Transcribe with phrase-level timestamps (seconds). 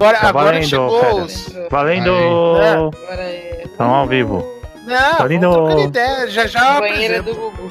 [0.00, 1.14] Agora, Tá agora valendo, chegou Fera.
[1.16, 1.52] os...
[1.70, 2.10] Valendo!
[2.58, 2.70] É.
[2.72, 3.62] Agora é.
[3.66, 4.60] Estamos ao vivo.
[4.86, 6.26] Não, Tá vamos ideia.
[6.30, 7.40] Já já Banheira apresento.
[7.40, 7.70] do Gugu.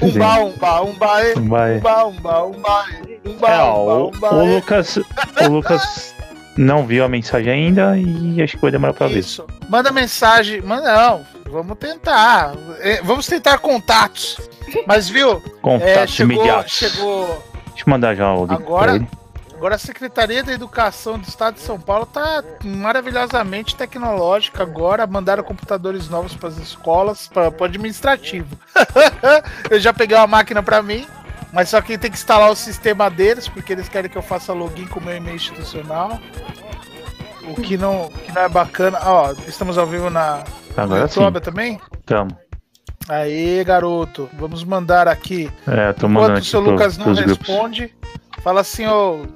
[0.00, 2.84] Umba, umba, umba, umba, umba, umba,
[3.26, 6.14] umba, É, ó, umba, o, umba, o Lucas, o Lucas
[6.56, 9.18] não viu a mensagem ainda e acho que vai demorar pra ver.
[9.18, 9.44] Isso.
[9.68, 10.62] Manda mensagem.
[10.62, 12.52] Manda, não, vamos tentar.
[12.80, 14.38] É, Vamos tentar contatos.
[14.86, 15.42] Mas viu?
[15.44, 16.72] É, Contatos chegou, imediatos.
[16.72, 17.26] chegou.
[17.66, 19.08] Deixa eu mandar já o link Agora- pra ele.
[19.56, 25.06] Agora a Secretaria da Educação do Estado de São Paulo tá maravilhosamente tecnológica agora.
[25.06, 28.58] Mandaram computadores novos para as escolas, para o administrativo.
[29.70, 31.06] eu já peguei uma máquina para mim,
[31.52, 34.52] mas só que tem que instalar o sistema deles, porque eles querem que eu faça
[34.52, 36.20] login com o meu e-mail institucional.
[37.46, 38.98] O que não, que não é bacana.
[39.02, 40.42] Ó, estamos ao vivo na
[40.76, 41.06] Agora
[41.40, 41.80] também?
[42.04, 42.36] Tamo.
[43.08, 45.50] Aí, garoto, vamos mandar aqui.
[45.66, 47.46] É, tô mandando Enquanto o seu Lucas não pros grupos.
[48.44, 49.26] Fala assim, ô.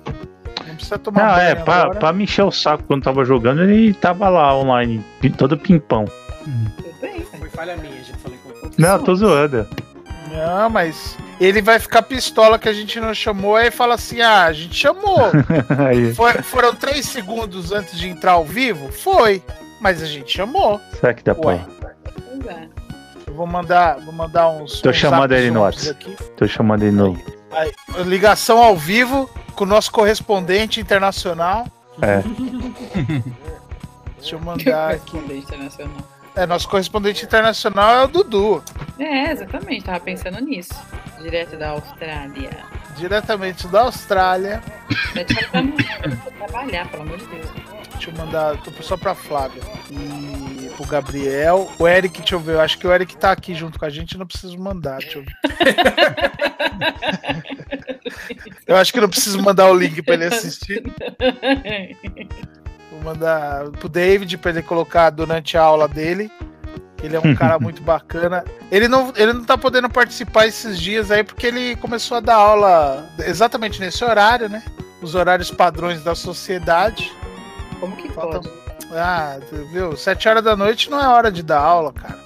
[0.67, 1.99] Não precisa tomar Não, banho é, pra, agora.
[1.99, 5.05] pra me encher o saco quando tava jogando, ele tava lá online,
[5.37, 6.05] todo pimpão.
[6.05, 7.21] Tudo bem.
[7.23, 9.67] Foi falha minha, já falei com Não, eu tô zoando.
[10.31, 14.45] Não, mas ele vai ficar pistola que a gente não chamou, aí fala assim: ah,
[14.45, 15.31] a gente chamou.
[16.15, 18.93] Foi- foram três segundos antes de entrar ao vivo?
[18.93, 19.43] Foi.
[19.81, 20.81] Mas a gente chamou.
[21.01, 21.65] será que dá Ué.
[21.81, 21.91] pra.
[22.53, 22.69] É.
[23.27, 24.81] Eu vou mandar, vou mandar uns.
[24.81, 25.91] Tô uns chamando ele no WhatsApp.
[26.11, 26.17] aqui.
[26.37, 27.19] Tô chamando ele no.
[27.51, 27.73] Aí,
[28.05, 31.67] ligação ao vivo com o nosso correspondente internacional.
[32.01, 32.23] É.
[34.19, 34.99] Deixa eu mandar.
[35.11, 36.09] Correspondente internacional.
[36.37, 38.63] É, nosso correspondente internacional é o Dudu.
[38.97, 39.85] É, exatamente.
[39.85, 40.75] Tava pensando nisso.
[41.21, 42.51] Direto da Austrália.
[42.97, 44.63] Diretamente da Austrália.
[46.39, 47.49] Trabalhar, pelo amor de Deus.
[47.93, 49.63] Deixa eu mandar tô só pra Flávia.
[49.91, 50.28] E
[50.79, 51.71] pro Gabriel.
[51.79, 52.55] O Eric, deixa eu ver.
[52.55, 54.15] Eu acho que o Eric tá aqui junto com a gente.
[54.15, 54.99] Eu não preciso mandar.
[54.99, 55.33] Deixa eu ver.
[58.67, 60.83] Eu acho que não preciso mandar o link pra ele assistir.
[62.93, 66.31] Vou mandar pro David pra ele colocar durante a aula dele.
[67.03, 68.45] Ele é um cara muito bacana.
[68.71, 72.37] Ele não, ele não tá podendo participar esses dias aí porque ele começou a dar
[72.37, 74.63] aula exatamente nesse horário, né?
[75.03, 77.13] Os horários padrões da sociedade.
[77.81, 78.68] Como que Falta- pode?
[78.93, 79.39] Ah,
[79.73, 79.97] viu?
[79.97, 82.19] Sete horas da noite não é hora de dar aula, cara.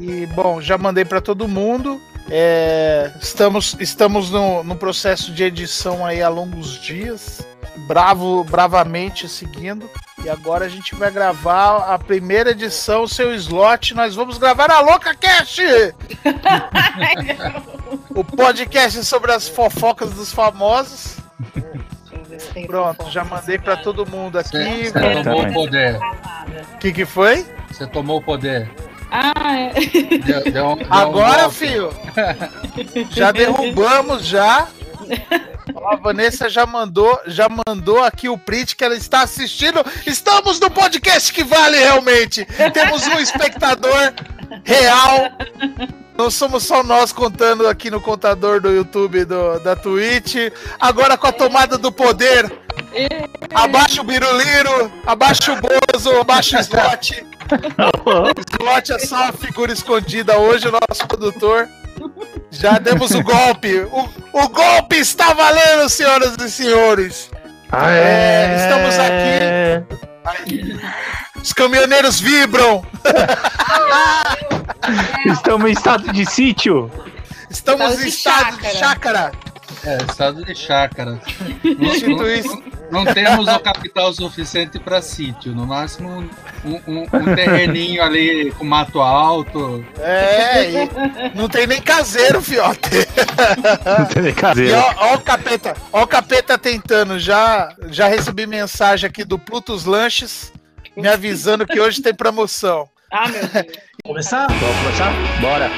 [0.00, 2.00] E, bom, já mandei pra todo mundo.
[2.28, 7.46] É, estamos estamos no, no processo de edição aí há longos dias.
[7.86, 9.88] Bravo, bravamente seguindo.
[10.24, 13.94] E agora a gente vai gravar a primeira edição, seu slot.
[13.94, 15.62] Nós vamos gravar a Louca Cast!
[18.10, 21.18] o podcast sobre as fofocas dos famosos.
[22.36, 24.50] tem Pronto, já mandei pra todo mundo aqui.
[24.84, 25.50] Você tomou também.
[25.50, 25.98] o poder.
[26.74, 27.46] O que, que foi?
[27.70, 28.70] Você tomou o poder.
[29.10, 29.72] Ah, é.
[30.18, 31.54] Deu, deu um- deu um Agora, golpe.
[31.56, 31.90] filho,
[33.10, 34.66] já derrubamos já.
[35.74, 39.84] Ó, A Vanessa já mandou, já mandou aqui o print que ela está assistindo.
[40.06, 42.44] Estamos no podcast que vale realmente.
[42.72, 44.12] Temos um espectador
[44.64, 45.30] real.
[46.16, 50.36] Não somos só nós contando aqui no contador do YouTube do, da Twitch.
[50.80, 52.50] Agora com a tomada do poder.
[53.54, 57.26] Abaixa o Biruliro, abaixa o Bozo, abaixa o Slot.
[58.58, 61.68] Slot é só uma figura escondida hoje, o nosso produtor.
[62.50, 63.80] Já demos o golpe.
[63.92, 67.30] O, o golpe está valendo, senhoras e senhores.
[67.70, 69.84] Ah, É, estamos aqui.
[71.42, 72.84] Os caminhoneiros vibram.
[75.26, 76.90] Estamos em estado de sítio.
[77.50, 79.32] Estamos Estado em de estado de chácara.
[79.84, 81.20] É, estado de chácara.
[81.64, 85.52] Não, não- não temos o capital suficiente para sítio.
[85.52, 86.28] No máximo,
[86.64, 89.84] um, um- um terreninho ali com mato alto.
[89.98, 90.88] é, e
[91.36, 92.90] não tem nem caseiro, fiote.
[93.98, 94.76] Não tem nem E caseiro.
[94.78, 97.18] ó, ó o capeta, ó o capeta tentando.
[97.18, 100.52] Já, já recebi mensagem aqui do Plutos Lanches
[100.96, 102.88] me avisando que hoje tem promoção.
[103.12, 103.76] Ah, meu Deus.
[104.04, 104.46] Começar?
[104.46, 105.12] Vamos começar?
[105.40, 105.70] Bora.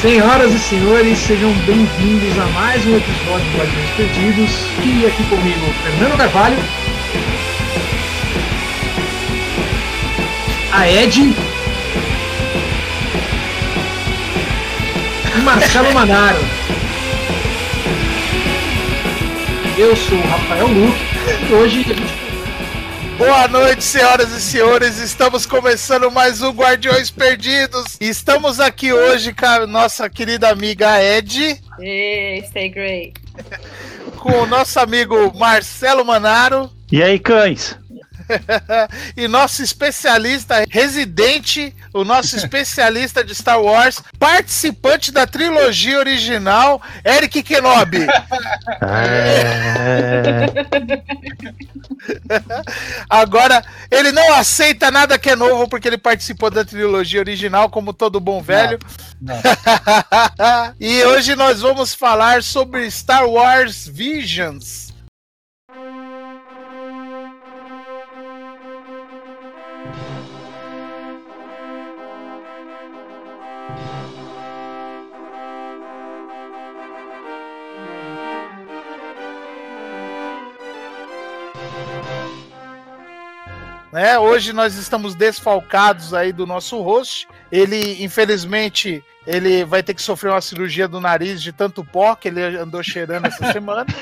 [0.00, 4.50] Senhoras e senhores, sejam bem-vindos a mais um episódio do Guardiões Perdidos.
[4.84, 6.56] E aqui comigo, Fernando Carvalho.
[10.72, 11.34] A Ed.
[15.42, 16.38] Marcelo Manaro.
[19.76, 20.98] Eu sou o Rafael Luque.
[21.50, 22.24] E hoje a gente
[23.18, 24.98] Boa noite, senhoras e senhores.
[24.98, 27.96] Estamos começando mais um Guardiões Perdidos.
[28.00, 33.14] E estamos aqui hoje com a nossa querida amiga Ed, Ei, stay great.
[34.18, 37.76] com o nosso amigo Marcelo Manaro E aí, cães?
[39.16, 47.42] e nosso especialista residente, o nosso especialista de Star Wars, participante da trilogia original, Eric
[47.42, 48.06] Kenobi.
[53.08, 57.92] Agora, ele não aceita nada que é novo porque ele participou da trilogia original, como
[57.92, 58.78] todo bom velho.
[59.20, 59.40] Não.
[60.78, 64.83] e hoje nós vamos falar sobre Star Wars Visions.
[83.94, 84.18] Né?
[84.18, 87.28] Hoje nós estamos desfalcados aí do nosso host.
[87.52, 92.26] Ele, infelizmente, ele vai ter que sofrer uma cirurgia do nariz de tanto pó que
[92.26, 93.86] ele andou cheirando essa semana.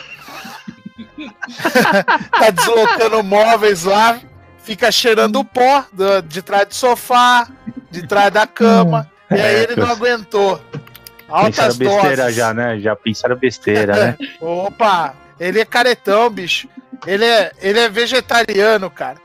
[2.33, 4.19] tá deslocando móveis lá,
[4.65, 7.47] fica cheirando o pó do- de trás do sofá,
[7.91, 9.11] de trás da cama.
[9.31, 10.57] E aí ele não aguentou.
[10.71, 12.37] Pensaram Altas besteira doses.
[12.37, 12.81] já, né?
[12.81, 14.17] Já pensaram besteira, né?
[14.41, 16.67] Opa, ele é caretão, bicho.
[17.07, 19.19] Ele é, ele é vegetariano, cara.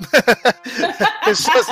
[1.23, 1.67] pessoas,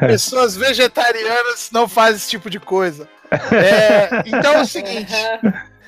[0.00, 3.08] pessoas vegetarianas não fazem esse tipo de coisa.
[3.30, 5.12] É, então é o seguinte,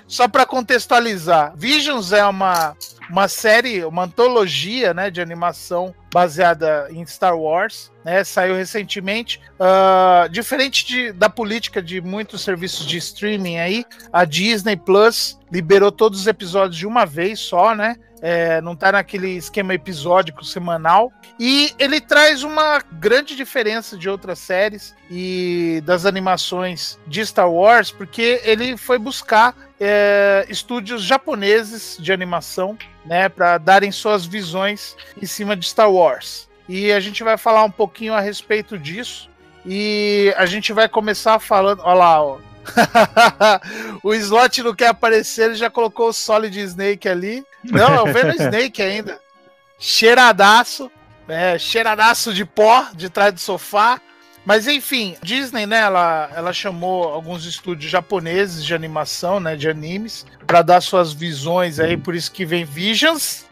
[0.06, 2.76] só para contextualizar, Visions é uma,
[3.10, 9.40] uma série, uma antologia né, de animação baseada em Star Wars, né, saiu recentemente.
[9.58, 15.90] Ah, diferente de- da política de muitos serviços de streaming aí, a Disney Plus liberou
[15.90, 17.96] todos os episódios de uma vez só, né?
[18.26, 21.12] É, não tá naquele esquema episódico semanal.
[21.38, 27.90] E ele traz uma grande diferença de outras séries e das animações de Star Wars,
[27.90, 35.26] porque ele foi buscar é, estúdios japoneses de animação, né, para darem suas visões em
[35.26, 36.48] cima de Star Wars.
[36.68, 39.28] E a gente vai falar um pouquinho a respeito disso.
[39.66, 41.80] E a gente vai começar falando.
[41.82, 42.38] Olha lá, ó.
[44.02, 47.44] o slot não quer aparecer, ele já colocou o Solid Snake ali.
[47.62, 49.20] Não, é o Venom Snake ainda.
[49.78, 50.90] Cheiradaço,
[51.28, 54.00] é, cheiradaço de pó de trás do sofá.
[54.44, 60.26] Mas enfim, Disney, né, ela, ela chamou alguns estúdios japoneses de animação, né, de animes,
[60.46, 63.46] para dar suas visões aí, por isso que vem Visions,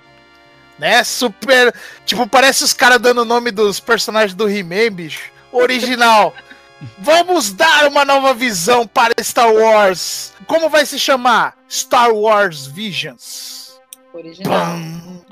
[0.78, 1.74] né, super,
[2.04, 6.34] tipo, parece os caras dando o nome dos personagens do He-Man, bicho, original.
[6.98, 10.32] Vamos dar uma nova visão para Star Wars.
[10.46, 11.56] Como vai se chamar?
[11.70, 13.80] Star Wars Visions.
[14.12, 14.76] Original.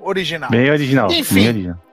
[0.00, 0.50] Original.
[0.50, 1.10] Bem original.
[1.10, 1.34] Enfim.
[1.34, 1.89] Bem original.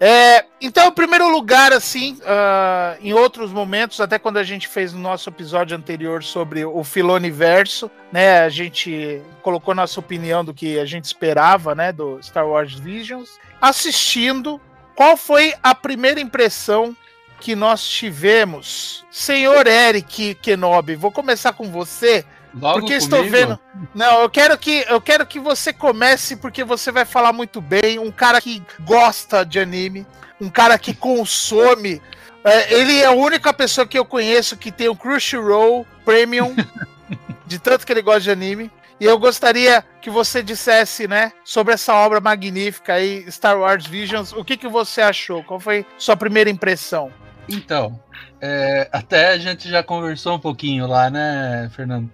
[0.00, 4.92] É, então, em primeiro lugar, assim, ah, em outros momentos, até quando a gente fez
[4.92, 10.78] no nosso episódio anterior sobre o Filoniverso, né, a gente colocou nossa opinião do que
[10.78, 13.38] a gente esperava, né, do Star Wars Visions.
[13.60, 14.60] Assistindo,
[14.94, 16.96] qual foi a primeira impressão
[17.40, 19.04] que nós tivemos?
[19.10, 22.24] Senhor Eric Kenobi, vou começar com você,
[22.60, 23.36] Logo porque estou comigo?
[23.36, 23.58] vendo.
[23.94, 27.98] Não, eu quero que eu quero que você comece porque você vai falar muito bem.
[27.98, 30.06] Um cara que gosta de anime,
[30.40, 32.02] um cara que consome.
[32.44, 36.54] É, ele é a única pessoa que eu conheço que tem o Crunchyroll Premium,
[37.46, 38.70] de tanto que ele gosta de anime.
[39.00, 44.32] E eu gostaria que você dissesse, né, sobre essa obra magnífica aí, Star Wars Visions.
[44.32, 45.44] O que, que você achou?
[45.44, 47.12] Qual foi sua primeira impressão?
[47.48, 47.98] Então,
[48.40, 52.10] é, até a gente já conversou um pouquinho lá, né, Fernando?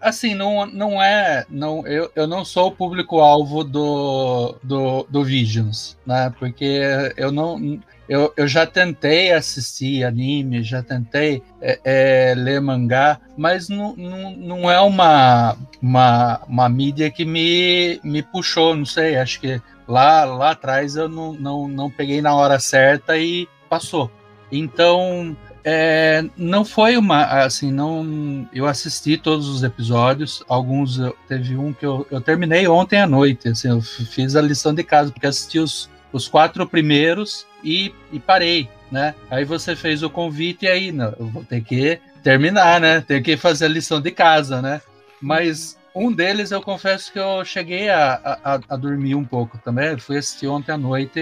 [0.00, 1.44] Assim, não, não é.
[1.48, 6.32] Não, eu, eu não sou o público-alvo do, do, do Visions, né?
[6.38, 6.80] Porque
[7.16, 7.80] eu não.
[8.08, 14.30] Eu, eu já tentei assistir anime, já tentei é, é, ler mangá, mas não, não,
[14.30, 19.16] não é uma, uma, uma mídia que me, me puxou, não sei.
[19.16, 24.10] Acho que lá, lá atrás eu não, não, não peguei na hora certa e passou.
[24.52, 25.36] Então,
[25.68, 28.48] é, não foi uma assim, não.
[28.52, 30.40] Eu assisti todos os episódios.
[30.48, 33.48] Alguns teve um que eu, eu terminei ontem à noite.
[33.48, 38.20] Assim, eu fiz a lição de casa porque assisti os, os quatro primeiros e, e
[38.20, 39.16] parei, né?
[39.28, 43.00] Aí você fez o convite e aí não, eu vou ter que terminar, né?
[43.00, 44.80] Ter que fazer a lição de casa, né?
[45.20, 49.98] Mas um deles eu confesso que eu cheguei a, a, a dormir um pouco também.
[49.98, 51.20] Fui assistir ontem à noite,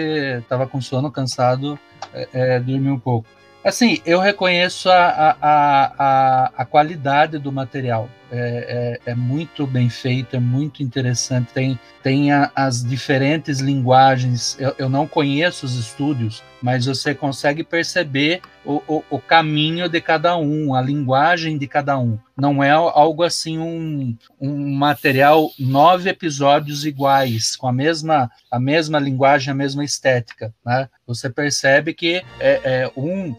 [0.51, 1.79] tava com sono, cansado,
[2.13, 3.27] é, é, dormi um pouco.
[3.64, 8.11] Assim, eu reconheço a, a, a, a, qualidade do material.
[8.35, 11.52] é, é, é muito bem feito, é muito interessante.
[11.52, 14.56] Tem, tem a, as diferentes linguagens.
[14.59, 20.00] Eu, eu não conheço os estúdios, mas você consegue perceber o, o, o, caminho de
[20.00, 22.18] cada um, a linguagem de cada um.
[22.37, 28.99] Não é algo assim, um, um material, nove episódios iguais, com a mesma, a mesma
[28.99, 30.52] linguagem, a mesma estética.
[30.64, 30.88] Né?
[31.06, 33.35] Você percebe que é, é um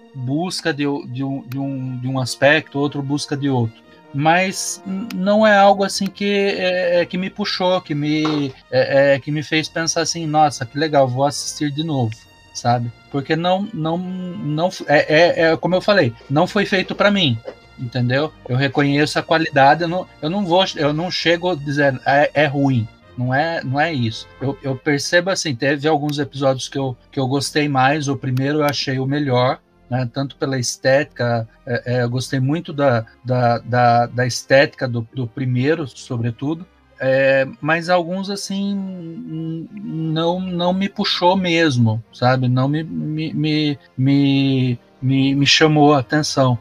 [0.45, 3.83] busca de, de, um, de, um, de um aspecto, outro busca de outro
[4.17, 4.81] mas
[5.13, 9.29] não é algo assim que, é, é que me puxou, que me, é, é, que
[9.29, 12.15] me fez pensar assim, nossa, que legal, vou assistir de novo
[12.55, 12.91] sabe?
[13.11, 17.37] Porque não, não, não é, é, é como eu falei, não foi feito para mim,
[17.77, 18.31] entendeu?
[18.47, 22.45] Eu reconheço a qualidade, eu não, eu não vou, eu não chego dizer é, é
[22.45, 22.87] ruim.
[23.17, 24.27] Não é, não é isso.
[24.41, 28.09] Eu, eu percebo assim, teve alguns episódios que eu, que eu gostei mais.
[28.09, 32.73] O primeiro eu achei o melhor, né, tanto pela estética, é, é, eu gostei muito
[32.73, 36.65] da, da, da, da estética do, do, primeiro, sobretudo,
[36.99, 42.47] é, mas alguns assim não não me puxou mesmo, sabe?
[42.47, 46.57] Não me me, me, me, me, me chamou a atenção.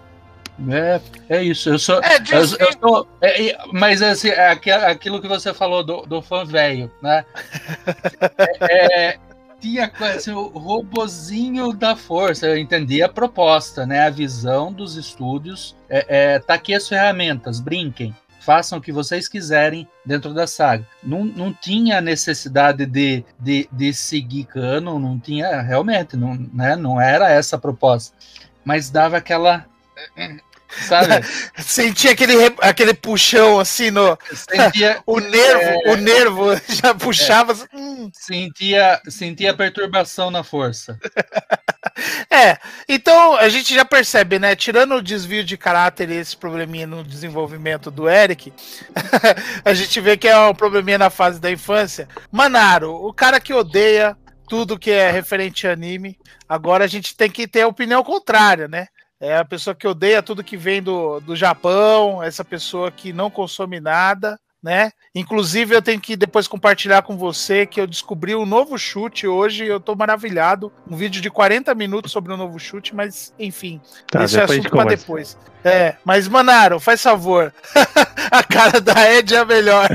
[0.69, 1.69] É, é isso.
[1.69, 2.01] Eu sou.
[2.03, 6.45] É, eu, eu sou é, mas assim, é aquilo que você falou do, do fã
[6.45, 7.25] velho, né?
[8.61, 9.19] é, é
[9.65, 12.47] tinha assim, o robozinho da força.
[12.47, 14.07] Eu entendi a proposta, né?
[14.07, 15.75] A visão dos estúdios.
[15.89, 20.87] É, é, tá aqui as ferramentas, brinquem façam o que vocês quiserem dentro da saga.
[21.03, 27.01] Não, não tinha necessidade de, de, de seguir cano, não tinha, realmente, não, né, não
[27.01, 28.15] era essa a proposta.
[28.63, 29.65] Mas dava aquela.
[30.83, 31.25] Sabe?
[31.59, 34.19] Sentia aquele, aquele puxão assim no.
[34.33, 37.53] Sentia, o nervo, é, o nervo já puxava.
[37.53, 38.11] É, hum.
[38.13, 40.99] sentia, sentia perturbação na força.
[42.31, 44.57] É, então a gente já percebe, né?
[44.57, 48.53] Tirando o desvio de caráter e esse probleminha no desenvolvimento do Eric,
[49.65, 52.09] a gente vê que é um probleminha na fase da infância.
[52.33, 54.17] Manaro, o cara que odeia
[54.49, 58.69] tudo que é referente a anime, agora a gente tem que ter a opinião contrária,
[58.69, 58.89] né?
[59.25, 63.31] É a pessoa que odeia tudo que vem do, do Japão, essa pessoa que não
[63.31, 64.93] consome nada né?
[65.15, 69.65] Inclusive, eu tenho que depois compartilhar com você que eu descobri um novo chute hoje
[69.65, 70.73] e eu tô maravilhado.
[70.91, 73.79] Um vídeo de 40 minutos sobre o um novo chute, mas enfim,
[74.11, 75.37] tá, esse é assunto para depois.
[75.65, 77.53] É, mas Manaro, faz favor.
[78.31, 79.89] a cara da Ed é a melhor.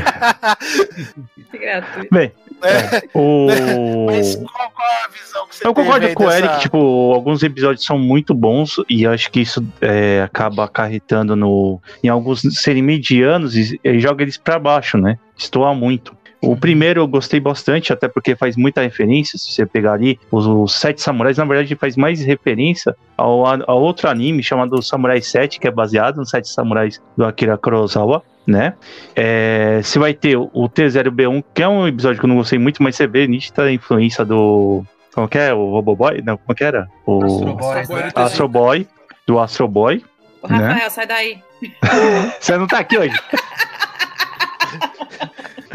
[2.11, 3.07] Bem, é.
[3.13, 3.47] O...
[4.07, 7.41] Mas qual, qual, é a visão que você Eu concordo com o Eric, tipo, alguns
[7.43, 12.83] episódios são muito bons e acho que isso é, acaba acarretando no, em alguns serem
[12.83, 15.17] medianos e, e joga eles para baixo, né?
[15.37, 16.15] Estoa muito.
[16.41, 19.37] O primeiro eu gostei bastante, até porque faz muita referência.
[19.37, 23.73] Se você pegar ali, os, os Sete Samurais, na verdade, faz mais referência ao, a
[23.73, 28.73] outro anime chamado Samurai 7, que é baseado nos Sete Samurais do Akira Kurosawa né?
[29.15, 32.81] É, você vai ter o T0B1, que é um episódio que eu não gostei muito,
[32.81, 34.83] mas você vê nítida a influência do.
[35.13, 35.53] Como que é?
[35.53, 36.21] O Roboboy?
[36.23, 36.87] Não, como que era?
[37.05, 38.87] O Astro Boy, Astro Boy
[39.27, 40.03] do Astro Boy.
[40.41, 40.89] Ô, Rafael, né?
[40.89, 41.43] sai daí.
[42.39, 43.15] Você não tá aqui hoje.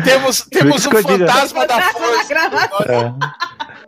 [0.03, 2.35] temos temos um fantasma da força.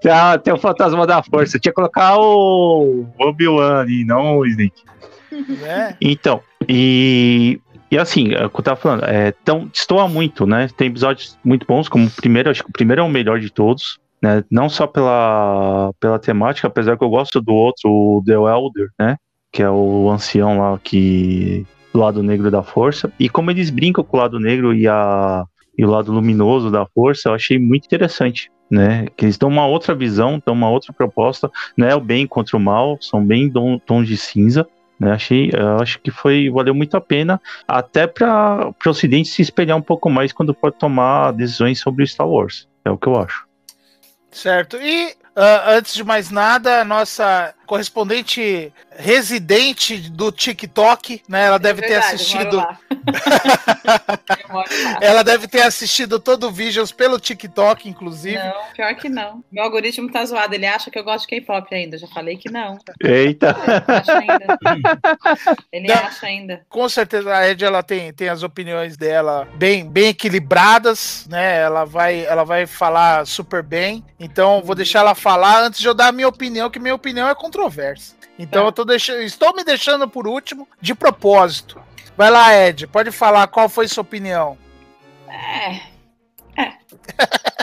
[0.05, 0.11] É.
[0.11, 1.59] Ah, tem o fantasma da força.
[1.59, 4.83] Tinha que colocar o Obi-Wan ali, não o Snake.
[5.65, 5.95] É.
[6.01, 7.61] Então, e
[7.91, 10.69] e assim, é o que eu tava falando, é, tão, destoa muito, né?
[10.77, 13.51] Tem episódios muito bons, como o primeiro, acho que o primeiro é o melhor de
[13.51, 14.43] todos, né?
[14.51, 19.17] Não só pela, pela temática, apesar que eu gosto do outro, o The Elder, né?
[19.53, 21.65] Que é o ancião lá que.
[21.93, 23.13] do lado negro da força.
[23.21, 25.45] E como eles brincam com o lado negro e, a,
[25.77, 28.51] e o lado luminoso da força, eu achei muito interessante.
[28.69, 32.27] Né, que eles dão uma outra visão, dão uma outra proposta, não é o bem
[32.27, 33.49] contra o mal, são bem
[33.87, 34.67] tons de cinza,
[34.99, 35.13] né?
[35.13, 39.83] Achei, acho que foi valeu muito a pena, até para o Ocidente se espelhar um
[39.83, 42.67] pouco mais quando for tomar decisões sobre Star Wars.
[42.85, 43.47] É o que eu acho.
[44.31, 44.77] Certo.
[44.77, 51.47] E uh, antes de mais nada, nossa correspondente residente do TikTok, né?
[51.47, 52.67] Ela deve é verdade, ter assistido.
[55.01, 58.39] ela deve ter assistido todo o Visions pelo TikTok, inclusive.
[58.39, 59.43] Não, pior que não.
[59.53, 61.99] Meu algoritmo tá zoado, ele acha que eu gosto de K-pop ainda.
[61.99, 62.79] Já falei que não.
[63.03, 63.57] Eita!
[63.67, 64.59] Ele acha ainda.
[65.73, 66.67] Ele não, acha ainda.
[66.69, 71.61] Com certeza a Ed ela tem, tem as opiniões dela bem, bem equilibradas, né?
[71.61, 74.05] Ela vai, ela vai falar super bem.
[74.19, 77.29] Então vou deixar ela falar antes de eu dar a minha opinião, que minha opinião
[77.29, 78.15] é controversa.
[78.39, 78.69] Então é.
[78.69, 81.81] eu tô deixando, estou me deixando por último de propósito.
[82.17, 84.59] Vai lá, Ed, pode falar qual foi sua opinião.
[85.29, 85.81] É.
[86.63, 86.73] É.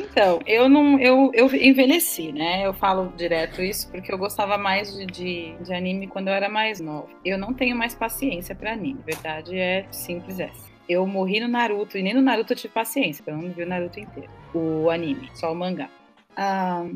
[0.00, 0.98] Então, eu não.
[1.00, 2.64] Eu, eu envelheci, né?
[2.64, 6.48] Eu falo direto isso porque eu gostava mais de, de, de anime quando eu era
[6.48, 7.08] mais nova.
[7.24, 9.00] Eu não tenho mais paciência para anime.
[9.04, 10.68] Verdade é simples essa.
[10.88, 13.62] Eu morri no Naruto e nem no Naruto eu tive paciência, porque eu não vi
[13.62, 14.30] o Naruto inteiro.
[14.54, 15.90] O anime, só o mangá.
[16.36, 16.86] Ah,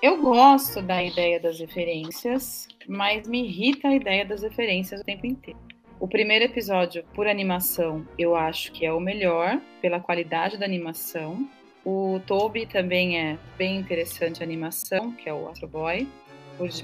[0.00, 5.26] eu gosto da ideia das referências, mas me irrita a ideia das referências o tempo
[5.26, 5.58] inteiro.
[5.98, 11.48] O primeiro episódio, por animação, eu acho que é o melhor, pela qualidade da animação.
[11.84, 16.08] O Toby também é bem interessante a animação, que é o Astro Boy,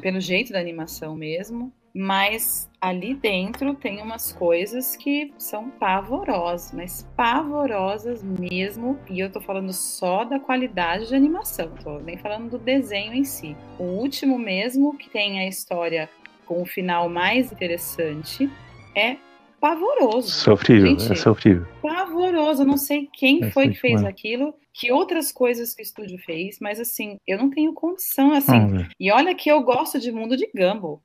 [0.01, 1.73] pelo jeito da animação mesmo.
[1.95, 8.99] Mas ali dentro tem umas coisas que são pavorosas, mas pavorosas mesmo.
[9.11, 13.25] E eu tô falando só da qualidade de animação, tô nem falando do desenho em
[13.25, 13.57] si.
[13.79, 16.09] O último mesmo, que tem a história
[16.47, 18.49] com o final mais interessante,
[18.95, 19.17] é
[19.61, 20.31] pavoroso.
[20.31, 21.67] Sofrível, Gente, é sofrível.
[21.83, 22.63] Pavoroso.
[22.63, 26.19] Eu não sei quem é foi que fez aquilo, que outras coisas que o estúdio
[26.19, 28.87] fez, mas assim, eu não tenho condição assim.
[28.99, 31.03] e olha que eu gosto de mundo de Gumball.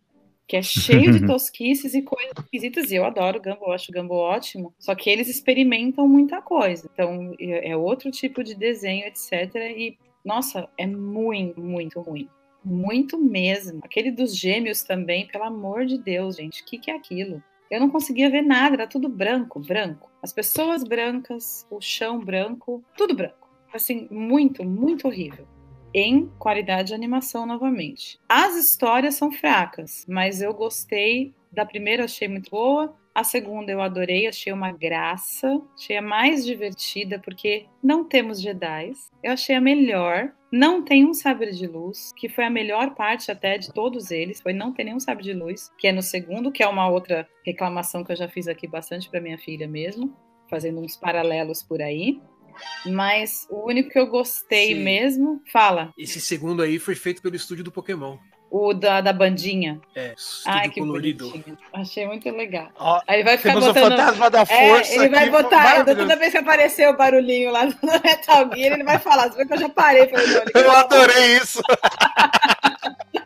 [0.48, 4.20] Que é cheio de tosquices e coisas esquisitas, e eu adoro Gumball, acho o Gumball
[4.20, 4.74] ótimo.
[4.78, 6.90] Só que eles experimentam muita coisa.
[6.94, 9.56] Então, é, é outro tipo de desenho, etc.
[9.56, 12.30] E, nossa, é muito, muito ruim.
[12.64, 13.80] Muito mesmo.
[13.84, 16.62] Aquele dos gêmeos também, pelo amor de Deus, gente.
[16.62, 17.44] O que, que é aquilo?
[17.70, 20.10] Eu não conseguia ver nada, era tudo branco, branco.
[20.22, 23.50] As pessoas brancas, o chão branco, tudo branco.
[23.74, 25.48] Assim, muito, muito horrível.
[25.94, 28.20] Em qualidade de animação novamente.
[28.28, 32.96] As histórias são fracas, mas eu gostei da primeira, achei muito boa.
[33.14, 38.92] A segunda eu adorei, achei uma graça, achei a mais divertida, porque não temos Jedi.
[39.22, 40.34] Eu achei a melhor.
[40.52, 44.42] Não tem um sabre de luz, que foi a melhor parte até de todos eles,
[44.42, 47.28] foi não ter nenhum sabre de luz, que é no segundo, que é uma outra
[47.46, 50.16] reclamação que eu já fiz aqui bastante para minha filha mesmo,
[50.50, 52.20] fazendo uns paralelos por aí.
[52.86, 54.83] Mas o único que eu gostei Sim.
[54.83, 55.93] mesmo, fala.
[55.98, 58.17] Esse segundo aí foi feito pelo estúdio do Pokémon.
[58.55, 59.81] O da, da bandinha.
[59.95, 60.13] É,
[60.45, 61.27] Ai, que colorido.
[61.27, 61.57] Bonitinho.
[61.74, 62.69] Achei muito legal.
[62.77, 63.72] Ó, Aí ele vai ficar botando...
[63.72, 64.93] o fantasma da força.
[64.93, 65.83] É, ele vai botar.
[65.83, 69.31] Toda vez que aparecer o barulhinho lá no Metal Gear, ele vai falar.
[69.31, 70.07] Você vê que eu já parei.
[70.07, 71.63] Falei, eu adorei isso.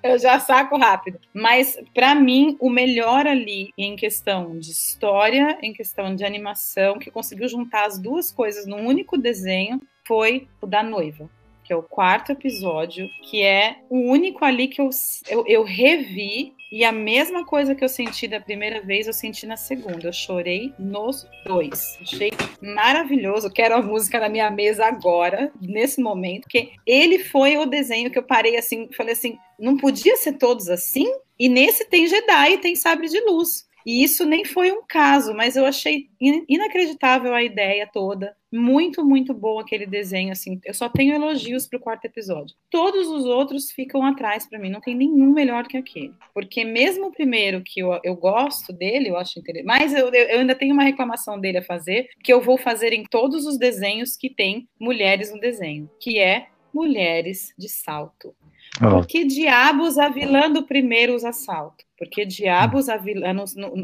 [0.04, 1.20] eu já saco rápido.
[1.34, 7.12] Mas, para mim, o melhor ali em questão de história, em questão de animação, que
[7.12, 11.30] conseguiu juntar as duas coisas num único desenho, foi o da noiva
[11.68, 14.90] que é o quarto episódio, que é o único ali que eu,
[15.28, 19.46] eu, eu revi e a mesma coisa que eu senti da primeira vez, eu senti
[19.46, 20.08] na segunda.
[20.08, 21.98] Eu chorei nos dois.
[22.02, 22.32] Achei
[22.62, 23.50] maravilhoso.
[23.50, 28.18] Quero a música na minha mesa agora, nesse momento, porque ele foi o desenho que
[28.18, 31.08] eu parei assim, falei assim, não podia ser todos assim?
[31.40, 33.68] E nesse tem Jedi e tem Sabre de Luz.
[33.88, 38.36] E isso nem foi um caso, mas eu achei inacreditável a ideia toda.
[38.52, 40.60] Muito, muito bom aquele desenho, assim.
[40.66, 42.54] Eu só tenho elogios pro quarto episódio.
[42.70, 46.14] Todos os outros ficam atrás para mim, não tem nenhum melhor que aquele.
[46.34, 50.40] Porque mesmo o primeiro, que eu, eu gosto dele, eu acho interessante, mas eu, eu
[50.40, 54.18] ainda tenho uma reclamação dele a fazer, que eu vou fazer em todos os desenhos
[54.18, 58.36] que tem mulheres no desenho, que é mulheres de salto.
[58.80, 61.84] Por que diabos a vilã do primeiro usa salto?
[61.98, 63.34] Porque diabos a vilã,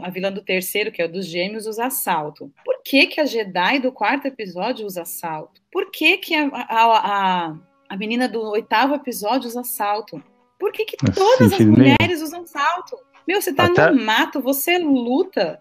[0.04, 2.52] a vilã do terceiro, que é o dos gêmeos, usa salto.
[2.64, 5.62] Por que, que a Jedi do quarto episódio usa salto?
[5.72, 7.56] Por que, que a, a, a,
[7.90, 10.24] a menina do oitavo episódio usa salto?
[10.60, 12.96] Por que, que todas as mulheres usam salto?
[13.28, 13.90] Meu, você tá Até...
[13.90, 15.60] no mato, você luta.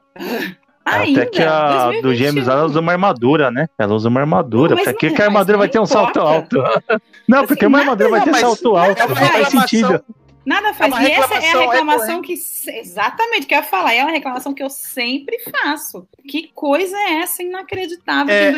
[0.85, 2.03] Ainda, Até que a 2021.
[2.03, 3.69] do Gêmeos ela usa uma armadura, né?
[3.79, 4.77] Ela usa uma armadura.
[4.77, 6.57] Por que, que a armadura vai ter um salto alto?
[7.29, 8.99] não, assim, porque uma armadura vai ter salto alto.
[9.09, 10.05] Não faz sentido.
[10.45, 10.95] Nada é faz.
[10.95, 12.33] É e essa é a reclamação que.
[12.33, 13.95] Exatamente, que eu ia falar.
[13.95, 16.07] É uma reclamação que eu sempre faço.
[16.29, 18.35] Que coisa é essa inacreditável?
[18.35, 18.53] É, em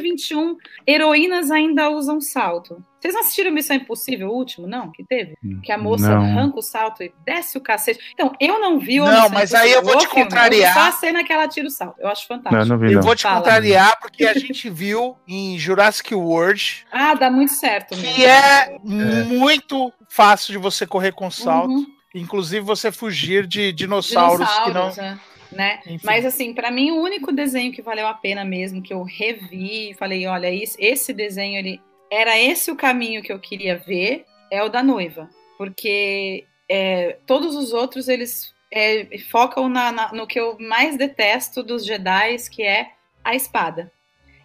[0.00, 0.92] 2021, é...
[0.92, 2.82] heroínas ainda usam salto.
[3.00, 4.90] Vocês não assistiram Missão Impossível, o último, não?
[4.90, 5.36] Que teve?
[5.62, 6.22] Que a moça não.
[6.22, 8.00] arranca o salto e desce o cacete.
[8.12, 10.74] Então, eu não vi o Não, mas aí eu vou te filme, contrariar.
[10.74, 12.00] Só a cena que ela tira o salto.
[12.00, 12.64] Eu acho fantástico.
[12.64, 13.36] Não, não vi, eu vou te Fala.
[13.36, 16.86] contrariar porque a gente viu em Jurassic World.
[17.00, 17.96] Ah, dá muito certo.
[17.96, 18.14] Mesmo.
[18.14, 18.78] Que é, é,
[19.24, 21.70] muito fácil de você correr com salto.
[21.70, 21.86] Uhum.
[22.14, 25.06] Inclusive você fugir de dinossauros, dinossauros que não.
[25.06, 25.18] É
[25.52, 25.80] né?
[26.02, 29.94] Mas assim, para mim o único desenho que valeu a pena mesmo que eu revi,
[29.98, 34.68] falei, olha, esse desenho ele era esse o caminho que eu queria ver, é o
[34.68, 35.28] da noiva.
[35.56, 41.62] Porque é, todos os outros, eles é, focam na, na, no que eu mais detesto
[41.62, 42.92] dos Jedi, que é
[43.24, 43.92] a espada.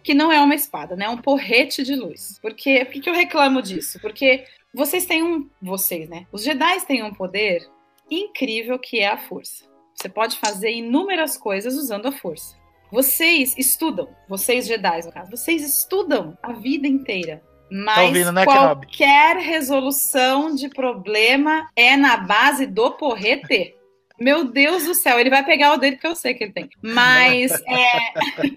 [0.02, 1.06] Que não é uma espada, né?
[1.06, 2.38] É um porrete de luz.
[2.42, 3.98] Porque, por que eu reclamo disso?
[4.00, 5.48] Porque vocês têm um...
[5.62, 6.26] Vocês, né?
[6.30, 7.66] Os Jedi têm um poder
[8.10, 9.64] incrível que é a força.
[9.94, 12.56] Você pode fazer inúmeras coisas usando a força.
[12.90, 17.42] Vocês estudam, vocês Jedi no caso, vocês estudam a vida inteira
[17.76, 23.74] Mas tá ouvindo, né, qualquer resolução de problema é na base do porrete.
[24.16, 26.70] Meu Deus do céu, ele vai pegar o dele que eu sei que ele tem.
[26.80, 28.14] Mas é...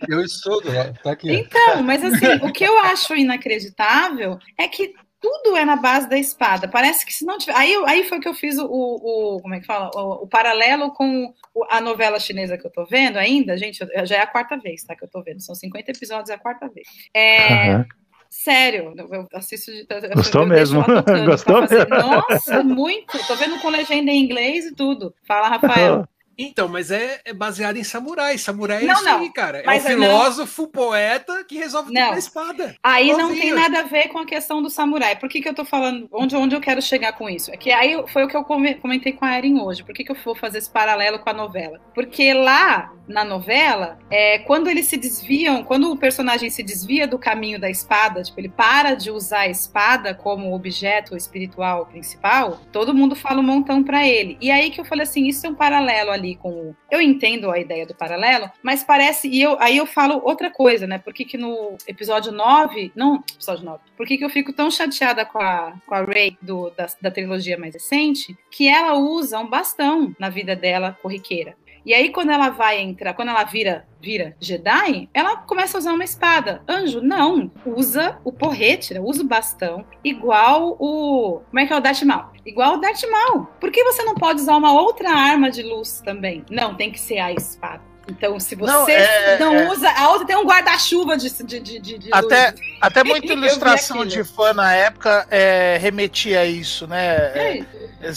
[0.08, 0.69] eu estudo,
[1.01, 1.34] tá aqui.
[1.34, 6.19] Então, mas assim, o que eu acho inacreditável é que tudo é na base da
[6.19, 6.67] espada.
[6.67, 7.56] Parece que se não tiver.
[7.56, 9.89] Aí, aí foi que eu fiz o, o, como é que fala?
[9.95, 11.34] O, o, paralelo com
[11.71, 13.58] a novela chinesa que eu tô vendo ainda.
[13.58, 14.95] Gente, já é a quarta vez, tá?
[14.95, 15.41] Que eu tô vendo.
[15.41, 16.88] São 50 episódios, é a quarta vez.
[17.15, 17.77] É.
[17.77, 17.86] Uhum.
[18.29, 19.85] Sério, eu assisto de.
[20.13, 20.83] Gostou eu mesmo?
[21.25, 21.89] Gostou mesmo?
[21.89, 23.17] Nossa, muito.
[23.27, 25.13] Tô vendo com legenda em inglês e tudo.
[25.27, 26.07] Fala, Rafael.
[26.38, 28.38] Então, mas é, é, baseado em samurai.
[28.38, 29.63] Samurai é não, isso aí, cara.
[29.65, 30.69] É um filósofo, não.
[30.69, 32.76] poeta que resolve tudo a espada.
[32.84, 35.15] Aí não tem nada a ver com a questão do samurai.
[35.15, 36.08] Por que, que eu tô falando?
[36.12, 37.52] Onde, onde eu quero chegar com isso?
[37.52, 39.84] É que aí foi o que eu comentei com a Erin hoje.
[39.84, 41.80] Por que, que eu vou fazer esse paralelo com a novela?
[41.95, 47.17] Porque lá na novela, é, quando eles se desviam, quando o personagem se desvia do
[47.17, 52.93] caminho da espada, tipo, ele para de usar a espada como objeto espiritual principal, todo
[52.93, 54.38] mundo fala um montão pra ele.
[54.41, 56.75] E aí que eu falei assim: isso é um paralelo ali ali com.
[56.91, 59.27] Eu entendo a ideia do paralelo, mas parece.
[59.27, 60.97] E eu, aí eu falo outra coisa, né?
[60.97, 62.91] Por que, que no episódio 9.
[62.95, 63.79] Não, episódio 9.
[63.95, 67.11] Por que, que eu fico tão chateada com a, com a Ray do, da, da
[67.11, 68.37] trilogia mais recente?
[68.51, 71.55] Que ela usa um bastão na vida dela corriqueira.
[71.88, 75.93] E aí, quando ela vai entrar, quando ela vira, vira Jedi, ela começa a usar
[75.93, 76.62] uma espada.
[76.67, 77.50] Anjo, não.
[77.65, 79.00] Usa o porrete, né?
[79.00, 81.39] usa o bastão, igual o.
[81.50, 82.26] Como é que é o Darth Maul?
[82.45, 83.45] Igual o Darth Maul.
[83.58, 86.43] Por que você não pode usar uma outra arma de luz também?
[86.52, 87.87] Não, tem que ser a espada.
[88.09, 89.69] Então, se você não, é, não é...
[89.69, 89.89] usa.
[89.89, 94.53] A outra tem um guarda-chuva de, de, de, de, Até, até muita ilustração de fã
[94.53, 97.15] na época é, remetia a isso, né?
[97.35, 97.65] É.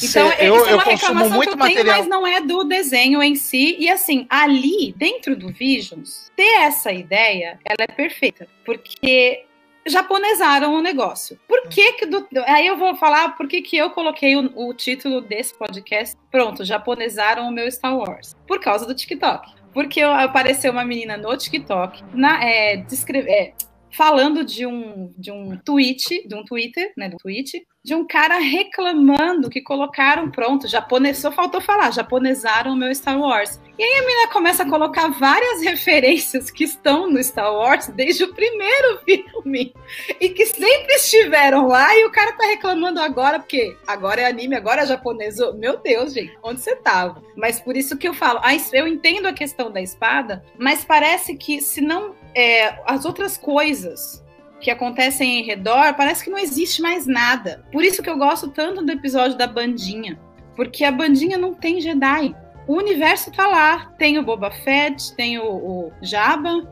[0.02, 1.84] Então, eu, isso é uma eu consumo muito que eu material.
[1.84, 3.76] Tenho, mas não é do desenho em si.
[3.78, 8.46] E assim, ali, dentro do Visions, ter essa ideia, ela é perfeita.
[8.64, 9.44] Porque
[9.86, 11.38] japonesaram o negócio.
[11.48, 14.74] Por que que do, aí eu vou falar por que que eu coloquei o, o,
[14.74, 16.16] título desse podcast.
[16.30, 18.36] Pronto, japonesaram o meu Star Wars.
[18.46, 19.59] Por causa do TikTok.
[19.72, 23.52] Porque apareceu uma menina no TikTok na, é, descreve, é,
[23.92, 28.38] falando de um, de um tweet, de um Twitter, né, do tweet, de um cara
[28.38, 33.58] reclamando que colocaram, pronto, japonês, só faltou falar, japonesaram o meu Star Wars.
[33.78, 38.24] E aí a menina começa a colocar várias referências que estão no Star Wars desde
[38.24, 39.72] o primeiro filme
[40.20, 44.56] e que sempre estiveram lá e o cara tá reclamando agora porque agora é anime,
[44.56, 45.36] agora é japonês.
[45.54, 47.22] Meu Deus, gente, onde você tava?
[47.34, 48.40] Mas por isso que eu falo,
[48.72, 54.24] eu entendo a questão da espada, mas parece que se não é, as outras coisas
[54.60, 57.64] que acontecem em redor, parece que não existe mais nada.
[57.72, 60.18] Por isso que eu gosto tanto do episódio da bandinha,
[60.54, 62.34] porque a bandinha não tem Jedi.
[62.66, 66.68] O universo tá lá, tem o Boba Fett, tem o, o Jabba,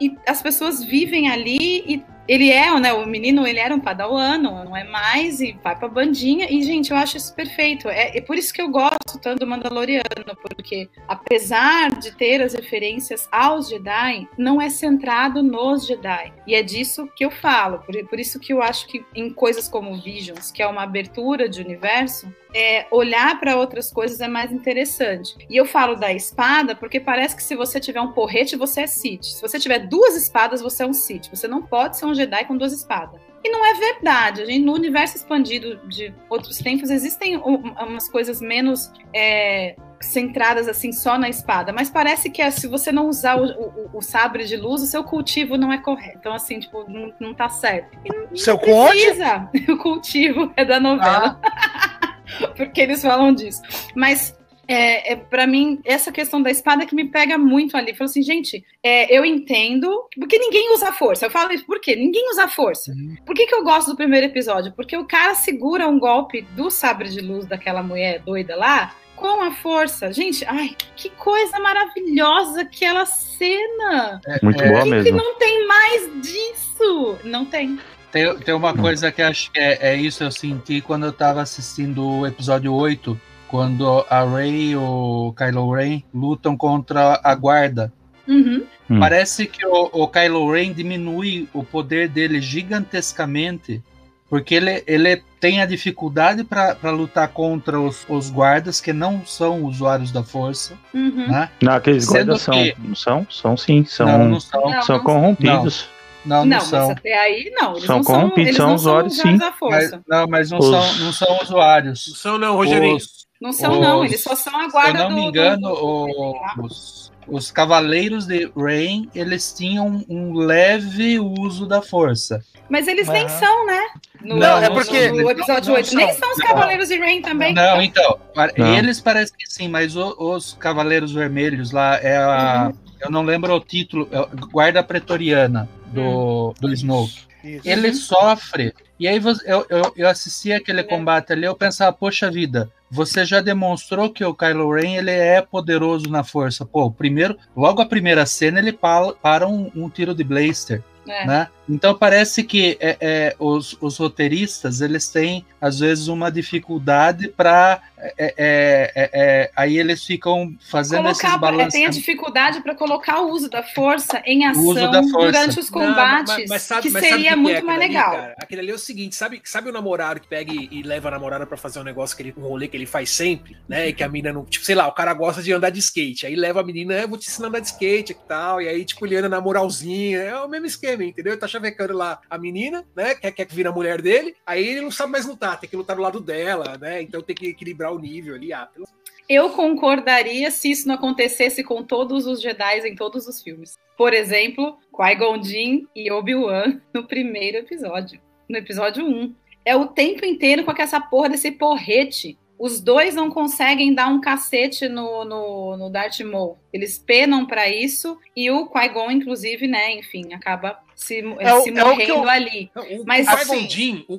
[0.00, 4.64] e as pessoas vivem ali e ele é, né, o menino, ele era um padawano,
[4.64, 7.90] não é mais, e vai pra bandinha, e, gente, eu acho isso perfeito.
[7.90, 12.54] É, é por isso que eu gosto tanto do Mandaloriano, porque apesar de ter as
[12.54, 16.32] referências aos Jedi, não é centrado nos Jedi.
[16.46, 19.68] E é disso que eu falo, por, por isso que eu acho que em coisas
[19.68, 24.52] como Visions, que é uma abertura de universo, é, olhar para outras coisas é mais
[24.52, 25.36] interessante.
[25.48, 28.86] E eu falo da espada porque parece que se você tiver um porrete, você é
[28.86, 29.24] Sith.
[29.24, 31.28] Se você tiver duas espadas, você é um Sith.
[31.30, 33.20] Você não pode ser um Jedi com duas espadas.
[33.44, 34.42] E não é verdade.
[34.42, 40.92] A gente, no universo expandido de outros tempos, existem umas coisas menos é, centradas assim
[40.92, 41.72] só na espada.
[41.72, 44.86] Mas parece que é, se você não usar o, o, o, sabre de luz, o
[44.86, 46.18] seu cultivo não é correto.
[46.18, 47.98] Então, assim, tipo, não, não tá certo.
[48.06, 49.50] Não, seu não precisa.
[49.72, 51.40] O cultivo é da novela.
[51.42, 52.14] Ah.
[52.56, 53.60] porque eles falam disso.
[53.94, 57.94] Mas é, é para mim, essa questão da espada que me pega muito ali.
[57.94, 61.26] Falou assim, gente, é, eu entendo, porque ninguém usa força.
[61.26, 61.96] Eu falo isso, por quê?
[61.96, 62.92] Ninguém usa força.
[62.92, 63.16] Uhum.
[63.24, 64.72] Por que, que eu gosto do primeiro episódio?
[64.72, 69.42] Porque o cara segura um golpe do sabre de luz daquela mulher doida lá com
[69.42, 70.12] a força.
[70.12, 74.20] Gente, ai, que coisa maravilhosa aquela cena.
[74.26, 75.04] É, muito boa que, mesmo.
[75.04, 77.18] Que não tem mais disso.
[77.24, 77.78] Não tem.
[78.10, 81.40] Tem, tem uma coisa que acho que é, é isso eu senti quando eu tava
[81.40, 83.18] assistindo o episódio 8,
[83.52, 87.92] quando a Rey e o Kylo Ren lutam contra a guarda.
[88.26, 88.64] Uhum.
[88.88, 88.98] Hum.
[88.98, 93.82] Parece que o, o Kylo Ren diminui o poder dele gigantescamente,
[94.30, 99.64] porque ele, ele tem a dificuldade para lutar contra os, os, guardas que não são
[99.64, 100.72] usuários da força.
[100.94, 101.28] Uhum.
[101.28, 101.50] Né?
[101.60, 102.76] Não, aqueles Sendo guardas são, que...
[102.94, 105.90] são, são sim, são, não, não são, não, são corrompidos.
[105.94, 106.02] Não.
[106.24, 106.88] Não, não, não são.
[106.88, 107.72] Mas até aí, não.
[107.72, 109.38] Eles são não são, eles são usuários, sim.
[109.60, 110.66] Mas, não, mas não, Os...
[110.66, 112.06] são, não são usuários.
[112.08, 112.96] Não são, não, Rogerinho.
[112.96, 113.21] Os...
[113.42, 113.80] Não são, os...
[113.80, 114.04] não.
[114.04, 116.34] Eles só são a guarda Se eu não do, me engano, do...
[116.62, 122.40] os, os Cavaleiros de Rain, eles tinham um leve uso da força.
[122.70, 123.80] Mas eles nem são, né?
[124.22, 125.10] No, não, é porque.
[125.10, 125.96] No episódio não, 8.
[125.96, 127.52] Nem são os Cavaleiros de Rain também.
[127.52, 128.16] Não, então.
[128.56, 128.76] Não.
[128.76, 132.68] Eles parecem que sim, mas o, os Cavaleiros Vermelhos lá é a.
[132.68, 132.92] Uhum.
[133.00, 134.08] Eu não lembro o título.
[134.12, 136.54] É Guarda Pretoriana do, hum.
[136.60, 137.22] do Snoke.
[137.42, 137.68] Isso.
[137.68, 138.72] Ele sofre.
[139.02, 143.40] E aí eu, eu, eu assisti aquele combate ali, eu pensava, poxa vida, você já
[143.40, 146.64] demonstrou que o Kylo Ren ele é poderoso na força.
[146.64, 150.84] Pô, primeiro, logo a primeira cena ele para, para um, um tiro de blaster.
[151.08, 151.26] É.
[151.26, 151.48] Né?
[151.68, 157.80] Então parece que é, é, os, os, roteiristas eles têm às vezes uma dificuldade para
[158.02, 161.72] é, é, é, é, aí eles ficam fazendo colocar, esses balanços.
[161.72, 164.74] Tem a dificuldade para colocar o uso da força em ação
[165.12, 168.10] durante os combates, Não, mas, mas sabe, que seria que muito mais legal.
[168.10, 168.34] Cara?
[168.38, 171.10] Aquele ali é o seguinte, sabe, sabe o namorado que pega e, e leva a
[171.12, 173.88] namorada para fazer um negócio que ele, um rolê que ele faz sempre, né?
[173.88, 176.26] E que a menina não, tipo, sei lá, o cara gosta de andar de skate,
[176.26, 178.68] aí leva a menina, eu vou te ensinar a andar de skate e tal, e
[178.68, 181.34] aí tipo ele anda na moralzinha, é o mesmo esquema, entendeu?
[181.34, 183.14] Ele tá chavecando lá a menina, né?
[183.14, 185.96] Quer, quer vir a mulher dele, aí ele não sabe mais lutar, tem que lutar
[185.96, 187.02] do lado dela, né?
[187.02, 188.52] Então tem que equilibrar o nível ali.
[188.52, 188.86] Ah, pelo...
[189.28, 193.78] Eu concordaria se isso não acontecesse com todos os Jedi em todos os filmes.
[193.96, 199.34] Por exemplo, Qui-Gon Jinn e Obi-Wan no primeiro episódio, no episódio 1.
[199.64, 202.36] É o tempo inteiro com essa porra desse porrete.
[202.58, 206.58] Os dois não conseguem dar um cacete no, no, no Darth Maul.
[206.72, 211.84] Eles penam para isso e o Qui-Gon, inclusive, né, enfim, acaba se, é se é
[211.84, 212.28] morrendo eu...
[212.28, 212.70] ali.
[212.74, 214.04] o, Mas, o assim...
[214.08, 214.18] o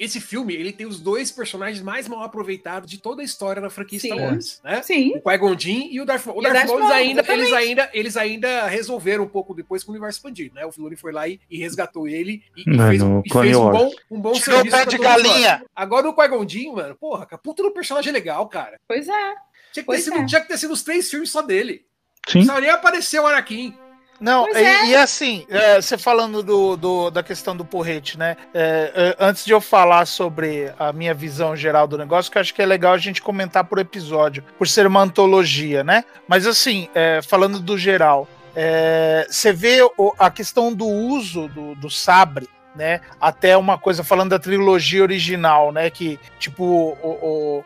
[0.00, 3.70] esse filme, ele tem os dois personagens mais mal aproveitados de toda a história da
[3.70, 4.08] franquia Sim.
[4.08, 4.82] Star Wars, né?
[4.82, 5.12] Sim.
[5.16, 5.56] O Qui-Gon
[5.90, 6.38] e o Darth Maul.
[6.38, 9.94] O Darth, Maul, eles ainda, eles ainda, eles ainda resolveram um pouco depois com o
[9.94, 10.66] universo expandido, né?
[10.66, 13.90] O Filoni foi lá e, e resgatou ele e, e fez, e fez um bom,
[14.10, 14.76] um bom Tirou serviço.
[14.76, 15.64] pé de galinha.
[15.74, 18.78] Agora o Qui-Gon mano, porra, a puta do personagem é legal, cara.
[18.86, 19.34] Pois é.
[19.72, 20.26] Tinha que, ter sido, é.
[20.26, 21.84] tinha que ter sido os três filmes só dele.
[22.28, 22.44] Sim.
[22.44, 23.74] Só nem apareceu o Anakin.
[24.20, 24.86] Não, e, é.
[24.86, 28.36] e, assim, é, você falando do, do, da questão do porrete, né?
[28.54, 32.40] É, é, antes de eu falar sobre a minha visão geral do negócio, que eu
[32.40, 36.04] acho que é legal a gente comentar por episódio, por ser uma antologia, né?
[36.26, 41.74] Mas assim, é, falando do geral, é, você vê o, a questão do uso do,
[41.74, 43.00] do sabre, né?
[43.20, 45.90] Até uma coisa falando da trilogia original, né?
[45.90, 46.64] Que, tipo,
[47.02, 47.64] o, o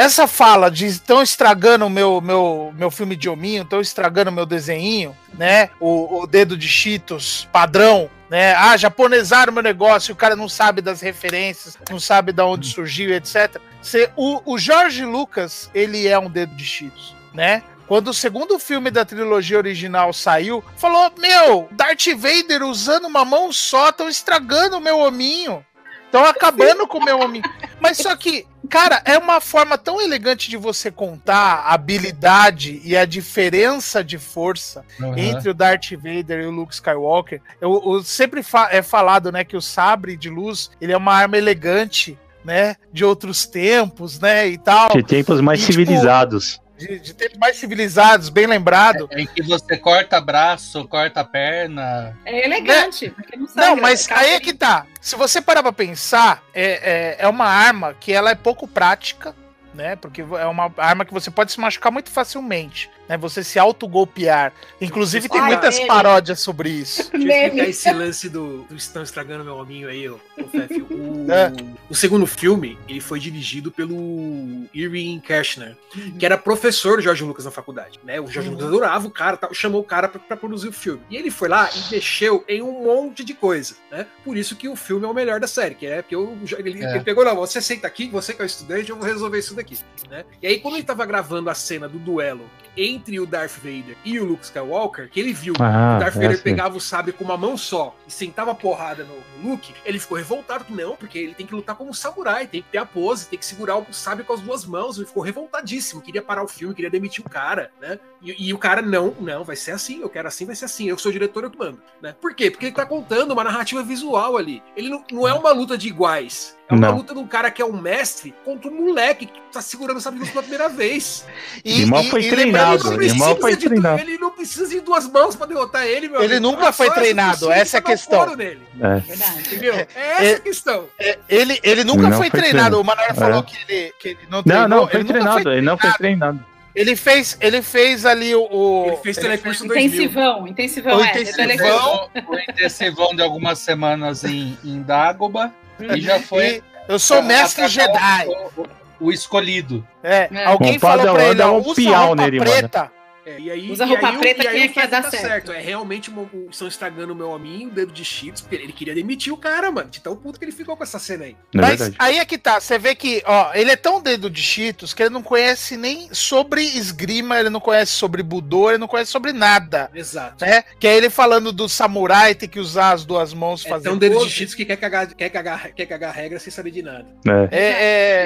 [0.00, 4.32] essa fala de estão estragando o meu, meu, meu filme de hominho, estão estragando o
[4.32, 5.68] meu desenho, né?
[5.78, 8.54] O, o dedo de Cheetos padrão, né?
[8.54, 13.14] Ah, japonesaram meu negócio, o cara não sabe das referências, não sabe de onde surgiu,
[13.14, 13.60] etc.
[13.82, 17.62] Cê, o, o Jorge Lucas, ele é um dedo de Cheetos, né?
[17.86, 23.52] Quando o segundo filme da trilogia original saiu, falou: Meu, Darth Vader usando uma mão
[23.52, 25.62] só, estão estragando o meu hominho.
[26.06, 27.44] Estão acabando com o meu hominho.
[27.80, 32.96] Mas só que Cara, é uma forma tão elegante de você contar a habilidade e
[32.96, 35.18] a diferença de força uhum.
[35.18, 37.42] entre o Darth Vader e o Luke Skywalker.
[37.60, 41.12] Eu, eu sempre fa é falado, né, que o sabre de luz ele é uma
[41.12, 44.90] arma elegante, né, de outros tempos, né, e tal.
[44.90, 46.52] De tempos mais e, tipo, civilizados.
[46.52, 49.06] Tipo, de, de tempos mais civilizados, bem lembrado.
[49.10, 52.16] É, em que você corta braço, corta perna.
[52.24, 53.12] É elegante.
[53.16, 53.24] Né?
[53.54, 54.86] Não, não, mas aí é que tá.
[55.00, 59.34] Se você parar pra pensar, é, é, é uma arma que ela é pouco prática,
[59.74, 59.96] né?
[59.96, 63.16] Porque é uma arma que você pode se machucar muito facilmente né?
[63.16, 64.52] Você se auto-golpear.
[64.80, 65.88] Inclusive, tem muitas ele.
[65.88, 67.10] paródias sobre isso.
[67.10, 71.52] Deixa eu explicar esse lance do, do Estão Estragando Meu Hominho aí, o, o, é.
[71.90, 75.76] o segundo filme, ele foi dirigido pelo Irving Kershner,
[76.16, 78.20] que era professor do George Lucas na faculdade, né?
[78.20, 78.54] O George uhum.
[78.54, 81.02] Lucas adorava o cara, chamou o cara para produzir o filme.
[81.10, 84.06] E ele foi lá e mexeu em um monte de coisa, né?
[84.24, 86.84] Por isso que o filme é o melhor da série, que é porque eu, ele,
[86.84, 86.94] é.
[86.94, 89.52] ele pegou, não, você senta aqui, você que é o estudante, eu vou resolver isso
[89.60, 90.24] daqui, né?
[90.42, 94.18] E aí, quando ele tava gravando a cena do duelo entre o Darth Vader e
[94.18, 96.42] o Luke Skywalker, que ele viu ah, o Darth Vader sim.
[96.42, 100.16] pegava o sabre com uma mão só e sentava porrada no, no, Luke, ele ficou
[100.16, 100.64] revoltado.
[100.70, 103.38] Não, porque ele tem que lutar como um samurai, tem que ter a pose, tem
[103.38, 104.96] que segurar o sabre com as duas mãos.
[104.96, 107.98] Ele ficou revoltadíssimo, queria parar o filme, queria demitir o cara, né?
[108.22, 110.88] E, e o cara, não, não, vai ser assim, eu quero assim, vai ser assim.
[110.88, 112.14] Eu sou o diretor, eu mando, né?
[112.20, 112.50] Por quê?
[112.50, 114.62] Porque ele tá contando uma narrativa visual ali.
[114.76, 116.56] Ele não, não é uma luta de iguais.
[116.68, 116.98] É uma não.
[116.98, 120.24] luta de um cara que é um mestre contra um moleque que tá segurando sabre
[120.28, 121.26] pela primeira vez.
[121.64, 123.02] E, mal foi e, treinado.
[123.02, 124.00] Ele, mal foi de, treinado.
[124.00, 126.52] ele não precisa de duas mãos pra derrotar ele, meu Ele amigo.
[126.52, 128.36] nunca foi treinado, essa é a questão.
[128.36, 128.62] Nele.
[128.80, 128.96] É.
[128.98, 129.40] Verdade.
[129.40, 129.74] Entendeu?
[129.74, 130.88] É essa é, a questão.
[130.98, 132.50] É, ele, ele nunca foi, foi, treinado.
[132.50, 132.80] treinado.
[132.80, 133.42] O Manoel falou é.
[133.42, 134.68] que, ele, que ele não treinou.
[134.68, 135.42] Não, não, foi ele treinado.
[135.42, 136.49] Foi ele não foi treinado.
[136.74, 138.46] Ele fez, ele fez ali o.
[138.50, 141.10] o ele fez telecurso Intensivão, intensivão, o é.
[141.10, 145.52] Intensivão, o intensivão de algumas semanas em, em Dagoba.
[145.80, 146.56] E já foi.
[146.56, 148.26] E eu sou mestre Jedi.
[148.56, 148.66] O,
[149.06, 149.86] o, escolhido.
[150.02, 150.44] É, é.
[150.44, 152.78] alguém falou pra ele, ó, um usa roupa nele, preta.
[152.80, 152.99] Mano.
[153.26, 155.02] É, e aí, Usa roupa aí, preta e aí, quem é que ia Fred dar
[155.02, 155.52] tá certo.
[155.52, 158.72] É realmente uma- um- estão estragando o meu amigo, o dedo de Cheetos, porque ele
[158.72, 159.90] queria demitir o cara, mano.
[159.90, 161.36] De tão puto que ele ficou com essa cena aí.
[161.54, 161.96] É Mas verdade.
[161.98, 165.02] aí é que tá, você vê que, ó, ele é tão dedo de Cheetos que
[165.02, 169.32] ele não conhece nem sobre esgrima, ele não conhece sobre budô, ele não conhece sobre
[169.32, 170.44] nada, Exato.
[170.44, 170.62] né?
[170.78, 173.98] Que é ele falando do samurai ter que usar as duas mãos É fazer tão
[173.98, 174.30] dedo de.
[174.30, 177.06] Cheetos que quer cagar, quer, cagar, quer cagar regra sem saber de nada.
[177.26, 177.48] É.
[177.50, 177.70] É,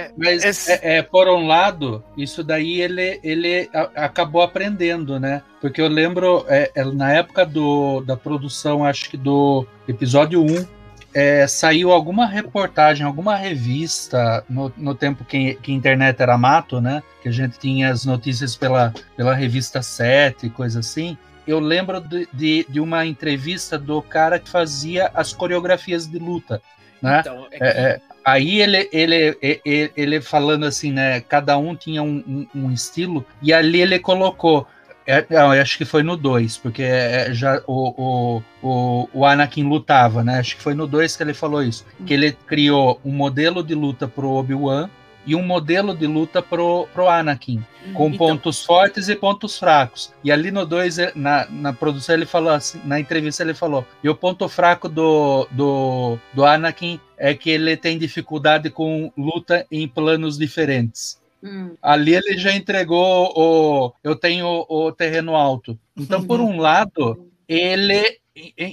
[0.06, 5.42] é, Mas, Esse- é, é, por um lado, isso daí ele, ele acabou aprendendo, né?
[5.60, 10.66] Porque eu lembro, é, é, na época do, da produção, acho que do episódio 1,
[11.14, 16.80] é, saiu alguma reportagem, alguma revista, no, no tempo que, que a internet era mato,
[16.80, 17.02] né?
[17.22, 21.16] Que a gente tinha as notícias pela, pela revista 7 e coisa assim.
[21.46, 26.60] Eu lembro de, de, de uma entrevista do cara que fazia as coreografias de luta,
[27.00, 27.20] né?
[27.20, 31.20] Então, é que- É, é, aí ele, ele, ele, ele falando assim, né?
[31.20, 32.22] Cada um tinha um,
[32.54, 34.66] um- um estilo, e ali ele colocou.
[35.06, 39.64] é, não, acho que foi no 2, porque é, já o, o, o, o Anakin
[39.64, 40.38] lutava, né?
[40.38, 41.84] Acho que foi no 2 que ele falou isso.
[42.06, 44.88] Que ele criou um modelo de luta pro Obi-Wan
[45.26, 50.12] e um modelo de luta pro, pro Anakin, com Então- pontos fortes e pontos fracos.
[50.22, 54.08] E ali no 2, na, na produção, ele falou assim, na entrevista ele falou, e
[54.08, 59.86] o ponto fraco do, do, do Anakin é que ele tem dificuldade com luta em
[59.88, 61.22] planos diferentes.
[61.42, 61.74] Hum.
[61.82, 65.78] Ali ele já entregou o eu tenho o terreno alto.
[65.96, 68.18] Então, por um lado, ele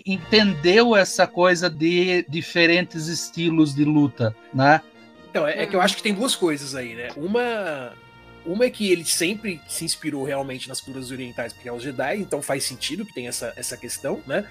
[0.05, 4.81] entendeu essa coisa de diferentes estilos de luta, né?
[5.31, 7.09] Então, é, é que eu acho que tem duas coisas aí, né?
[7.15, 7.93] Uma.
[8.43, 12.17] Uma é que ele sempre se inspirou realmente nas culturas orientais, porque é os Jedi,
[12.17, 14.43] então faz sentido que tem essa, essa questão, né?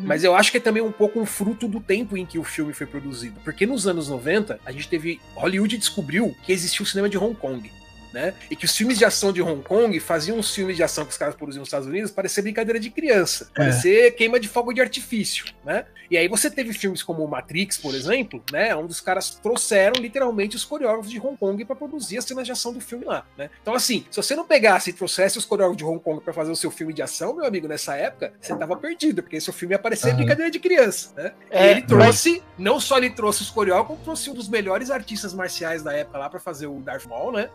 [0.00, 2.42] Mas eu acho que é também um pouco um fruto do tempo em que o
[2.42, 3.38] filme foi produzido.
[3.44, 5.20] Porque nos anos 90, a gente teve.
[5.36, 7.70] Hollywood descobriu que existia o cinema de Hong Kong.
[8.16, 8.32] Né?
[8.50, 11.10] E que os filmes de ação de Hong Kong faziam os filmes de ação que
[11.10, 14.80] os caras produziam nos Estados Unidos parecer brincadeira de criança, parecer queima de fogo de
[14.80, 15.84] artifício, né?
[16.10, 18.74] E aí você teve filmes como o Matrix, por exemplo, né?
[18.74, 22.52] Onde os caras trouxeram literalmente os coreógrafos de Hong Kong para produzir as cenas de
[22.52, 23.50] ação do filme lá, né?
[23.60, 26.50] Então, assim, se você não pegasse e trouxesse os coreógrafos de Hong Kong para fazer
[26.50, 29.74] o seu filme de ação, meu amigo, nessa época, você tava perdido, porque seu filme
[29.74, 30.16] ia parecer Aham.
[30.16, 31.32] brincadeira de criança, né?
[31.50, 34.90] É, e ele trouxe, não só ele trouxe os coreógrafos, como trouxe um dos melhores
[34.90, 37.50] artistas marciais da época lá para fazer o Darth Maul, né?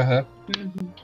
[0.00, 0.26] Aham.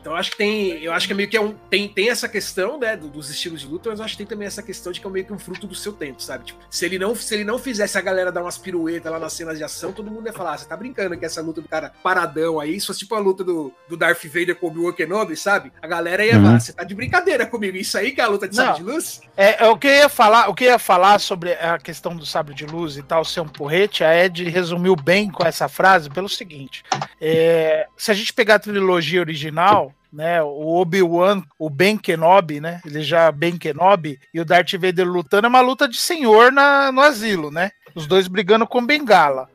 [0.00, 2.08] Então eu acho que tem, eu acho que é meio que é um, tem, tem
[2.08, 4.62] essa questão, né, do- dos estilos de luta, mas eu acho que tem também essa
[4.62, 6.44] questão de que é meio que um fruto do seu tempo, sabe?
[6.46, 9.34] Tipo, se ele não, se ele não fizesse a galera dar umas piruetas lá nas
[9.34, 11.68] cenas de ação, todo mundo ia falar, ah, você tá brincando que essa luta do
[11.68, 14.92] cara paradão aí, se fosse tipo a luta do, do Darth Vader com o Obi-Wan
[14.94, 15.70] Kenobi, sabe?
[15.82, 16.42] A galera ia Uhum.
[16.46, 18.64] falar, você tá de brincadeira comigo, isso aí que é a luta de Não.
[18.64, 19.20] sabre de luz?
[19.36, 22.16] É, é, o que eu ia falar, o que eu ia falar sobre a questão
[22.16, 25.68] do sabre de luz e tal ser um porrete, a Ed resumiu bem com essa
[25.68, 26.82] frase pelo seguinte:
[27.20, 32.80] é, se a gente pegar a trilogia original, né, o Obi-Wan, o Ben Kenobi, né,
[32.84, 36.92] ele já Ben Kenobi e o Darth Vader lutando é uma luta de senhor na,
[36.92, 37.70] no asilo, né?
[37.94, 39.48] Os dois brigando com bengala.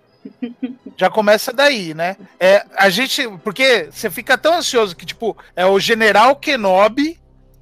[0.97, 2.17] Já começa daí, né?
[2.37, 7.17] É, a gente, porque você fica tão ansioso que tipo é o General Kenobi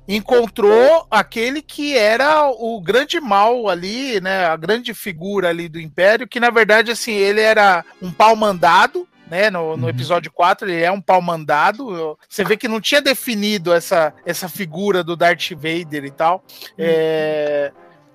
[0.07, 4.45] encontrou aquele que era o grande mal ali, né?
[4.45, 9.07] A grande figura ali do Império, que na verdade, assim, ele era um pau mandado.
[9.29, 9.89] Né, no, no Uhum.
[9.89, 12.17] episódio 4 ele é um pau mandado.
[12.29, 16.43] Você vê que não tinha definido essa, essa figura do Darth Vader e tal.
[16.77, 17.71] É,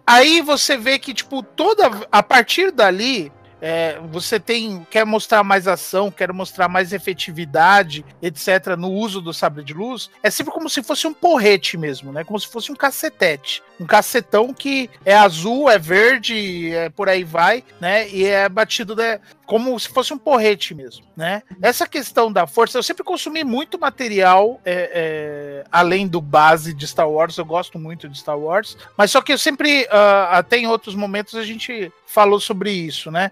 [0.07, 1.91] Aí você vê que, tipo, toda.
[2.11, 4.85] A partir dali, é, você tem.
[4.91, 10.11] Quer mostrar mais ação, quer mostrar mais efetividade, etc., no uso do sabre de luz.
[10.23, 12.25] É sempre como se fosse um porrete mesmo, né?
[12.25, 13.63] Como se fosse um cacetete.
[13.79, 18.09] Um cacetão que é azul, é verde, é por aí vai, né?
[18.09, 21.43] E é batido né, como se fosse um porrete mesmo, né?
[21.61, 26.87] Essa questão da força, eu sempre consumi muito material é, é, além do base de
[26.87, 30.59] Star Wars, eu gosto muito de Star Wars, mas só que eu sempre, ah, até
[30.59, 33.31] em outros momentos, a gente falou sobre isso, né?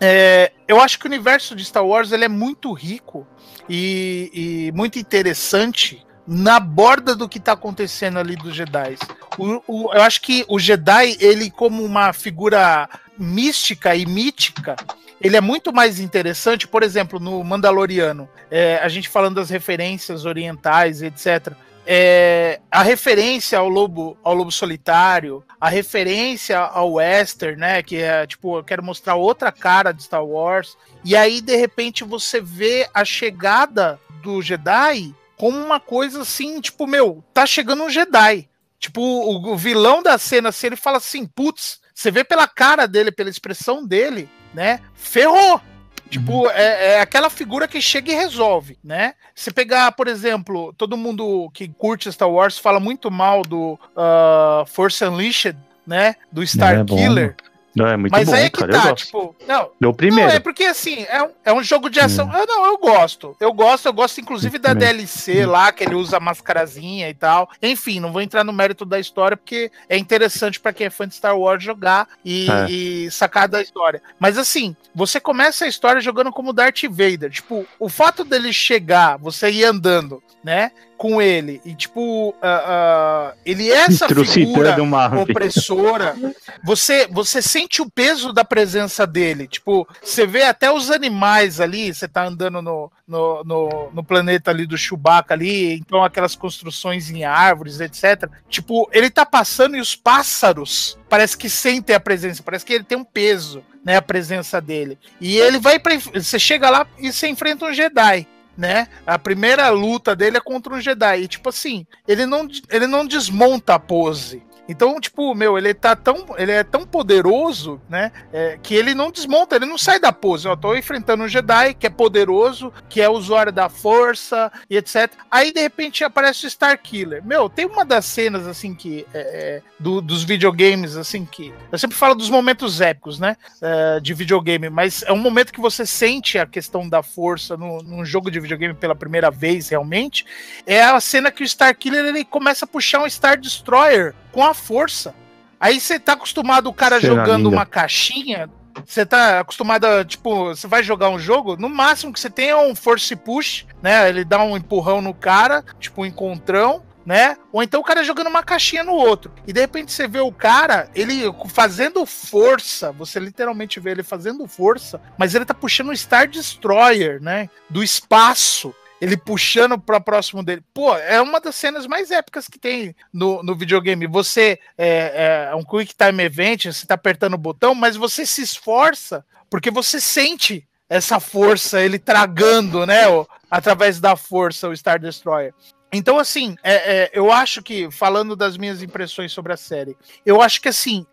[0.00, 3.26] É, eu acho que o universo de Star Wars ele é muito rico
[3.68, 4.30] e,
[4.70, 8.96] e muito interessante na borda do que está acontecendo ali dos Jedi.
[9.36, 14.76] O, o- eu acho que o Jedi, ele como uma figura mística e mítica,
[15.20, 20.24] ele é muito mais interessante, por exemplo, no Mandaloriano, é, a gente falando das referências
[20.24, 21.52] orientais, etc.
[21.90, 27.82] É, a referência ao lobo, ao lobo solitário, a referência ao western, né?
[27.82, 30.76] Que é tipo, eu quero mostrar outra cara de Star Wars.
[31.04, 36.86] E aí, de repente, você vê a chegada do Jedi como uma coisa assim, tipo,
[36.86, 38.48] meu, tá chegando um Jedi.
[38.78, 42.86] Tipo, o, o vilão da cena, assim, ele fala assim, putz, você vê pela cara
[42.86, 44.80] dele, pela expressão dele, né?
[44.94, 45.60] Ferrou!
[46.08, 46.50] Tipo, uhum.
[46.50, 49.14] é, é, aquela figura que chega e resolve, né?
[49.34, 54.64] Se pegar, por exemplo, todo mundo que curte Star Wars fala muito mal do uh,
[54.66, 56.16] Force Unleashed, né?
[56.32, 57.36] Do Star é Killer.
[57.36, 57.47] Bom.
[57.74, 59.36] Não, é muito Mas bom, aí é que cara, tá, tipo.
[59.46, 60.28] Não, Deu primeiro.
[60.28, 62.26] Não, é porque assim, é um, é um jogo de ação.
[62.26, 62.32] Hum.
[62.36, 63.36] Eu, não, eu gosto.
[63.38, 65.50] Eu gosto, eu gosto, inclusive, da DLC hum.
[65.50, 67.48] lá, que ele usa a mascarazinha e tal.
[67.62, 71.06] Enfim, não vou entrar no mérito da história, porque é interessante para quem é fã
[71.06, 72.70] de Star Wars jogar e, é.
[72.70, 74.02] e, sacar da história.
[74.18, 77.30] Mas assim, você começa a história jogando como Darth Vader.
[77.30, 80.72] Tipo, o fato dele chegar, você ir andando, né?
[80.98, 81.62] Com ele.
[81.64, 84.76] E, tipo, uh, uh, ele é essa figura
[85.22, 86.16] opressora.
[86.64, 89.46] Você, você sente o peso da presença dele.
[89.46, 94.50] Tipo, você vê até os animais ali, você tá andando no, no, no, no planeta
[94.50, 98.28] ali do Chewbacca ali, então aquelas construções em árvores, etc.
[98.48, 102.84] Tipo, ele tá passando e os pássaros parece que sentem a presença, parece que ele
[102.84, 104.98] tem um peso, né, a presença dele.
[105.20, 108.26] E ele vai para você chega lá e você enfrenta um Jedi
[108.58, 108.88] né?
[109.06, 111.22] A primeira luta dele é contra um Jedi.
[111.22, 114.42] E, tipo assim, ele não, ele não desmonta a pose.
[114.68, 116.26] Então, tipo, meu, ele tá tão.
[116.36, 118.12] Ele é tão poderoso, né?
[118.32, 120.46] É, que ele não desmonta, ele não sai da pose.
[120.46, 125.10] Eu tô enfrentando um Jedi que é poderoso, que é usuário da força e etc.
[125.30, 127.24] Aí, de repente, aparece o Star Killer.
[127.24, 129.06] Meu, tem uma das cenas, assim, que.
[129.14, 131.54] É, é, do, dos videogames, assim, que.
[131.72, 133.36] Eu sempre falo dos momentos épicos, né?
[133.62, 137.82] É, de videogame, mas é um momento que você sente a questão da força no,
[137.82, 140.26] num jogo de videogame pela primeira vez, realmente.
[140.66, 144.44] É a cena que o Star Killer ele começa a puxar um Star Destroyer com
[144.44, 145.14] a força.
[145.60, 147.56] Aí você tá acostumado o cara Será jogando linda.
[147.56, 148.48] uma caixinha.
[148.86, 152.50] Você tá acostumado a, tipo, você vai jogar um jogo, no máximo que você tem
[152.50, 154.08] é um force push, né?
[154.08, 157.36] Ele dá um empurrão no cara, tipo um encontrão, né?
[157.50, 159.32] Ou então o cara jogando uma caixinha no outro.
[159.46, 164.46] E de repente você vê o cara, ele fazendo força, você literalmente vê ele fazendo
[164.46, 167.48] força, mas ele tá puxando o Star Destroyer, né?
[167.68, 170.62] Do espaço ele puxando para próximo dele.
[170.74, 174.06] Pô, é uma das cenas mais épicas que tem no, no videogame.
[174.06, 178.42] Você é, é um quick time event, você tá apertando o botão, mas você se
[178.42, 183.02] esforça porque você sente essa força, ele tragando, né,
[183.50, 185.52] através da força, o Star Destroyer.
[185.92, 190.40] Então, assim, é, é, eu acho que, falando das minhas impressões sobre a série, eu
[190.40, 191.06] acho que, assim,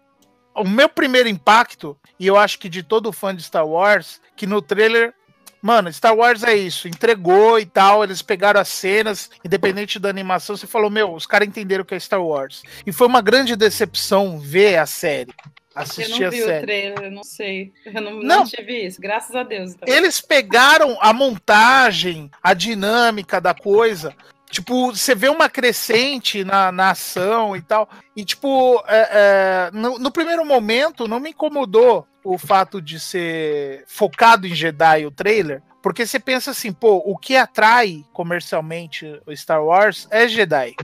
[0.53, 4.47] o meu primeiro impacto, e eu acho que de todo fã de Star Wars, que
[4.47, 5.13] no trailer
[5.61, 10.55] Mano, Star Wars é isso, entregou e tal, eles pegaram as cenas, independente da animação,
[10.55, 12.61] você falou, meu, os caras entenderam o que é Star Wars.
[12.85, 15.33] E foi uma grande decepção ver a série.
[15.73, 17.73] Assistir eu não vi o trailer, eu não sei.
[17.85, 18.21] Eu não, não.
[18.21, 19.73] não tive isso, graças a Deus.
[19.73, 19.93] Então.
[19.93, 24.15] Eles pegaram a montagem, a dinâmica da coisa,
[24.55, 27.89] Tipo, você vê uma crescente na, na ação e tal.
[28.15, 33.83] E, tipo, é, é, no, no, primeiro momento não me incomodou o fato de ser
[33.87, 35.61] focado em Jedi o trailer.
[35.81, 40.75] Porque você pensa assim, pô, o que atrai comercialmente o Star Wars é Jedi.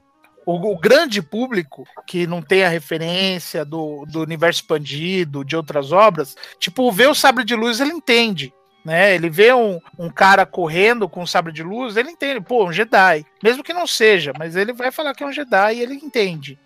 [0.45, 5.91] O, o, grande público que não tem a referência do, do universo expandido, de outras
[5.91, 9.13] obras, tipo, vê o sabre de luz, ele entende né?
[9.13, 12.73] Ele vê um, um cara correndo com um sabre de luz, ele entende, pô, um
[12.73, 13.25] Jedi.
[13.43, 16.57] Mesmo que não seja, mas ele vai falar que é um Jedi e ele entende.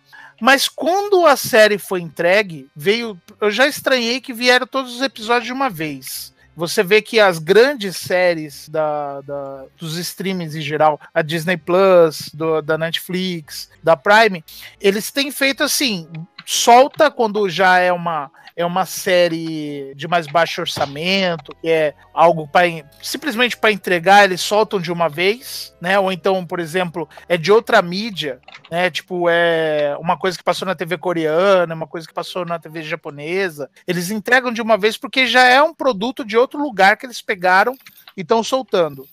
[0.42, 3.20] Mas quando a série foi entregue, veio.
[3.40, 6.34] Eu já estranhei que vieram todos os episódios de uma vez.
[6.56, 12.30] Você vê que as grandes séries da, da dos streamings em geral, a Disney Plus,
[12.34, 14.44] do, da Netflix, da Prime,
[14.80, 16.08] eles têm feito assim:
[16.46, 22.48] solta quando já é uma é uma série de mais baixo orçamento, que é algo
[22.48, 22.66] para
[23.02, 26.00] simplesmente para entregar, eles soltam de uma vez, né?
[26.00, 28.40] Ou então, por exemplo, é de outra mídia,
[28.72, 28.90] né?
[28.90, 32.82] Tipo, é uma coisa que passou na TV coreana, uma coisa que passou na TV
[32.82, 33.70] japonesa.
[33.86, 37.22] Eles entregam de uma vez porque já é um produto de outro lugar que eles
[37.22, 37.76] pegaram
[38.16, 39.06] e estão soltando.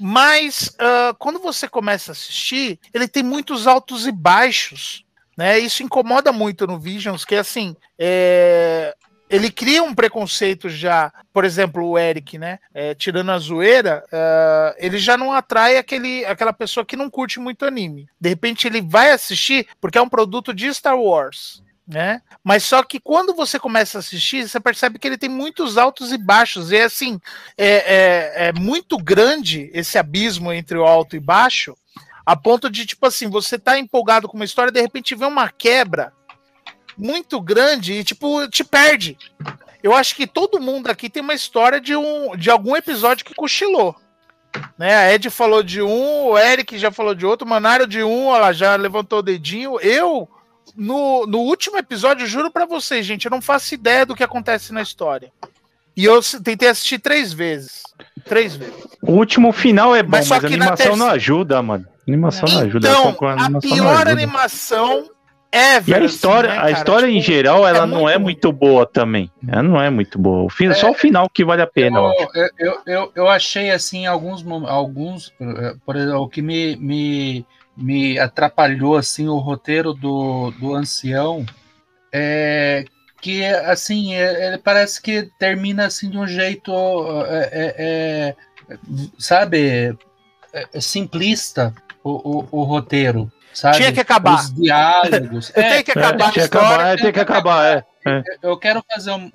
[0.00, 5.04] Mas uh, quando você começa a assistir, ele tem muitos altos e baixos.
[5.38, 5.56] Né?
[5.60, 8.92] Isso incomoda muito no Visions, que assim, é,
[9.30, 12.58] ele cria um preconceito já, por exemplo, o Eric, né?
[12.74, 17.38] É, tirando a zoeira, uh, ele já não atrai aquele, aquela pessoa que não curte
[17.38, 18.08] muito anime.
[18.20, 21.62] De repente ele vai assistir porque é um produto de Star Wars.
[21.86, 22.20] Né?
[22.44, 26.12] Mas só que quando você começa a assistir, você percebe que ele tem muitos altos
[26.12, 26.70] e baixos.
[26.72, 27.18] E é assim,
[27.56, 31.74] é, é, é muito grande esse abismo entre o alto e baixo,
[32.28, 35.48] a ponto de, tipo assim, você tá empolgado com uma história, de repente vê uma
[35.48, 36.12] quebra
[36.94, 39.16] muito grande e, tipo, te perde.
[39.82, 43.34] Eu acho que todo mundo aqui tem uma história de, um, de algum episódio que
[43.34, 43.96] cochilou.
[44.76, 44.94] Né?
[44.94, 48.34] A Ed falou de um, o Eric já falou de outro, o Manário de um,
[48.34, 49.80] ela já levantou o dedinho.
[49.80, 50.28] Eu,
[50.76, 54.70] no, no último episódio, juro para vocês, gente, eu não faço ideia do que acontece
[54.70, 55.32] na história.
[55.96, 57.84] E eu tentei assistir três vezes.
[58.26, 58.74] Três vezes.
[59.00, 61.86] O último final é bom, mas, mas a animação não ajuda, mano.
[62.08, 62.88] Animação não ajuda.
[62.88, 65.08] Então, a, a pior animação
[65.50, 68.52] é, e a história, né, a história tipo, em geral, ela é não é muito
[68.52, 69.30] boa também.
[69.46, 70.44] Ela não é muito boa.
[70.44, 71.98] O fim, é, só o final que vale a pena.
[71.98, 77.46] Eu, eu, eu, eu, achei assim alguns alguns eh, por exemplo, o que me, me,
[77.74, 81.46] me atrapalhou assim o roteiro do, do ancião
[82.12, 82.84] é
[83.20, 86.72] que assim é, ele parece que termina assim de um jeito
[87.26, 88.34] é, é,
[88.70, 88.78] é
[89.18, 89.96] sabe
[90.52, 91.74] é, simplista
[92.08, 93.78] o, o, o roteiro Sabe?
[93.78, 94.36] Tinha que acabar.
[94.36, 95.50] Os diálogos.
[95.54, 96.28] é, tem que acabar.
[96.28, 97.84] É, tinha que acabar, tem que acabar, é.
[98.42, 99.30] Eu quero fazer um,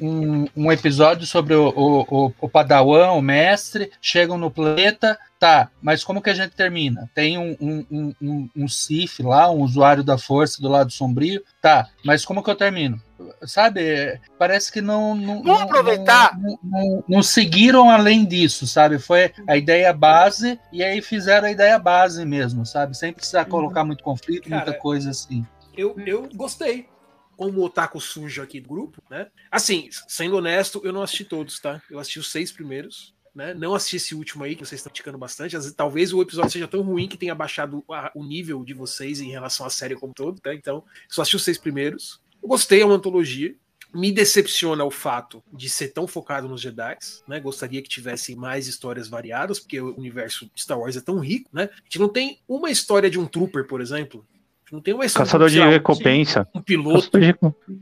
[0.00, 6.02] um, um episódio sobre o, o, o, Padawan, o mestre, chegam no planeta, tá, mas
[6.02, 7.10] como que a gente termina?
[7.14, 11.88] Tem um, um, um, um Sif lá, um usuário da força do lado sombrio, tá,
[12.02, 12.98] mas como que eu termino?
[13.42, 15.14] Sabe, parece que não.
[15.14, 16.38] Não, Vamos aproveitar.
[16.38, 18.98] Não, não, não, seguiram além disso, sabe?
[18.98, 22.96] Foi a ideia base e aí fizeram a ideia base mesmo, sabe?
[22.96, 23.88] Sem precisar colocar uhum.
[23.88, 25.46] muito conflito, Cara, muita coisa assim.
[25.76, 26.88] Eu, eu gostei
[27.36, 29.28] como otaku sujo aqui do grupo, né?
[29.50, 31.82] Assim, sendo honesto, eu não assisti todos, tá?
[31.90, 33.14] Eu assisti os seis primeiros.
[33.34, 33.52] Né?
[33.52, 35.56] Não assisti esse último aí, que vocês estão criticando bastante.
[35.56, 39.20] Vezes, talvez o episódio seja tão ruim que tenha baixado a, o nível de vocês
[39.20, 40.54] em relação à série como todo, tá?
[40.54, 42.20] Então, só assisti os seis primeiros.
[42.44, 43.54] Eu gostei, é uma antologia.
[43.92, 47.40] Me decepciona o fato de ser tão focado nos Jedi, né?
[47.40, 51.48] Gostaria que tivesse mais histórias variadas, porque o universo de Star Wars é tão rico,
[51.52, 51.70] né?
[51.72, 54.26] A gente não tem uma história de um trooper, por exemplo,
[54.70, 56.48] não tem uma Caçador de recompensa.
[56.52, 57.10] Um piloto.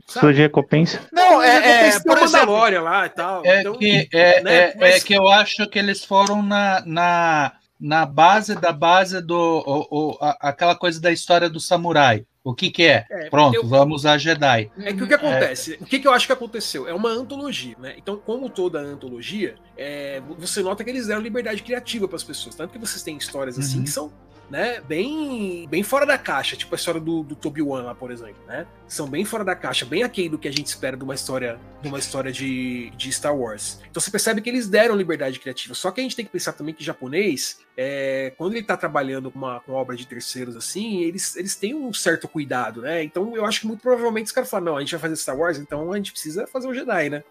[0.07, 1.01] Caçador de, recompensa.
[1.11, 2.53] Não, é, é por exemplo,
[2.83, 3.45] lá e tal.
[3.45, 4.95] É, então, que, é, né, é, mas...
[4.95, 9.35] é, que eu acho que eles foram na, na, na base da base do.
[9.35, 12.25] O, o, a, aquela coisa da história do samurai.
[12.43, 13.05] O que, que é?
[13.09, 14.69] é Pronto, eu, vamos a Jedi.
[14.79, 15.75] É que o que acontece?
[15.75, 15.77] É.
[15.83, 16.85] O que, que eu acho que aconteceu?
[16.87, 17.95] É uma antologia, né?
[17.97, 22.53] Então, como toda antologia, é, você nota que eles deram liberdade criativa para as pessoas.
[22.53, 23.83] Tanto que vocês têm histórias assim uhum.
[23.85, 24.11] que são
[24.49, 28.11] né, bem, bem fora da caixa, tipo a história do, do Toby One lá, por
[28.11, 28.67] exemplo, né?
[28.87, 31.59] São bem fora da caixa, bem aquém do que a gente espera de uma história,
[31.81, 33.79] de uma história de, de Star Wars.
[33.89, 35.73] Então você percebe que eles deram liberdade criativa.
[35.73, 39.31] Só que a gente tem que pensar também que japonês, é, quando ele tá trabalhando
[39.31, 43.03] com uma, com obra de terceiros assim, eles, eles têm um certo cuidado, né?
[43.03, 45.37] Então eu acho que muito provavelmente os caras falam, não, a gente vai fazer Star
[45.37, 47.23] Wars, então a gente precisa fazer um Jedi, né?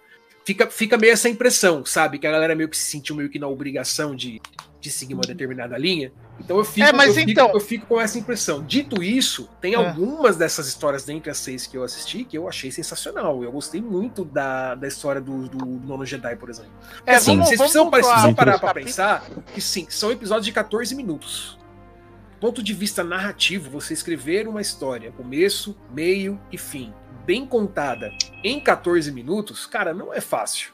[0.45, 2.19] Fica, fica meio essa impressão, sabe?
[2.19, 4.41] Que a galera meio que se sentiu meio que na obrigação de,
[4.81, 6.13] de seguir uma determinada linha.
[6.41, 7.47] Então eu fico, é, mas eu, então...
[7.47, 8.65] fico, eu fico com essa impressão.
[8.65, 9.77] Dito isso, tem é.
[9.77, 13.45] algumas dessas histórias dentre as seis que eu assisti que eu achei sensacional.
[13.45, 16.73] Eu gostei muito da, da história do, do Nono Jedi, por exemplo.
[17.07, 19.25] É, assim, vamos, vocês precisam, precisam parar pra pensar
[19.55, 21.62] que sim, são episódios de 14 minutos.
[22.43, 26.93] Ponto de vista narrativo, você escrever uma história, começo, meio e fim,
[27.25, 28.11] bem contada
[28.43, 30.73] em 14 minutos, cara, não é fácil.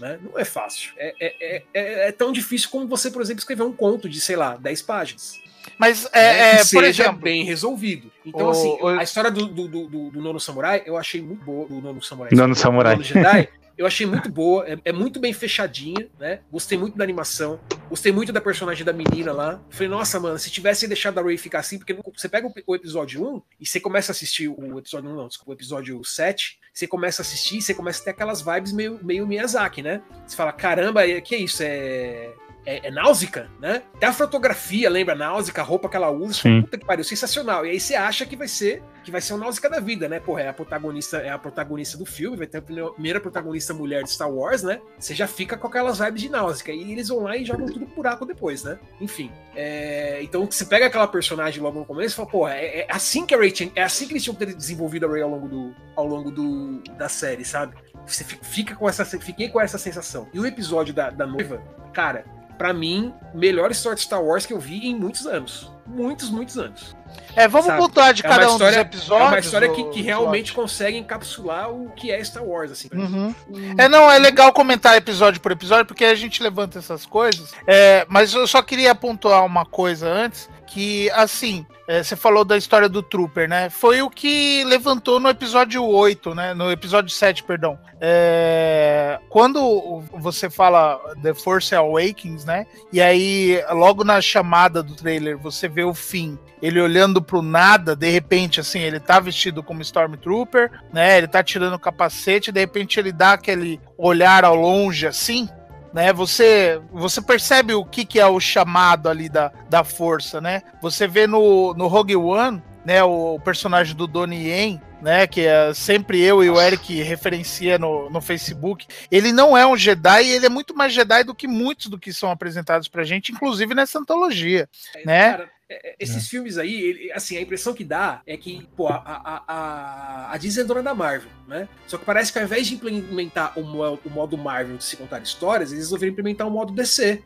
[0.00, 0.18] Né?
[0.22, 0.94] Não é fácil.
[0.96, 4.36] É, é, é, é, tão difícil como você, por exemplo, escrever um conto de, sei
[4.36, 5.38] lá, 10 páginas.
[5.76, 6.64] Mas, é, né?
[6.72, 8.10] por exemplo, bem resolvido.
[8.24, 8.88] Então, o, assim, o...
[8.88, 11.68] a história do, do, do, do, Nono Samurai eu achei muito boa.
[11.68, 12.32] Do Nono Samurai.
[12.32, 12.94] Nono Samurai.
[12.94, 16.40] Nono Jedi, eu achei muito boa, é, é, muito bem fechadinha, né?
[16.50, 19.60] Gostei muito da animação, gostei muito da personagem da menina lá.
[19.70, 22.74] Falei, nossa, mano, se tivesse deixado a Ray ficar assim, porque você pega o, o,
[22.74, 26.58] episódio 1 e você começa a assistir o episódio 1, não, desculpa, o episódio 7,
[26.72, 30.02] você começa a assistir você começa a ter aquelas vibes meio, meio Miyazaki, né?
[30.26, 31.62] Você fala, caramba, que é isso?
[31.62, 32.32] É
[32.64, 33.82] é, é náusica, né?
[33.94, 36.62] Até a fotografia lembra náusica, a roupa que ela usa, Sim.
[36.62, 37.66] puta que pariu, sensacional.
[37.66, 40.20] E aí você acha que vai ser que vai ser o náusica da vida, né?
[40.20, 44.04] Porra, é a protagonista, é a protagonista do filme, vai ter a primeira protagonista mulher
[44.04, 44.80] de Star Wars, né?
[44.98, 46.72] Você já fica com aquelas vibes de náusica.
[46.72, 48.78] E eles vão lá e jogam tudo buraco depois, né?
[49.00, 49.30] Enfim.
[49.54, 53.26] É, então você pega aquela personagem logo no começo e fala, porra, é, é, assim
[53.26, 55.48] que a Ray é assim que eles tinham que ter desenvolvido a Ray ao longo
[55.48, 57.74] do, ao longo do, da série, sabe?
[58.06, 60.28] Você fica com essa, fiquei com essa sensação.
[60.32, 62.24] E o episódio da, da noiva, cara,
[62.58, 65.70] para mim, melhor história de Star Wars que eu vi em muitos anos.
[65.86, 66.96] Muitos, muitos anos.
[67.34, 67.78] É, vamos Sabe?
[67.78, 69.26] voltar de é cada um história, dos episódios.
[69.26, 72.88] É uma história que, que realmente consegue encapsular o que é Star Wars, assim.
[72.92, 73.34] Uhum.
[73.76, 77.52] É, não, é legal comentar episódio por episódio, porque a gente levanta essas coisas.
[77.66, 82.56] É, mas eu só queria pontuar uma coisa antes, que, assim, é, você falou da
[82.56, 83.68] história do Trooper, né?
[83.68, 86.54] Foi o que levantou no episódio 8, né?
[86.54, 87.78] No episódio 7, perdão.
[88.00, 92.66] É, quando você fala The Force Awakens, né?
[92.90, 96.38] E aí, logo na chamada do trailer, você vê o fim.
[96.62, 101.18] Ele olhando pro nada, de repente, assim, ele tá vestido como Stormtrooper, né?
[101.18, 105.46] Ele tá tirando o capacete, de repente ele dá aquele olhar ao longe, assim,
[105.92, 106.12] né?
[106.12, 110.62] Você você percebe o que, que é o chamado ali da, da força, né?
[110.80, 115.72] Você vê no, no Rogue One né, o personagem do Donnie Yen, né, que é
[115.74, 120.46] sempre eu e o Eric referencia no, no Facebook, ele não é um Jedi, ele
[120.46, 123.98] é muito mais Jedi do que muitos do que são apresentados pra gente, inclusive nessa
[123.98, 125.30] antologia, é, né?
[125.32, 125.50] Cara,
[125.98, 126.28] esses é.
[126.28, 130.36] filmes aí, ele, assim, a impressão que dá é que, pô, a, a, a, a
[130.36, 131.68] Disney é dona da Marvel, né?
[131.86, 135.20] Só que parece que ao invés de implementar o, o modo Marvel de se contar
[135.20, 137.22] histórias, eles resolveram implementar o modo DC.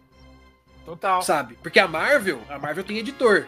[0.85, 1.21] Total.
[1.23, 1.59] Sabe?
[1.63, 3.47] Porque a Marvel, a Marvel tem editor.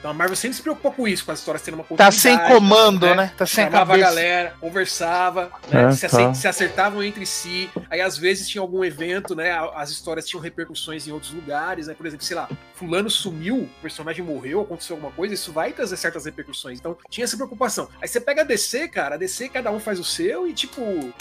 [0.00, 2.36] Então a Marvel sempre se preocupou com isso, com as histórias tendo uma Tá sem
[2.38, 3.14] comando, né?
[3.14, 3.32] né?
[3.36, 4.06] Tá sem Chamava cabeça.
[4.06, 5.84] a galera, conversava, né?
[5.84, 6.34] é, se, tá.
[6.34, 7.70] se, acertavam entre si.
[7.90, 9.52] Aí às vezes tinha algum evento, né?
[9.74, 11.92] As histórias tinham repercussões em outros lugares, né?
[11.92, 15.98] Por exemplo, sei lá, fulano sumiu, o personagem morreu, aconteceu alguma coisa, isso vai trazer
[15.98, 16.78] certas repercussões.
[16.78, 17.86] Então tinha essa preocupação.
[18.00, 21.12] Aí você pega a DC, cara, a DC cada um faz o seu e tipo.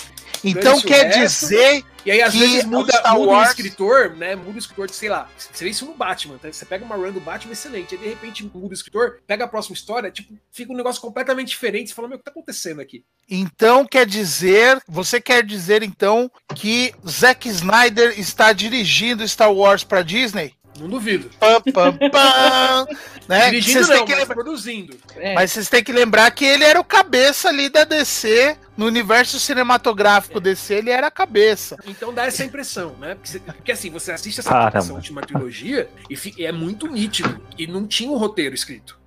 [0.41, 1.83] Então quer dizer.
[2.05, 4.35] E aí às vezes muda, muda o escritor, né?
[4.35, 6.51] Muda o escritor de, sei lá, você vê isso no Batman, tá?
[6.51, 9.47] Você pega uma run do Batman excelente, aí de repente muda o escritor, pega a
[9.47, 11.89] próxima história, tipo, fica um negócio completamente diferente.
[11.89, 13.03] Você fala, meu, o que tá acontecendo aqui?
[13.29, 20.01] Então quer dizer, você quer dizer então que Zack Snyder está dirigindo Star Wars para
[20.01, 20.53] Disney?
[20.79, 21.29] Não duvido.
[21.39, 22.87] Pam, pam, pam,
[23.27, 23.49] né?
[23.49, 24.35] Dirigindo não, que mas lembra...
[24.35, 24.97] produzindo.
[25.15, 25.33] É.
[25.33, 29.39] Mas vocês têm que lembrar que ele era o cabeça ali da DC, no universo
[29.39, 30.41] cinematográfico é.
[30.41, 31.77] DC, ele era a cabeça.
[31.85, 33.15] Então dá essa impressão, né?
[33.15, 37.39] Porque, porque assim, você assiste essa, essa última trilogia e é muito nítido.
[37.57, 38.98] E não tinha um roteiro escrito.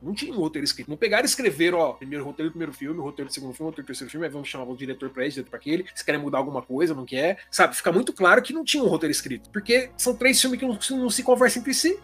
[0.00, 0.88] Não tinha um roteiro escrito.
[0.88, 3.84] Não pegaram e escreveram, ó, primeiro roteiro do primeiro filme, roteiro do segundo filme, roteiro
[3.84, 6.20] do terceiro filme, aí vamos chamar o diretor pra esse, diretor pra aquele, se querem
[6.20, 7.38] mudar alguma coisa, não quer.
[7.50, 9.50] Sabe, fica muito claro que não tinha um roteiro escrito.
[9.50, 11.98] Porque são três filmes que não, não se conversam entre si.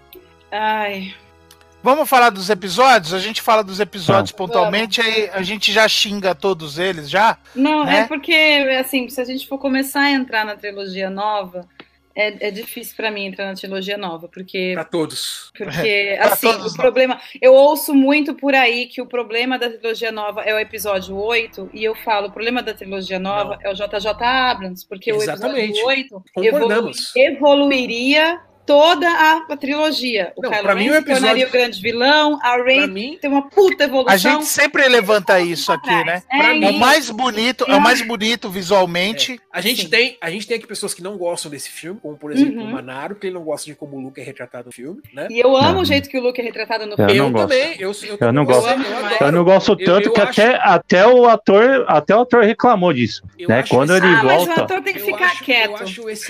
[0.51, 1.15] Ai.
[1.85, 3.13] Vamos falar dos episódios?
[3.13, 7.37] A gente fala dos episódios pontualmente, aí a gente já xinga todos eles já?
[7.55, 7.99] Não, né?
[7.99, 8.33] é porque,
[8.81, 11.69] assim, se a gente for começar a entrar na trilogia nova,
[12.15, 14.73] é, é difícil para mim entrar na trilogia nova, porque.
[14.75, 15.51] Para todos.
[15.57, 17.21] Porque, assim, todos o problema.
[17.41, 21.71] Eu ouço muito por aí que o problema da trilogia nova é o episódio 8,
[21.73, 23.71] e eu falo, o problema da trilogia nova Não.
[23.71, 25.83] é o JJ Abrams, porque Exatamente.
[25.83, 30.33] o episódio 8 evolu evoluiria toda a, a trilogia.
[30.37, 31.15] O não, Kylo Ren se episódio...
[31.15, 33.19] tornaria o grande vilão, a Rey mim...
[33.21, 34.13] tem uma puta evolução.
[34.13, 36.23] A gente sempre levanta isso aqui, né?
[36.31, 39.33] É, é o mais bonito, é o mais bonito visualmente.
[39.33, 39.39] É.
[39.53, 42.33] A gente tem, a gente tem aqui pessoas que não gostam desse filme, como por
[42.33, 42.69] exemplo uhum.
[42.69, 45.29] o Manaro, que ele não gosta de como o Luke é retratado no filme, né?
[45.31, 45.81] E eu amo não.
[45.81, 47.17] o jeito que o Luke é retratado no filme.
[47.17, 48.69] Eu, também, eu, eu, eu não gosto.
[48.69, 50.41] Eu, eu, não gosto tanto que acho...
[50.41, 53.63] até, até o ator, até o ator reclamou disso, né?
[53.69, 54.47] Quando ele ah, volta.
[54.47, 55.85] Mas o ator tem que ficar quieto.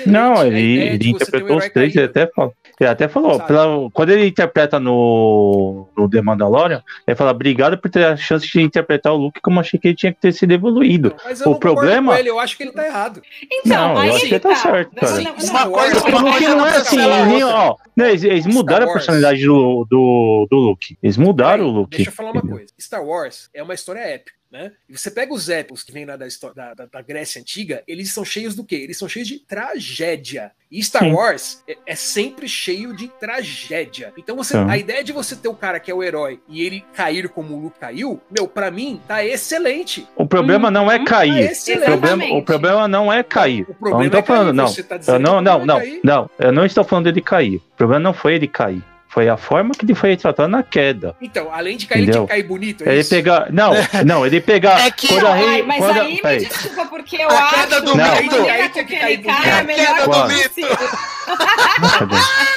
[0.07, 2.55] Não, ele, ele interpretou os três, ele até falou.
[2.81, 7.89] Ele até falou, pela, quando ele interpreta no, no The Mandalorian, ele fala, obrigado por
[7.89, 10.53] ter a chance de interpretar o Luke como achei que ele tinha que ter sido
[10.53, 11.15] evoluído.
[11.25, 12.19] Mas eu o problema.
[12.19, 13.23] Ele, eu acho que ele tá errado.
[13.53, 15.13] Então, não, eu acho que ele tá, tá certo, cara.
[15.13, 18.93] Não, não, uma coisa, uma coisa não é assim, ó, né, eles, eles mudaram a
[18.93, 20.99] personalidade do, do, do Luke.
[21.03, 21.97] Eles mudaram Aí, o Luke.
[21.97, 22.67] Deixa eu falar uma coisa.
[22.81, 24.33] Star Wars é uma história épica.
[24.55, 24.71] Né?
[24.89, 28.25] E você pega os épicos que vêm lá da, da, da, Grécia Antiga, eles são
[28.25, 28.77] cheios do quê?
[28.77, 30.53] Eles são cheios de tragédia.
[30.71, 31.13] E Star Sim.
[31.13, 34.13] Wars é, é, sempre cheio de tragédia.
[34.17, 36.85] Então você, a ideia de você ter o cara que é o herói e ele
[36.95, 40.07] cair como o Luke caiu, meu, para mim tá excelente.
[40.15, 41.05] O problema hum, não é uhum.
[41.05, 41.51] cair.
[41.51, 43.63] Tá o, problema, o problema não é cair.
[43.69, 44.73] O problema eu não tô é falando, não.
[44.73, 46.31] Tá eu não, não, não, não.
[46.39, 47.57] Eu não estou falando dele cair.
[47.57, 48.85] O problema não foi ele cair.
[49.15, 51.15] Foi a forma que ele foi retratado na queda.
[51.23, 52.23] Então, além de cair, Entendeu?
[52.23, 52.83] ele tinha que cair bonito.
[52.83, 53.11] É ele isso?
[53.11, 53.47] pegar.
[53.53, 53.71] Não,
[54.05, 54.85] não, ele pegar.
[54.85, 56.29] É que, quando a rei, mas quando aí a...
[56.29, 58.17] me desculpa, porque eu a acho queda do não.
[58.17, 58.73] mito.
[58.73, 60.77] que, que ele cai é a melhor possível.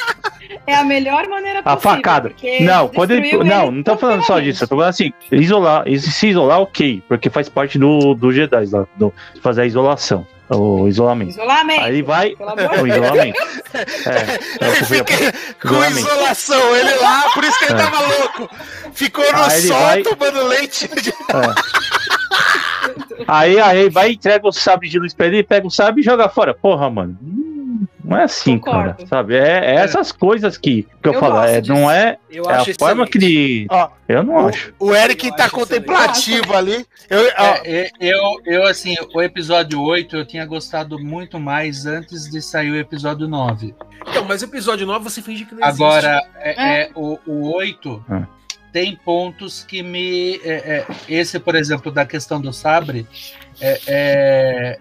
[0.65, 1.91] É a melhor maneira possível.
[1.91, 2.31] A facada.
[2.61, 4.63] Não, quando ele, não, não tô falando só disso.
[4.63, 8.85] Eu tô falando assim, isolar, se isolar, ok, porque faz parte do, do Jedi lá,
[8.97, 10.25] do, fazer a isolação.
[10.49, 11.31] O isolamento.
[11.31, 11.83] Isolamento.
[11.83, 12.35] Aí vai.
[12.81, 13.37] O isolamento.
[13.77, 15.99] É, é ele fica com isolamento.
[15.99, 17.77] isolação, ele lá, por isso que ele é.
[17.77, 18.49] tava louco.
[18.93, 20.01] Ficou no aí sol vai...
[20.01, 20.87] tomando leite.
[20.87, 21.09] De...
[21.09, 21.13] É.
[23.27, 26.29] Aí, aí vai, entrega o sabre de luz pra ele, pega o sabre e joga
[26.29, 26.53] fora.
[26.53, 27.17] Porra, mano.
[28.07, 28.93] Não é assim, Concordo.
[28.93, 29.35] cara, sabe?
[29.35, 32.65] É, é, essas coisas que, que eu, eu falo, é, não é, eu é a
[32.79, 33.67] forma que ele...
[33.69, 34.73] Ó, eu não o, acho.
[34.79, 36.87] O Eric eu tá contemplativo ali.
[37.09, 37.19] Eu,
[37.65, 42.71] é, eu, eu, assim, o episódio 8 eu tinha gostado muito mais antes de sair
[42.71, 43.75] o episódio 9.
[44.07, 45.83] Então, mas o episódio 9 você finge que não existe.
[45.83, 46.91] Agora, é, é.
[46.95, 48.23] o, o 8 é.
[48.71, 50.39] tem pontos que me...
[50.45, 53.05] É, esse, por exemplo, da questão do sabre,
[53.59, 54.79] é,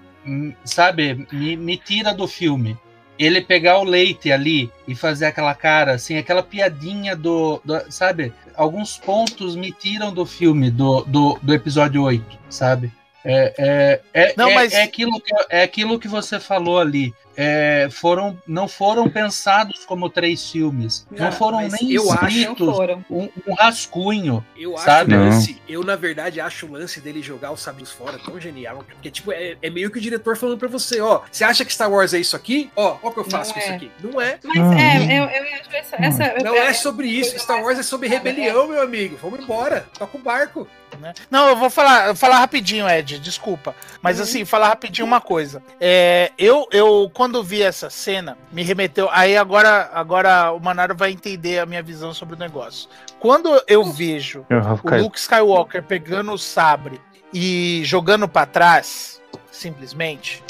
[0.64, 2.78] sabe, me, me tira do filme
[3.18, 8.32] ele pegar o leite ali e fazer aquela cara, assim, aquela piadinha do, do, Sabe?
[8.54, 12.90] Alguns pontos me tiram do filme, do, do, do episódio 8, sabe?
[13.24, 14.72] É, é, é, Não, é, mas...
[14.72, 20.08] é, aquilo que, é aquilo que você falou ali é, foram, não foram pensados como
[20.08, 21.06] três filmes.
[21.10, 23.04] Não, não foram nem eu escritos foram.
[23.10, 24.44] Um, um, rascunho.
[24.56, 25.14] Eu sabe?
[25.14, 28.84] acho lance, eu, na verdade, acho o lance dele jogar os sabios fora tão genial.
[28.88, 31.72] Porque, tipo, é, é, meio que o diretor falando pra você, ó, você acha que
[31.72, 32.70] Star Wars é isso aqui?
[32.74, 33.64] Ó, ó o que eu faço não com é.
[33.64, 33.90] isso aqui.
[34.02, 34.38] Não é.
[34.42, 34.72] Mas hum.
[34.72, 35.96] é, eu, eu acho essa.
[35.96, 37.38] essa não é sobre isso.
[37.38, 39.18] Star Wars é sobre rebelião, meu amigo.
[39.20, 39.86] Vamos embora.
[39.98, 40.66] Toca o barco.
[41.00, 41.12] Né?
[41.30, 43.74] Não, eu vou falar, falar rapidinho, Ed, desculpa.
[44.00, 44.22] Mas uhum.
[44.22, 45.62] assim, falar rapidinho uma coisa.
[45.80, 49.08] É, eu, eu, quando vi essa cena, me remeteu.
[49.10, 52.88] Aí agora, agora o Manaro vai entender a minha visão sobre o negócio.
[53.18, 54.46] Quando eu vejo
[54.82, 57.00] o Luke Skywalker pegando o sabre
[57.32, 59.20] e jogando para trás,
[59.50, 60.42] simplesmente,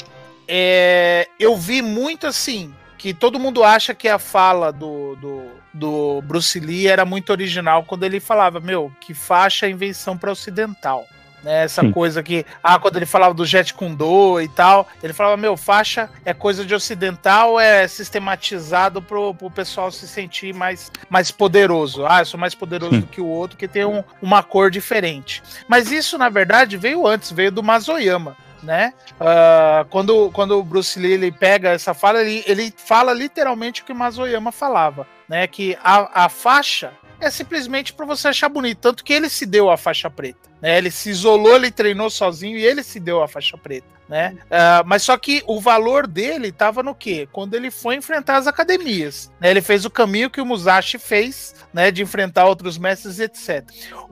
[0.47, 6.21] é, eu vi muito assim que todo mundo acha que a fala do, do, do
[6.23, 11.05] Bruce Lee era muito original quando ele falava, meu, que faixa é invenção para ocidental.
[11.43, 11.91] Né, essa Sim.
[11.91, 16.09] coisa que, ah, quando ele falava do Jet Kundo e tal, ele falava, meu, faixa
[16.25, 22.05] é coisa de ocidental, é sistematizado pro, pro pessoal se sentir mais, mais poderoso.
[22.07, 23.01] Ah, eu sou mais poderoso Sim.
[23.01, 25.43] do que o outro, que tem um, uma cor diferente.
[25.67, 28.93] Mas isso, na verdade, veio antes, veio do Mazoyama né?
[29.13, 33.85] Uh, quando, quando o Bruce Lee ele pega essa fala, ele, ele fala literalmente o
[33.85, 35.47] que Mazoyama falava, né?
[35.47, 39.69] Que a, a faixa é simplesmente para você achar bonito, tanto que ele se deu
[39.69, 40.77] a faixa preta, né?
[40.77, 44.37] Ele se isolou, ele treinou sozinho e ele se deu a faixa preta, né?
[44.45, 47.27] Uh, mas só que o valor dele estava no quê?
[47.31, 49.49] Quando ele foi enfrentar as academias, né?
[49.49, 51.91] Ele fez o caminho que o Musashi fez, né?
[51.91, 53.65] De enfrentar outros mestres, etc.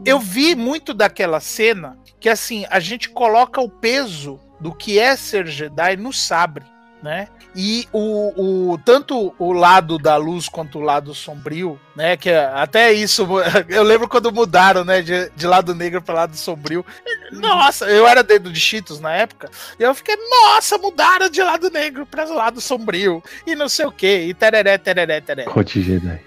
[0.05, 5.15] Eu vi muito daquela cena que assim a gente coloca o peso do que é
[5.15, 6.65] ser Jedi no sabre,
[7.03, 7.27] né?
[7.55, 12.17] E o, o tanto o lado da luz quanto o lado sombrio, né?
[12.17, 13.25] Que até isso
[13.69, 15.01] eu lembro quando mudaram, né?
[15.01, 16.85] De, de lado negro para lado sombrio.
[17.31, 19.49] Nossa, eu era dedo de Cheetos na época
[19.79, 23.91] e eu fiquei, nossa, mudaram de lado negro para lado sombrio e não sei o
[23.91, 25.49] que e tereré, tereré, tereré.
[25.49, 26.19] Cote Jedi.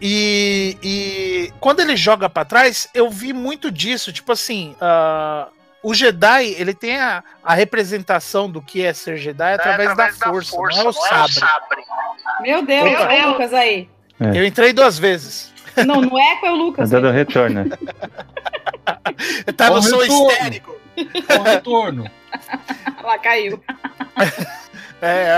[0.00, 5.50] E, e quando ele joga para trás, eu vi muito disso, tipo assim, uh,
[5.86, 10.18] o Jedi, ele tem a, a representação do que é ser Jedi é através, através
[10.18, 11.20] da, força, da, força, não é o, não sabre.
[11.20, 11.84] É o sabre.
[12.40, 13.88] Meu Deus, é o Lucas aí.
[14.18, 14.36] É.
[14.36, 15.52] Eu entrei duas vezes.
[15.86, 16.90] Não, não é com o Lucas.
[16.90, 17.70] Tá dando retorno.
[19.56, 20.74] tá no som histérico.
[21.28, 22.10] Com retorno.
[23.04, 23.62] Lá caiu.
[25.00, 25.28] É,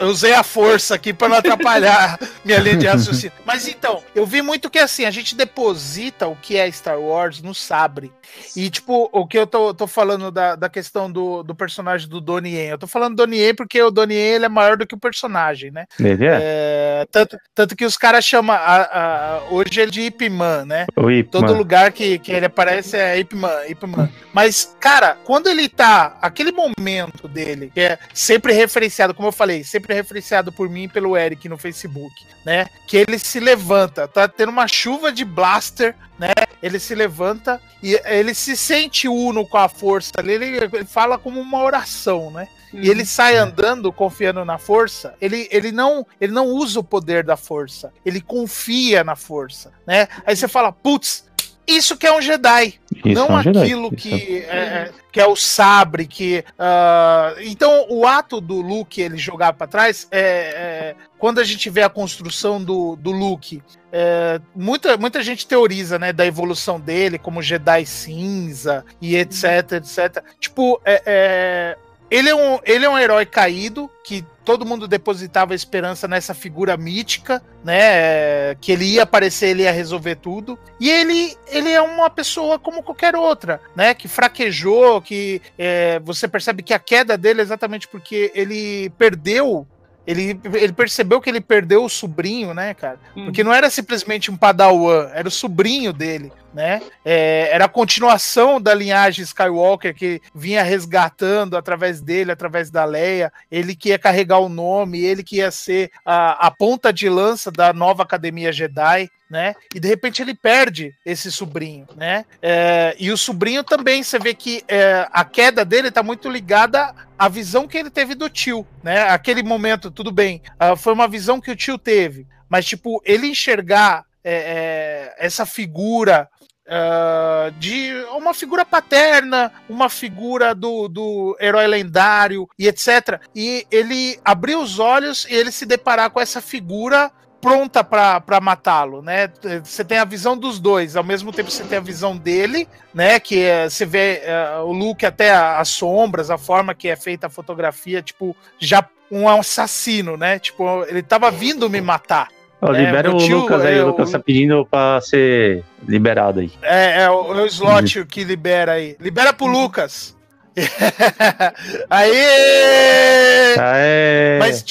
[0.00, 3.32] eu usei a força aqui para não atrapalhar minha linha de raciocínio.
[3.44, 7.42] Mas então, eu vi muito que assim, a gente deposita o que é Star Wars
[7.42, 8.12] no sabre.
[8.56, 12.20] E, tipo, o que eu tô, tô falando da, da questão do, do personagem do
[12.20, 12.70] Donnie Yen.
[12.70, 14.98] Eu tô falando Donnie Yen porque o Donnie Yen ele é maior do que o
[14.98, 15.86] personagem, né?
[15.98, 16.38] Ele é?
[16.40, 18.54] é tanto, tanto que os caras chamam.
[18.56, 20.86] A, a, hoje ele é de Ip Man, né?
[20.96, 24.08] O Ip Todo lugar que, que ele aparece é Ip Man, Ip Man.
[24.32, 26.16] Mas, cara, quando ele tá.
[26.20, 30.88] Aquele momento dele, que é sempre referenciado, como eu falei, sempre referenciado por mim e
[30.88, 32.14] pelo Eric no Facebook,
[32.44, 32.66] né?
[32.86, 36.32] Que ele se levanta, tá tendo uma chuva de blaster né?
[36.62, 41.18] Ele se levanta e ele se sente uno com a força ali, ele, ele fala
[41.18, 42.48] como uma oração, né?
[42.72, 43.06] E ele uhum.
[43.06, 45.14] sai andando confiando na força.
[45.20, 47.92] Ele, ele, não, ele não usa o poder da força.
[48.04, 50.08] Ele confia na força, né?
[50.26, 51.24] Aí você fala, putz,
[51.66, 52.74] isso que é um Jedi.
[53.04, 53.96] Isso não é um aquilo Jedi.
[53.96, 56.44] que é, é, que é o sabre, que.
[56.58, 61.68] Uh, então, o ato do Luke ele jogar para trás é, é, Quando a gente
[61.70, 63.62] vê a construção do, do Luke,
[63.92, 70.22] é, muita, muita gente teoriza, né, da evolução dele como Jedi cinza e etc, etc.
[70.38, 71.76] Tipo, é, é
[72.10, 76.76] ele é, um, ele é um herói caído que todo mundo depositava esperança nessa figura
[76.76, 78.54] mítica, né?
[78.60, 80.58] Que ele ia aparecer, ele ia resolver tudo.
[80.78, 83.94] E ele, ele é uma pessoa como qualquer outra, né?
[83.94, 89.66] Que fraquejou, que é, você percebe que a queda dele é exatamente porque ele perdeu
[90.06, 92.98] ele, ele percebeu que ele perdeu o sobrinho, né, cara?
[93.14, 96.80] Porque não era simplesmente um padawan, era o sobrinho dele né?
[97.04, 103.32] É, era a continuação da linhagem Skywalker que vinha resgatando através dele, através da Leia,
[103.50, 107.50] ele que ia carregar o nome, ele que ia ser a, a ponta de lança
[107.50, 109.10] da nova Academia Jedi.
[109.28, 109.56] Né?
[109.74, 112.24] E de repente ele perde esse sobrinho, né?
[112.40, 116.94] É, e o sobrinho também, você vê que é, a queda dele está muito ligada
[117.18, 119.08] à visão que ele teve do tio, né?
[119.08, 123.26] Aquele momento, tudo bem, uh, foi uma visão que o tio teve, mas tipo ele
[123.26, 126.28] enxergar é, é essa figura
[126.66, 133.20] Uh, de uma figura paterna, uma figura do, do herói lendário e etc.
[133.34, 137.12] E ele abrir os olhos e ele se deparar com essa figura
[137.44, 139.30] pronta para matá-lo, né?
[139.62, 143.20] Você tem a visão dos dois, ao mesmo tempo você tem a visão dele, né?
[143.20, 147.26] Que é, você vê é, o Luke até as sombras, a forma que é feita
[147.26, 150.38] a fotografia, tipo, já um assassino, né?
[150.38, 152.28] Tipo, ele tava vindo me matar.
[152.66, 156.50] Oh, libera o tio, Lucas aí, é, o Lucas tá pedindo pra ser liberado aí.
[156.62, 158.06] É, é o, é o slot uhum.
[158.06, 158.96] que libera aí.
[158.98, 159.46] Libera pro.
[159.46, 160.16] Lucas.
[161.90, 163.54] Aê!
[163.58, 164.38] Aê!
[164.38, 164.64] Mas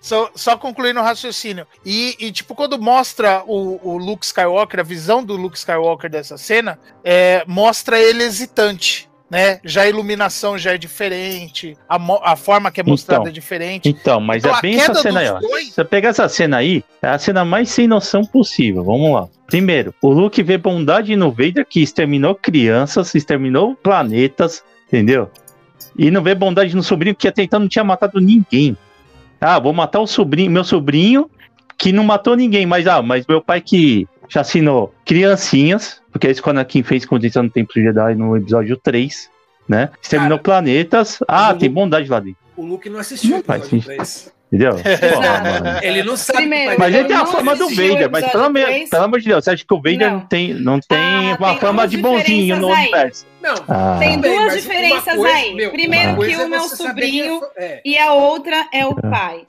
[0.00, 1.66] só, só concluindo o raciocínio.
[1.84, 6.36] E, e, tipo, quando mostra o, o, Luke Skywalker, a visão do Luke Skywalker dessa
[6.36, 9.60] cena, é, mostra ele hesitante né?
[9.64, 13.88] Já a iluminação já é diferente, a, a forma que é mostrada então, é diferente.
[13.88, 15.38] Então, mas então, é bem essa cena aí, ó.
[15.38, 15.72] Dois...
[15.72, 18.82] Você pega essa cena aí, é a cena mais sem noção possível.
[18.82, 19.28] Vamos lá.
[19.46, 25.30] Primeiro, o Luke vê bondade no Vader que exterminou crianças, exterminou planetas, entendeu?
[25.96, 28.76] E não vê bondade no sobrinho que até então não tinha matado ninguém.
[29.40, 31.30] Ah, vou matar o sobrinho, meu sobrinho
[31.80, 36.30] que não matou ninguém, mas ah, mas meu pai que já assinou criancinhas, porque é
[36.30, 39.28] isso que o Anakin fez com o no Templo Jedi no episódio 3,
[39.68, 39.90] né?
[40.00, 41.18] Exterminou Cara, planetas.
[41.28, 42.38] Ah, tem bondade lá dentro.
[42.56, 44.32] O Luke não assistiu o episódio 3.
[44.52, 44.76] Entendeu?
[45.80, 46.38] ele não sabe.
[46.38, 49.50] Primeiro, mas ele tem a fama do Vader, mas pelo, pelo, amor de Deus, você
[49.50, 52.56] acha que o Vader não, não tem, não tem ah, uma tem fama de bonzinho
[52.56, 53.26] no universo?
[53.40, 53.96] Não, ah.
[54.00, 55.54] tem duas diferenças coisa, aí.
[55.54, 57.82] Meu, Primeiro que um é o sobrinho é, é.
[57.84, 59.08] e a outra é o ah.
[59.08, 59.46] pai.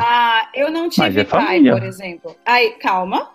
[0.00, 2.36] Ah, eu não tive é pai, por exemplo.
[2.46, 3.30] Aí, calma.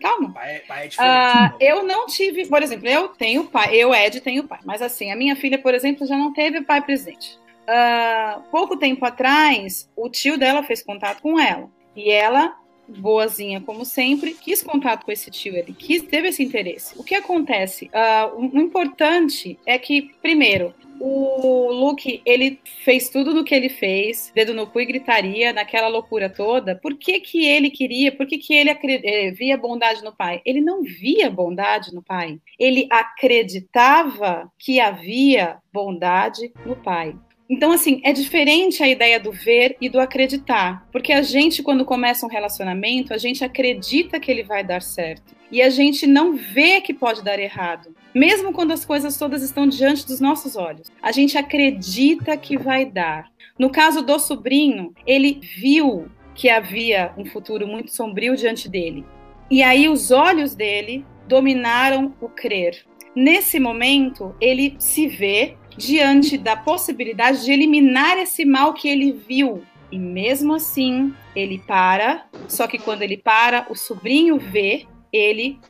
[0.00, 0.32] Calma.
[0.32, 4.44] Pai, pai é uh, eu não tive, por exemplo, eu tenho pai, eu, Ed, tenho
[4.44, 4.60] pai.
[4.64, 7.38] Mas assim, a minha filha, por exemplo, já não teve pai presente.
[7.64, 11.68] Uh, pouco tempo atrás, o tio dela fez contato com ela.
[11.96, 12.56] E ela,
[12.88, 16.98] boazinha como sempre, quis contato com esse tio, ele quis, teve esse interesse.
[16.98, 17.86] O que acontece?
[17.86, 24.32] Uh, o importante é que, primeiro, o Luke, ele fez tudo no que ele fez,
[24.34, 26.76] dedo no cu e gritaria, naquela loucura toda.
[26.76, 30.40] Por que que ele queria, por que que ele eh, via bondade no pai?
[30.44, 32.38] Ele não via bondade no pai.
[32.58, 37.14] Ele acreditava que havia bondade no pai.
[37.48, 40.88] Então, assim, é diferente a ideia do ver e do acreditar.
[40.90, 45.34] Porque a gente, quando começa um relacionamento, a gente acredita que ele vai dar certo.
[45.52, 47.94] E a gente não vê que pode dar errado.
[48.14, 50.90] Mesmo quando as coisas todas estão diante dos nossos olhos.
[51.02, 53.28] A gente acredita que vai dar.
[53.58, 59.04] No caso do sobrinho, ele viu que havia um futuro muito sombrio diante dele.
[59.50, 62.84] E aí os olhos dele dominaram o crer.
[63.14, 69.62] Nesse momento, ele se vê diante da possibilidade de eliminar esse mal que ele viu.
[69.90, 72.26] E mesmo assim, ele para.
[72.48, 75.60] Só que quando ele para, o sobrinho vê ele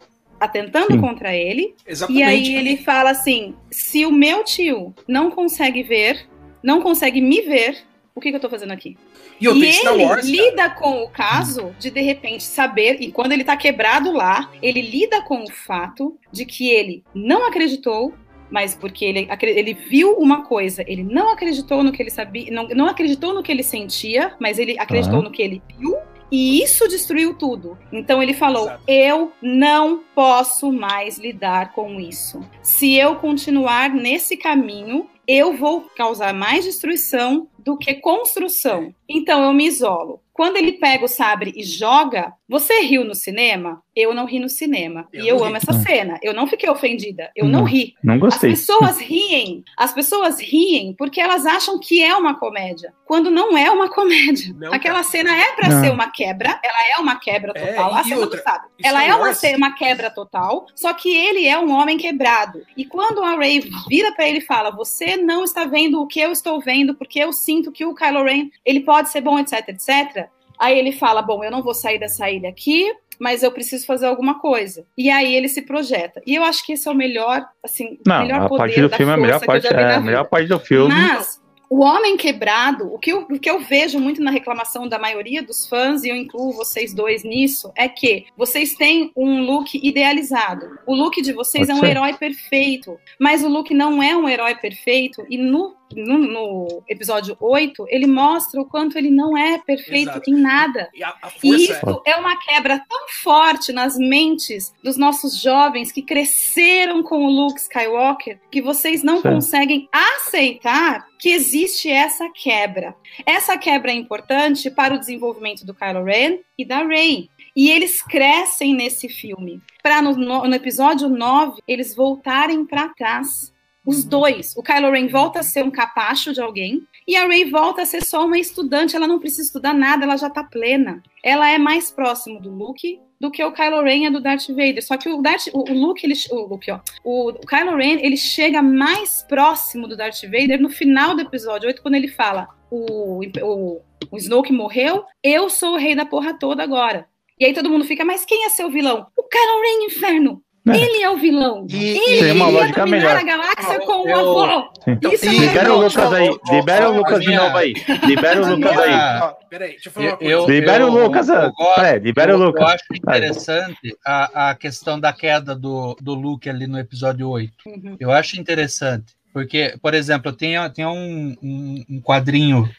[0.45, 1.01] atentando Sim.
[1.01, 1.75] contra ele.
[1.87, 2.21] Exatamente.
[2.21, 6.27] E aí ele fala assim: se o meu tio não consegue ver,
[6.63, 7.79] não consegue me ver,
[8.15, 8.97] o que, que eu tô fazendo aqui?
[9.41, 13.43] E, e ele Wars, lida com o caso de de repente saber, e quando ele
[13.43, 18.15] tá quebrado lá, ele lida com o fato de que ele não acreditou
[18.51, 22.69] mas porque ele, ele viu uma coisa, ele não acreditou no que ele sabia, não,
[22.69, 25.97] não acreditou no que ele sentia, mas ele acreditou no que ele viu.
[26.31, 27.79] E isso destruiu tudo.
[27.93, 28.83] Então ele falou: Exato.
[28.89, 32.41] Eu não posso mais lidar com isso.
[32.63, 38.95] Se eu continuar nesse caminho, eu vou causar mais destruição do que construção.
[39.09, 40.21] Então eu me isolo.
[40.33, 43.83] Quando ele pega o sabre e joga, você riu no cinema?
[43.95, 45.07] Eu não ri no cinema.
[45.13, 45.57] Eu e eu amo ri.
[45.57, 46.19] essa cena.
[46.23, 47.31] Eu não fiquei ofendida.
[47.35, 47.95] Eu não, não ri.
[48.03, 48.53] Não gostei.
[48.53, 49.65] As pessoas riem.
[49.77, 52.93] As pessoas riem porque elas acham que é uma comédia.
[53.05, 54.55] Quando não é uma comédia.
[54.59, 55.05] Não, Aquela cara.
[55.05, 56.59] cena é para ser uma quebra.
[56.63, 57.97] Ela é uma quebra é, total.
[57.97, 58.65] É, a cena outra, sabe.
[58.83, 60.67] Ela é uma, uma quebra total.
[60.75, 62.63] Só que ele é um homem quebrado.
[62.77, 66.21] E quando a Ray vira para ele e fala: Você não está vendo o que
[66.21, 69.69] eu estou vendo, porque eu sinto que o Kylo Ren ele pode ser bom, etc,
[69.69, 70.29] etc.
[70.59, 74.07] Aí ele fala: Bom, eu não vou sair dessa ilha aqui, mas eu preciso fazer
[74.07, 74.87] alguma coisa.
[74.97, 76.23] E aí ele se projeta.
[76.27, 79.13] E eu acho que esse é o melhor, assim, não, melhor a parte do filme
[79.13, 80.95] é a melhor parte, é a melhor parte do filme.
[80.95, 81.43] Mas
[81.75, 85.43] o homem quebrado, o que, eu, o que eu vejo muito na reclamação da maioria
[85.43, 90.67] dos fãs, e eu incluo vocês dois nisso, é que vocês têm um look idealizado.
[90.87, 91.91] O look de vocês Pode é um ser.
[91.91, 97.37] herói perfeito, mas o look não é um herói perfeito, e no no, no, episódio
[97.41, 100.31] 8, ele mostra o quanto ele não é perfeito Exato.
[100.31, 100.89] em nada.
[100.95, 102.13] E, a, a e isso é...
[102.13, 107.61] é uma quebra tão forte nas mentes dos nossos jovens que cresceram com o Luke
[107.61, 109.23] Skywalker que vocês não Sim.
[109.23, 112.95] conseguem aceitar que existe essa quebra.
[113.25, 117.31] Essa quebra é importante para o desenvolvimento do Kylo Ren e da Rey.
[117.57, 119.63] E eles crescem nesse filme.
[119.83, 123.54] Para no, no, episódio 9, eles voltarem para trás
[123.85, 124.57] Os dois.
[124.57, 127.87] O Kylo Ren volta a ser um capacho de alguém e a Rey volta a
[127.87, 128.97] ser só uma estudante.
[128.97, 131.03] Ela não precisa estudar nada, ela já tá plena.
[131.23, 134.85] Ela é mais próximo do Luke do que o Kylo Ren é do Darth Vader.
[134.85, 137.99] Só que o, Darth, o, o Luke, ele, o, Luke ó, o, o Kylo Ren,
[138.01, 142.49] ele chega mais próximo do Darth Vader no final do episódio 8, quando ele fala:
[142.71, 143.81] o, o,
[144.11, 147.07] o Snoke morreu, eu sou o rei da porra toda agora.
[147.39, 149.07] E aí todo mundo fica, mas quem é seu vilão?
[149.17, 150.44] O Kylo Ren, inferno!
[150.67, 150.77] É.
[150.79, 151.67] Ele é o vilão.
[151.69, 153.17] E, ele tem uma lógica melhor.
[153.17, 154.73] a galáxia com o avô.
[155.13, 156.39] Isso é libera o Lucas aí.
[156.51, 157.75] Libera o Lucas de novo aí.
[158.07, 159.35] Libera o Lucas aí.
[159.51, 160.53] Peraí, deixa eu falar uma coisa.
[160.53, 161.29] Libera o Lucas.
[161.29, 162.63] É, libera o Lucas.
[162.63, 167.53] Eu acho interessante a, a questão da queda do, do Luke ali no episódio 8.
[167.67, 167.97] Uhum.
[168.01, 169.13] Eu acho interessante.
[169.35, 172.71] Porque, por exemplo, tem, tem um, um, um quadrinho,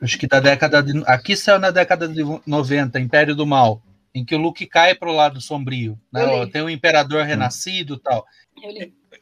[0.00, 1.02] acho que da década de.
[1.06, 3.80] Aqui saiu na década de 90, Império do Mal
[4.14, 6.22] em que o Luke cai para o lado sombrio, né?
[6.52, 8.26] Tem o imperador renascido, tal.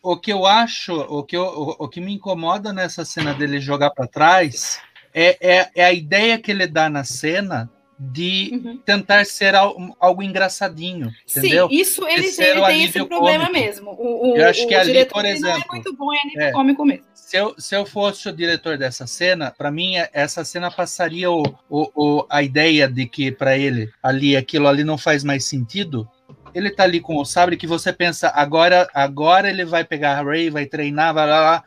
[0.03, 3.61] O que eu acho, o que, eu, o, o que me incomoda nessa cena dele
[3.61, 4.81] jogar para trás
[5.15, 7.71] é, é, é, a ideia que ele dá na cena
[8.03, 8.79] de uhum.
[8.79, 11.69] tentar ser algo, algo, engraçadinho, entendeu?
[11.69, 13.53] Sim, isso ele, ele tem esse problema cômico.
[13.53, 13.91] mesmo.
[13.91, 16.51] O, o, eu acho que ali, por exemplo, não é muito bom, é nível é,
[16.53, 17.05] cômico mesmo.
[17.13, 21.43] Se eu, se eu fosse o diretor dessa cena, para mim essa cena passaria o,
[21.69, 26.09] o, o a ideia de que para ele ali aquilo ali não faz mais sentido.
[26.55, 30.23] Ele tá ali com o sabre que você pensa agora agora ele vai pegar a
[30.23, 31.65] Ray, vai treinar, vai lá, lá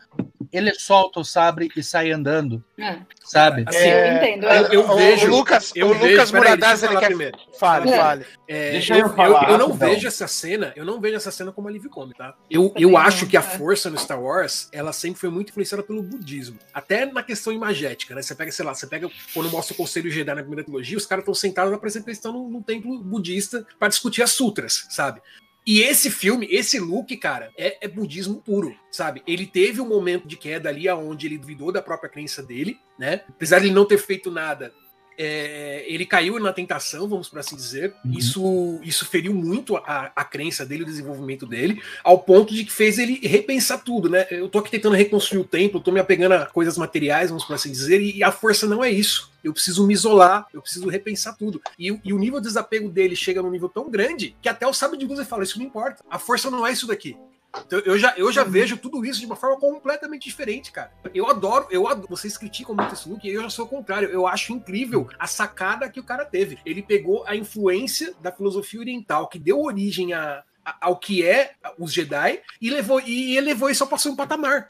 [0.54, 2.64] ele solta o sabre e sai andando.
[2.78, 2.99] É.
[3.26, 3.66] Sabe?
[3.66, 4.45] Assim, é, eu entendo.
[4.45, 5.28] Eu, eu vejo.
[5.28, 7.08] O Lucas, eu o Lucas Muradaz, ele quer.
[7.08, 7.38] Primeiro.
[7.60, 7.97] Fale, é.
[7.97, 8.26] fale.
[8.47, 9.49] É, Deixa eu, eu falar.
[9.49, 12.36] Eu, não vejo essa cena, eu não vejo essa cena como alívio cômico, tá?
[12.49, 16.04] Eu, eu acho que a força no Star Wars, ela sempre foi muito influenciada pelo
[16.04, 16.60] budismo.
[16.72, 18.22] Até na questão imagética, né?
[18.22, 21.06] Você pega, sei lá, você pega quando mostra o Conselho Jedi na primeira trilogia, os
[21.06, 25.20] caras estão sentados na apresentação num, num templo budista para discutir as sutras, sabe?
[25.66, 29.24] E esse filme, esse look, cara, é, é, budismo puro, sabe?
[29.26, 33.22] Ele teve um momento de queda ali onde ele duvidou da própria crença dele, né?
[33.30, 34.74] Apesar de ele não ter feito nada,
[35.18, 37.93] é, ele caiu na tentação, vamos por assim dizer.
[38.05, 38.18] Uhum.
[38.18, 42.72] Isso, isso feriu muito a, a crença dele, o desenvolvimento dele, ao ponto de que
[42.72, 44.26] fez ele repensar tudo, né?
[44.30, 47.53] Eu tô aqui tentando reconstruir o templo, tô me apegando a coisas materiais, vamos por
[47.53, 49.32] assim dizer, e, e a força não é isso.
[49.43, 51.61] Eu preciso me isolar, eu preciso repensar tudo.
[51.78, 54.74] E, e, o nível de desapego dele chega num nível tão grande que até o
[54.74, 56.03] sábio de luz fala: Isso não importa.
[56.09, 57.18] A força não é isso daqui.
[57.66, 58.49] Então, eu já, eu já uhum.
[58.49, 60.91] vejo tudo isso de uma forma completamente diferente, cara.
[61.14, 64.10] Eu adoro, eu adoro, vocês criticam muito esse look, e eu já sou o contrário.
[64.10, 66.58] Eu acho incrível a sacada que o cara teve.
[66.66, 71.51] Ele pegou a influência da filosofia oriental que deu origem a, a, ao que é
[71.78, 74.68] os Jedi e levou e ele levou isso ao próximo patamar.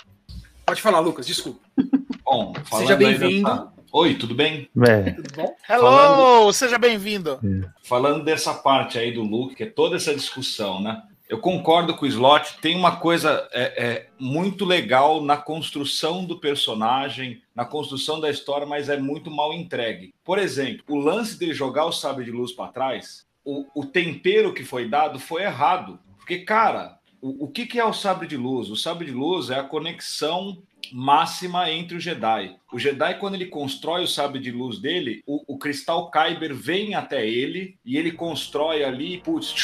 [0.66, 1.62] Pode falar, Lucas, desculpa.
[2.26, 3.72] Bom, seja bem-vindo.
[3.92, 4.68] Oi, tudo bem?
[4.88, 5.12] É.
[5.12, 5.56] Tudo bom?
[5.70, 6.54] Hello, falando...
[6.54, 7.40] seja bem-vindo.
[7.44, 7.70] É.
[7.84, 11.04] Falando dessa parte aí do look, que é toda essa discussão, né?
[11.30, 12.58] Eu concordo com o Slot.
[12.62, 18.68] Tem uma coisa é, é, muito legal na construção do personagem, na construção da história,
[18.68, 20.14] mas é muito mal entregue.
[20.24, 24.54] Por exemplo, o lance dele jogar o sabre de luz para trás, o, o, tempero
[24.54, 26.00] que foi dado foi errado.
[26.18, 28.70] Porque, cara, o, o que, que é o sabre de luz?
[28.70, 30.62] O sabre de luz é a conexão
[30.92, 32.56] máxima entre o Jedi.
[32.72, 36.96] O Jedi, quando ele constrói o sabre de luz dele, o, o cristal Kyber vem
[36.96, 39.56] até ele e ele constrói ali, putz,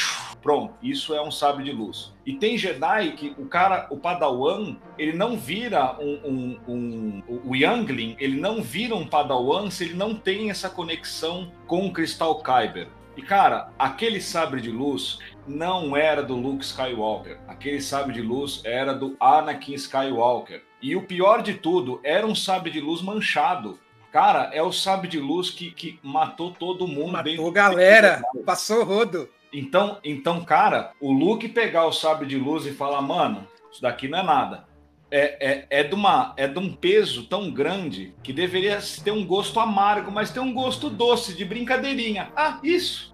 [0.41, 2.13] pronto, isso é um sabre de luz.
[2.26, 7.55] E tem Jedi que o cara, o Padawan, ele não vira um, um, um, o
[7.55, 12.41] Youngling, ele não vira um Padawan se ele não tem essa conexão com o cristal
[12.41, 12.88] Kyber.
[13.17, 17.38] E cara, aquele sabre de luz não era do Luke Skywalker.
[17.47, 20.63] Aquele sabre de luz era do Anakin Skywalker.
[20.82, 23.80] E o pior de tudo, era um sabre de luz manchado.
[24.11, 27.11] Cara, é o sabre de luz que, que matou todo mundo.
[27.11, 29.30] Matou galera, passou rodo.
[29.53, 34.07] Então, então, cara, o Luke pegar o sabre de luz e falar, mano, isso daqui
[34.07, 34.69] não é nada.
[35.11, 39.25] É, é, é, de uma, é de um peso tão grande que deveria ter um
[39.25, 42.32] gosto amargo, mas tem um gosto doce, de brincadeirinha.
[42.36, 43.13] Ah, isso.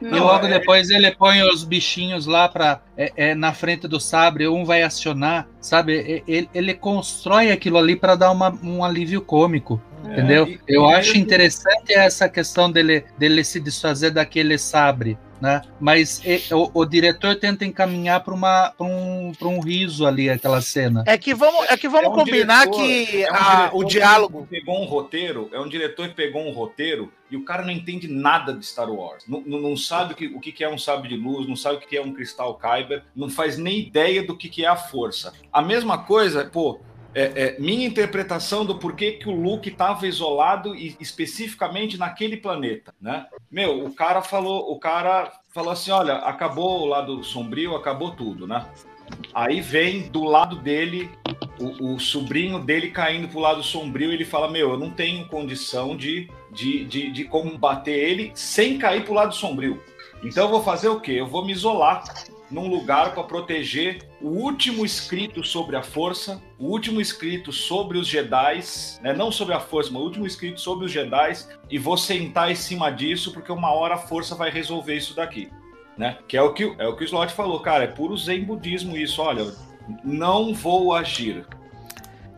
[0.00, 0.58] E logo é...
[0.58, 4.82] depois ele põe os bichinhos lá para é, é, na frente do sabre, um vai
[4.82, 6.22] acionar, sabe?
[6.26, 9.80] Ele, ele constrói aquilo ali para dar uma, um alívio cômico.
[10.06, 10.46] É, entendeu?
[10.46, 15.60] E, Eu e acho interessante essa questão dele, dele se desfazer daquele sabre né?
[15.78, 18.34] Mas o, o diretor tenta encaminhar para
[18.80, 21.04] um, um riso ali aquela cena.
[21.06, 23.84] É que vamos, é que vamos é um combinar diretor, que é um a, o
[23.84, 27.70] diálogo pegou um roteiro, é um diretor que pegou um roteiro e o cara não
[27.70, 31.10] entende nada de Star Wars, não, não sabe o que, o que é um sábio
[31.10, 34.36] de luz, não sabe o que é um cristal Kyber, não faz nem ideia do
[34.36, 35.34] que é a força.
[35.52, 36.80] A mesma coisa, pô,
[37.14, 42.94] é, é, minha interpretação do porquê que o Luke estava isolado e especificamente naquele planeta,
[43.00, 43.26] né?
[43.50, 48.46] Meu, o cara falou, o cara falou assim, olha, acabou o lado sombrio, acabou tudo,
[48.46, 48.66] né?
[49.32, 51.10] Aí vem do lado dele
[51.58, 55.96] o, o, sobrinho dele caindo pro lado sombrio ele fala: Meu, eu não tenho condição
[55.96, 59.82] de, de, de, de combater ele sem cair pro lado sombrio.
[60.22, 61.12] Então eu vou fazer o quê?
[61.12, 62.02] Eu vou me isolar
[62.54, 68.06] num lugar para proteger o último escrito sobre a força, o último escrito sobre os
[68.06, 68.60] Jedi,
[69.02, 69.12] né?
[69.12, 71.32] não sobre a força, mas o último escrito sobre os Jedi,
[71.68, 75.50] e vou sentar em cima disso, porque uma hora a força vai resolver isso daqui.
[75.98, 76.16] Né?
[76.28, 78.96] Que é o que, é o, que o Slot falou, cara, é puro zen budismo
[78.96, 79.52] isso, olha,
[80.04, 81.44] não vou agir,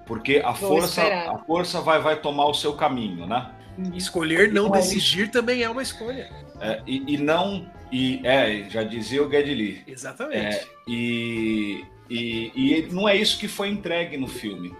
[0.07, 3.51] porque a vou força, a força vai, vai tomar o seu caminho, né?
[3.95, 6.31] Escolher não decidir também é uma escolha.
[6.59, 7.67] É, e, e, não.
[7.93, 9.82] E, é, já dizia o Gedli.
[9.87, 10.57] Exatamente.
[10.57, 14.74] É, e, e, e não é isso que foi entregue no filme.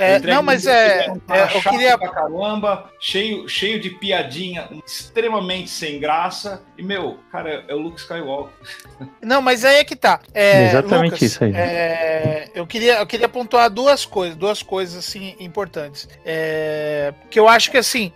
[0.00, 6.00] É, não, mas é, é eu queria pra caramba, cheio, cheio de piadinha, extremamente sem
[6.00, 6.62] graça.
[6.78, 8.50] E meu, cara, é o Luke Skywalker.
[9.20, 10.20] Não, mas aí é que tá.
[10.32, 11.52] É, Exatamente Lucas, isso aí.
[11.54, 16.08] É, eu queria, eu queria pontuar duas coisas, duas coisas assim importantes.
[16.24, 18.10] É, que eu acho que assim,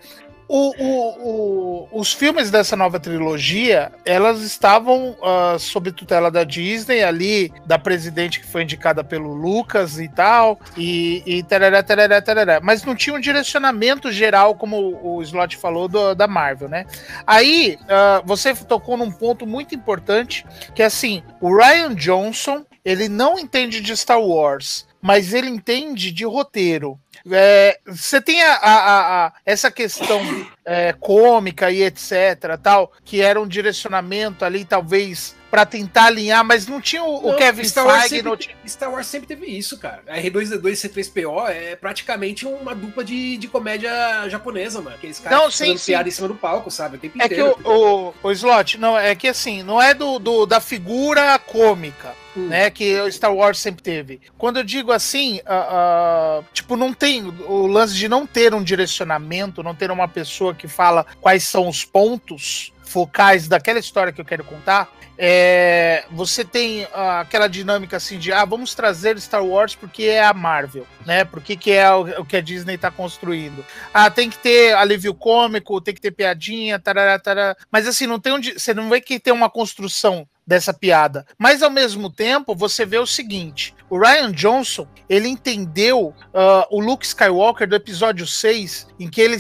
[0.48, 7.02] o, o, o, os filmes dessa nova trilogia, elas estavam uh, sob tutela da Disney,
[7.02, 12.60] ali, da presidente que foi indicada pelo Lucas e tal, e, e tarará, tarará, tarará.
[12.62, 16.84] mas não tinha um direcionamento geral, como o Slot falou, do, da Marvel, né?
[17.26, 23.08] Aí, uh, você tocou num ponto muito importante, que é assim, o Ryan Johnson, ele
[23.08, 26.98] não entende de Star Wars, mas ele entende de roteiro.
[27.30, 30.20] É, você tem a, a, a, essa questão
[30.64, 36.66] é, cômica e etc, tal, que era um direcionamento ali, talvez para tentar alinhar, mas
[36.66, 38.56] não tinha o, não, o Kevin Star Wars, Feige, sempre, tinha...
[38.66, 40.02] Star Wars sempre teve isso, cara.
[40.08, 44.96] A R2D2 e C3PO é praticamente uma dupla de, de comédia japonesa, mano.
[44.96, 45.92] Aqueles caras não, sim, sim.
[45.92, 46.96] piada em cima do palco, sabe?
[46.96, 47.54] O tempo é inteiro.
[47.54, 51.38] que o, o, o Slot, não, é que assim, não é do, do da figura
[51.38, 52.12] cômica.
[52.36, 52.48] Hum.
[52.48, 54.20] Né, que o Star Wars sempre teve.
[54.36, 58.64] Quando eu digo assim, uh, uh, tipo, não tem o lance de não ter um
[58.64, 64.20] direcionamento, não ter uma pessoa que fala quais são os pontos focais daquela história que
[64.20, 69.44] eu quero contar, é, você tem uh, aquela dinâmica assim de ah, vamos trazer Star
[69.44, 71.24] Wars porque é a Marvel, né?
[71.24, 73.64] Porque que é o, o que a Disney está construindo.
[73.92, 77.56] Ah, tem que ter alívio cômico, tem que ter piadinha, tarará, tarará.
[77.70, 78.58] Mas assim, não tem onde.
[78.58, 81.26] Você não vê que tem uma construção dessa piada.
[81.38, 86.80] Mas ao mesmo tempo, você vê o seguinte: o Ryan Johnson ele entendeu uh, o
[86.80, 89.38] Luke Skywalker do episódio 6, em que ele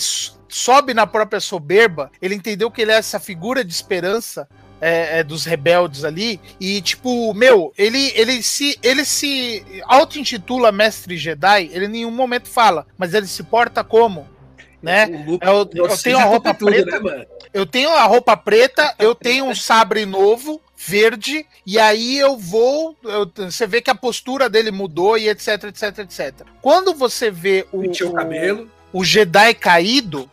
[0.48, 4.48] sobe na própria soberba, ele entendeu que ele é essa figura de esperança
[4.80, 6.40] é, é, dos rebeldes ali.
[6.60, 12.48] E, tipo, meu, ele, ele se ele se auto-intitula Mestre Jedi, ele em nenhum momento
[12.48, 14.28] fala, mas ele se porta como?
[14.82, 15.08] Né?
[15.40, 17.00] Eu, eu tenho a roupa preta.
[17.00, 22.36] né, eu tenho a roupa preta, eu tenho um sabre novo, verde, e aí eu
[22.36, 22.94] vou.
[23.02, 26.46] Eu, você vê que a postura dele mudou e etc, etc, etc.
[26.60, 28.70] Quando você vê o, o, cabelo.
[28.92, 30.30] o Jedi caído,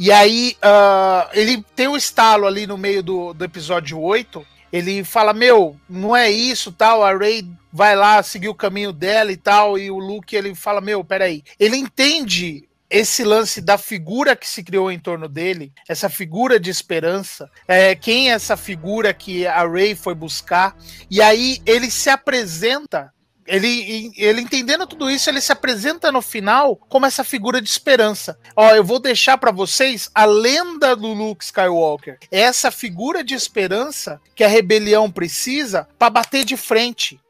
[0.00, 4.42] e aí uh, ele tem um estalo ali no meio do, do episódio 8.
[4.72, 7.04] Ele fala: Meu, não é isso, tal.
[7.04, 9.78] A Rey vai lá seguir o caminho dela e tal.
[9.78, 11.44] E o Luke ele fala: Meu, peraí.
[11.58, 16.70] Ele entende esse lance da figura que se criou em torno dele, essa figura de
[16.70, 20.74] esperança, é, quem é essa figura que a Ray foi buscar,
[21.08, 23.12] e aí ele se apresenta
[23.46, 28.38] ele, ele entendendo tudo isso, ele se apresenta no final como essa figura de esperança.
[28.54, 32.18] Ó, eu vou deixar para vocês a lenda do Luke Skywalker.
[32.30, 37.20] É essa figura de esperança que a rebelião precisa para bater de frente.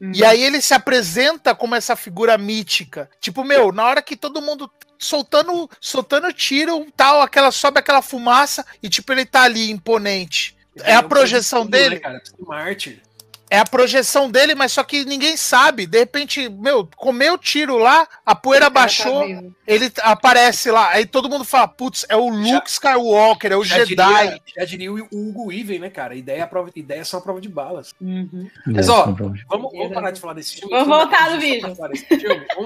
[0.00, 0.12] Uhum.
[0.14, 3.10] E aí ele se apresenta como essa figura mítica.
[3.20, 8.64] Tipo, meu, na hora que todo mundo soltando, soltando tiro, tal, aquela sobe aquela fumaça
[8.82, 10.56] e tipo ele tá ali imponente.
[10.82, 11.96] É, é a projeção dele.
[11.96, 12.22] Né, cara?
[12.38, 13.02] Mártir
[13.50, 15.84] é a projeção dele, mas só que ninguém sabe.
[15.84, 20.90] De repente, meu, comeu tiro lá, a poeira tá baixou, tá ele aparece lá.
[20.90, 24.06] Aí todo mundo fala: putz, é o Luke já, Skywalker, é o já Jedi.
[24.06, 26.14] Diria, já diria o Hugo Even, né, cara?
[26.14, 27.92] Ideia, é prova, ideia é só prova de balas.
[28.00, 28.48] Uhum.
[28.66, 30.72] Mas, ó, vamos, vamos parar de falar desse filme.
[30.72, 31.62] Vamos voltar no vídeo.
[31.62, 31.78] Vamos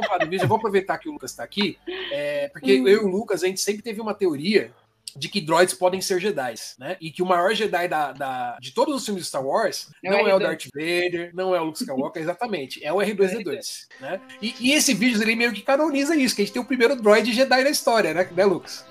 [0.06, 0.44] falar do vídeo.
[0.44, 1.78] Eu vou aproveitar que o Lucas tá aqui,
[2.12, 2.88] é, porque uhum.
[2.88, 4.70] eu e o Lucas, a gente sempre teve uma teoria
[5.16, 6.96] de que droids podem ser Jedi, né?
[7.00, 10.10] E que o maior Jedi da, da de todos os filmes de Star Wars é
[10.10, 14.20] não é o Darth Vader, não é o Luke Skywalker, exatamente, é o R2D2, né?
[14.40, 16.96] E, e, esse vídeo ele meio que canoniza isso, que a gente tem o primeiro
[16.96, 18.84] droid Jedi na história, né, né Lucas?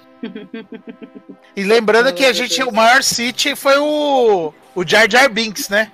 [1.55, 5.91] E lembrando que a gente, o maior City foi o, o Jar Jar Binks, né?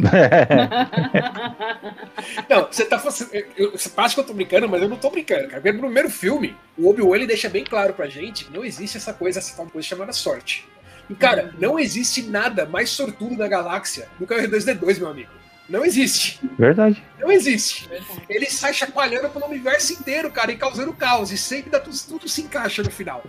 [2.48, 5.72] não, você tá Você acha que eu tô brincando, mas eu não tô brincando, cara.
[5.72, 9.12] No primeiro filme, o Obi-Wan ele deixa bem claro pra gente que não existe essa
[9.12, 10.66] coisa, essa coisa chamada sorte.
[11.08, 11.52] E, cara, uhum.
[11.58, 15.30] não existe nada mais sortudo na galáxia do que o R2D2, meu amigo.
[15.68, 16.40] Não existe.
[16.58, 17.02] Verdade.
[17.18, 17.88] Não existe.
[18.28, 21.30] Ele sai chacoalhando pelo universo inteiro, cara, e causando caos.
[21.30, 23.22] E sempre dá tudo, tudo se encaixa no final.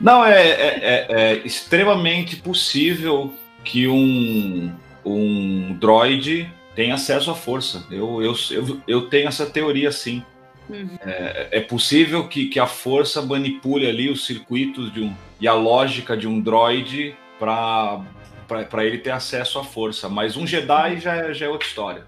[0.00, 3.34] Não, é, é, é, é extremamente possível
[3.64, 4.72] que um,
[5.04, 7.84] um droid tenha acesso à força.
[7.90, 10.22] Eu, eu, eu, eu tenho essa teoria sim.
[10.68, 10.96] Uhum.
[11.04, 15.52] É, é, possível que, que a força manipule ali os circuitos de um, e a
[15.52, 20.08] lógica de um droid para ele ter acesso à força.
[20.08, 22.06] Mas um Jedi já, é, já é outra história.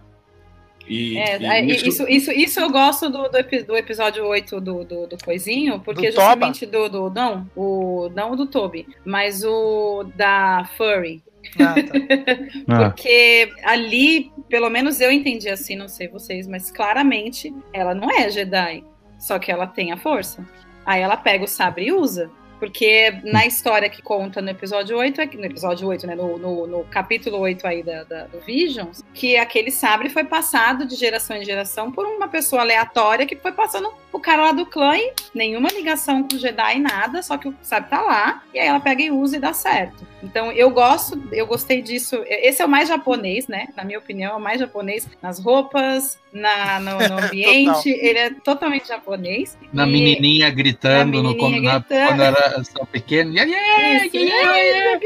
[0.86, 1.89] E, é, e é, isso...
[1.89, 2.32] Isso, isso...
[2.32, 6.66] Isso, eu gosto do, do, do episódio 8 do, do, do Coisinho, porque do justamente
[6.66, 7.10] do, do.
[7.10, 11.23] Não, o, não o do Toby, mas o da Furry.
[11.59, 12.89] Ah, tá.
[12.90, 18.31] Porque ali, pelo menos eu entendi assim, não sei vocês, mas claramente ela não é
[18.31, 18.85] Jedi.
[19.19, 20.44] Só que ela tem a força.
[20.85, 22.31] Aí ela pega o sabre e usa.
[22.63, 26.15] Porque na história que conta no episódio 8, é no episódio 8, né?
[26.15, 30.87] No, no, no capítulo 8 aí da, da, do Visions, que aquele sabre foi passado
[30.87, 34.65] de geração em geração por uma pessoa aleatória que foi passando o cara lá do
[34.65, 38.61] clã e nenhuma ligação com o Jedi, nada, só que o sabre tá lá, e
[38.61, 40.07] aí ela pega e usa e dá certo.
[40.23, 42.23] Então eu gosto, eu gostei disso.
[42.29, 43.71] Esse é o mais japonês, né?
[43.75, 47.89] Na minha opinião, é o mais japonês nas roupas, na, no, no ambiente.
[47.89, 49.59] ele é totalmente japonês.
[49.73, 49.91] Na e...
[49.91, 52.01] menininha gritando, na menininha no, gritando.
[52.01, 53.33] Na, quando era só pequeno.
[53.33, 55.01] Yeah, yeah, isso, yeah,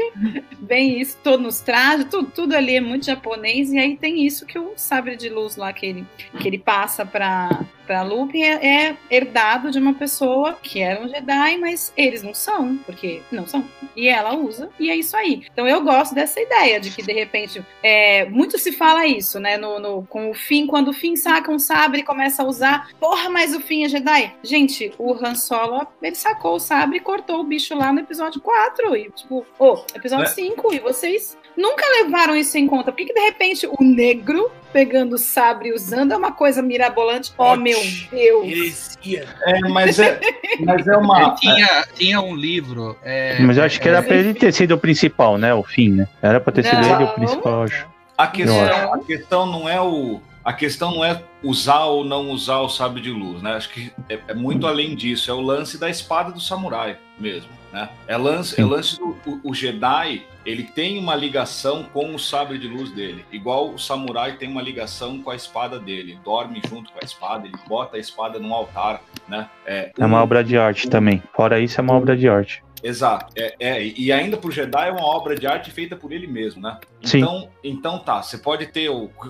[0.59, 3.71] Bem isso, todo nos trajes, tudo, tudo ali é muito japonês.
[3.71, 6.05] E aí tem isso que o sabre de luz lá que ele,
[6.39, 11.07] que ele passa para para Lupin é, é, herdado de uma pessoa que era um
[11.07, 13.65] Jedi, mas eles não são, porque não são.
[13.95, 15.47] E ela usa, e é isso aí.
[15.51, 19.57] Então eu gosto dessa ideia de que, de repente, é, muito se fala isso, né?
[19.57, 22.89] No, no, com o Finn, quando o Finn saca um sabre e começa a usar,
[22.99, 24.35] porra, mas o Finn é Jedi.
[24.43, 28.41] Gente, o Han Solo, ele sacou o sabre e cortou o bicho lá no episódio
[28.41, 28.95] 4.
[28.97, 30.29] E, tipo, oh, episódio é.
[30.29, 32.91] 5, e vocês nunca levaram isso em conta.
[32.91, 36.61] Por que, que de repente o negro pegando o sabre e usando é uma coisa
[36.61, 37.33] mirabolante?
[37.37, 37.79] Oh, meu
[38.11, 38.97] Deus!
[39.41, 40.19] É, mas é,
[40.59, 41.35] mas é uma.
[41.39, 42.97] Tinha, tinha um livro.
[43.03, 45.53] É, mas eu acho que era pra ele ter sido o principal, né?
[45.53, 46.07] O fim, né?
[46.21, 47.87] Era pra ter sido ele o principal, acho.
[48.17, 50.21] A questão, a questão não é o.
[50.43, 53.53] A questão não é usar ou não usar o sabre de luz, né?
[53.53, 55.29] Acho que é, é muito além disso.
[55.29, 57.89] É o lance da espada do samurai mesmo, né?
[58.07, 62.57] É lance, é lance do o, o Jedi ele tem uma ligação com o sabre
[62.57, 66.91] de luz dele, igual o samurai tem uma ligação com a espada dele, dorme junto
[66.91, 69.49] com a espada, ele bota a espada num altar, né?
[69.65, 71.21] É, é uma obra de arte também.
[71.33, 72.63] Fora isso, é uma obra de arte.
[72.81, 73.33] Exato.
[73.35, 76.61] É, é, e ainda pro Jedi é uma obra de arte feita por ele mesmo,
[76.61, 76.77] né?
[77.01, 77.49] Então, Sim.
[77.63, 78.89] então tá, você pode ter.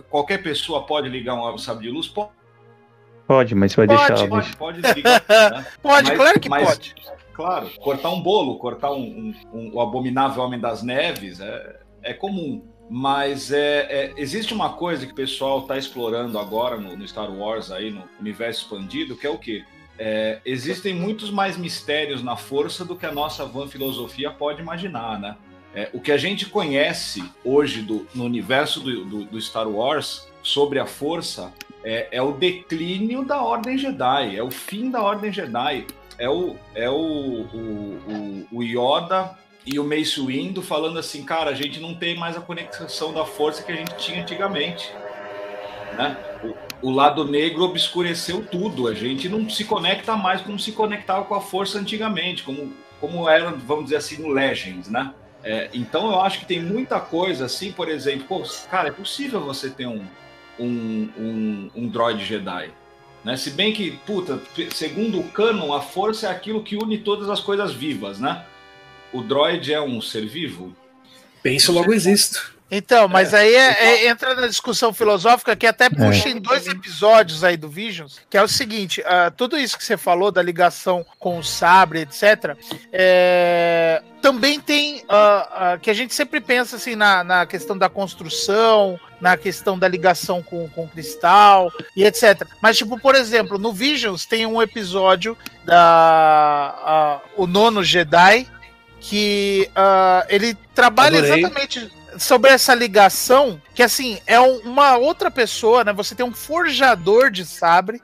[0.09, 2.13] Qualquer pessoa pode ligar um sabre de luz?
[3.25, 4.27] Pode, mas você vai pode, deixar.
[4.27, 5.23] Pode, pode desligar.
[5.27, 5.65] né?
[5.81, 6.95] Pode, mas, claro que mas, pode
[7.37, 7.69] claro.
[7.79, 12.65] Cortar um bolo, cortar um, um, um, o abominável Homem das Neves é, é comum.
[12.89, 17.31] Mas é, é, existe uma coisa que o pessoal está explorando agora no, no, Star
[17.31, 19.63] Wars, aí no universo expandido, que é o quê?
[19.99, 25.19] É, existem muitos mais mistérios na força do que a nossa van filosofia pode imaginar,
[25.19, 25.35] né?
[25.75, 30.27] É, o que a gente conhece hoje do, no universo do, do, do Star Wars
[30.41, 31.53] sobre a força
[31.83, 35.85] é, é, o declínio da Ordem Jedi, é o fim da Ordem Jedi
[36.17, 41.51] é o, é o, o, o, o Yoda e o Mace Windu falando assim, cara,
[41.51, 44.93] a gente não tem mais a conexão da força que a gente tinha antigamente.
[45.97, 46.17] Né?
[46.81, 48.87] O, o, lado negro obscureceu tudo.
[48.87, 53.27] A gente não se conecta mais como se conectava com a força antigamente, como, como
[53.27, 55.13] era, vamos dizer assim, no Legends, né?
[55.43, 59.39] É, então eu acho que tem muita coisa assim, por exemplo, pô, cara, é possível
[59.41, 60.03] você ter um,
[60.59, 62.71] um, um, um droid Jedi.
[63.27, 63.35] Né?
[63.35, 64.41] Se bem que, puta,
[64.73, 68.45] segundo o canon, a força é aquilo que une todas as coisas vivas, né?
[69.11, 70.73] O droid é um ser vivo?
[71.43, 72.55] Penso logo existo.
[72.71, 73.39] Então, mas é.
[73.39, 76.31] aí é, é, entra na discussão filosófica que até puxa é.
[76.31, 79.97] em dois episódios aí do Visions, que é o seguinte: uh, tudo isso que você
[79.97, 82.57] falou da ligação com o sabre, etc.,
[82.93, 87.89] é, também tem uh, uh, que a gente sempre pensa assim na, na questão da
[87.89, 92.47] construção, na questão da ligação com, com o cristal e etc.
[92.61, 98.47] Mas, tipo, por exemplo, no Visions tem um episódio da o nono Jedi
[98.99, 99.69] que
[100.29, 101.39] ele trabalha Adorei.
[101.39, 105.93] exatamente sobre essa ligação, que assim, é um, uma outra pessoa, né?
[105.93, 108.01] Você tem um forjador de sabre,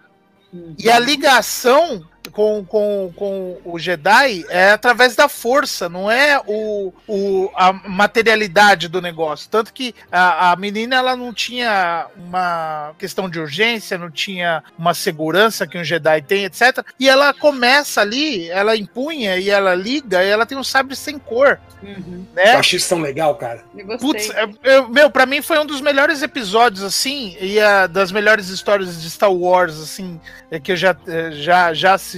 [0.51, 0.75] uhum.
[0.77, 6.93] e a ligação com, com, com o Jedi é através da força, não é o,
[7.07, 9.49] o, a materialidade do negócio.
[9.49, 14.93] Tanto que a, a menina ela não tinha uma questão de urgência, não tinha uma
[14.93, 16.85] segurança que um Jedi tem, etc.
[16.99, 21.19] E ela começa ali, ela empunha e ela liga e ela tem um sabre sem
[21.19, 21.59] cor.
[21.81, 22.25] Uhum.
[22.33, 22.55] Né?
[22.55, 23.63] Eu achei isso tão legal, cara.
[23.99, 28.11] Putz, é, eu, meu, pra mim foi um dos melhores episódios, assim, e a, das
[28.11, 30.19] melhores histórias de Star Wars, assim,
[30.49, 32.12] é, que eu já, é, já, já assisti.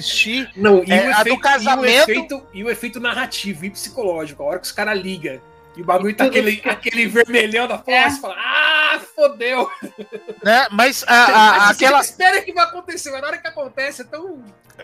[0.56, 1.88] Não, e, é, o, efeito, casamento...
[1.88, 5.40] e, o, efeito, e o efeito narrativo e psicológico, a hora que os caras ligam
[5.76, 8.22] e o bagulho tá aquele, aquele vermelhão da força, é.
[8.22, 9.70] fala, ah, fodeu.
[10.44, 10.68] Né?
[10.72, 12.02] Mas a, a, aquela.
[12.02, 14.42] Você espera que vai acontecer, mas na hora que acontece é tão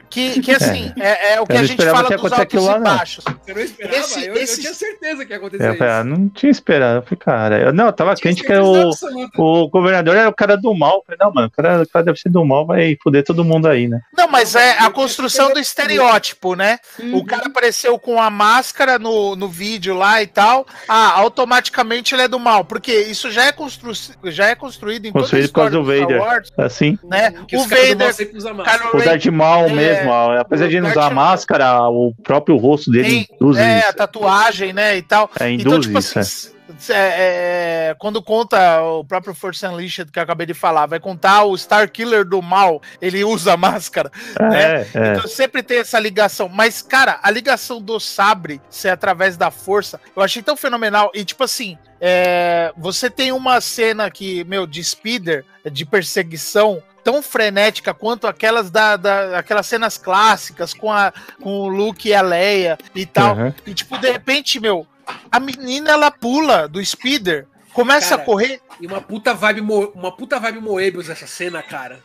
[0.09, 3.23] que, que assim, é, é o que a gente fala dos altos lá, e baixos.
[3.23, 3.97] Você não esperava?
[3.97, 4.53] Esse, eu, esse...
[4.53, 5.83] eu, tinha certeza que ia acontecer eu, isso.
[5.83, 6.97] Eu não tinha esperado.
[6.97, 8.91] Eu falei, cara, eu, não, eu tava quente que o,
[9.37, 10.97] o governador era o cara do mal.
[10.97, 13.43] Eu falei, não, mano, o cara, o cara deve ser do mal, vai foder todo
[13.43, 14.01] mundo aí, né?
[14.15, 16.79] Não, mas é a construção do estereótipo, né?
[16.99, 17.17] Uhum.
[17.17, 20.65] O cara apareceu com a máscara no, no vídeo lá e tal.
[20.87, 22.65] Ah, automaticamente ele é do mal.
[22.65, 23.93] Porque isso já é, constru...
[24.25, 26.21] já é construído em Construído por causa do Vader.
[26.21, 26.97] Wars, assim.
[27.03, 27.33] Né?
[27.53, 28.15] O Vader.
[28.93, 30.11] O Darth Maul mesmo.
[30.11, 33.89] É, apesar de não usar a máscara, o próprio rosto dele Tem, induz É, isso.
[33.89, 35.29] a tatuagem, né, e tal.
[35.39, 36.61] É, induz então, tipo, isso, assim, é.
[36.89, 41.43] É, é, quando conta o próprio Force Unleashed que eu acabei de falar, vai contar
[41.43, 44.87] o Star Killer do mal, ele usa máscara, é, né?
[44.93, 45.13] É.
[45.13, 46.49] Então sempre tem essa ligação.
[46.49, 51.11] Mas, cara, a ligação do sabre ser através da força, eu achei tão fenomenal.
[51.13, 57.21] E, tipo assim, é, você tem uma cena que, meu, de speeder, de perseguição, tão
[57.21, 62.21] frenética quanto aquelas da, da aquelas cenas clássicas com, a, com o Luke e a
[62.21, 63.35] Leia e tal.
[63.35, 63.53] Uhum.
[63.65, 64.87] E tipo, de repente, meu,
[65.31, 68.61] a menina ela pula do speeder, começa cara, a correr.
[68.79, 71.99] E uma puta vibe, uma puta vibe Moebius essa cena, cara.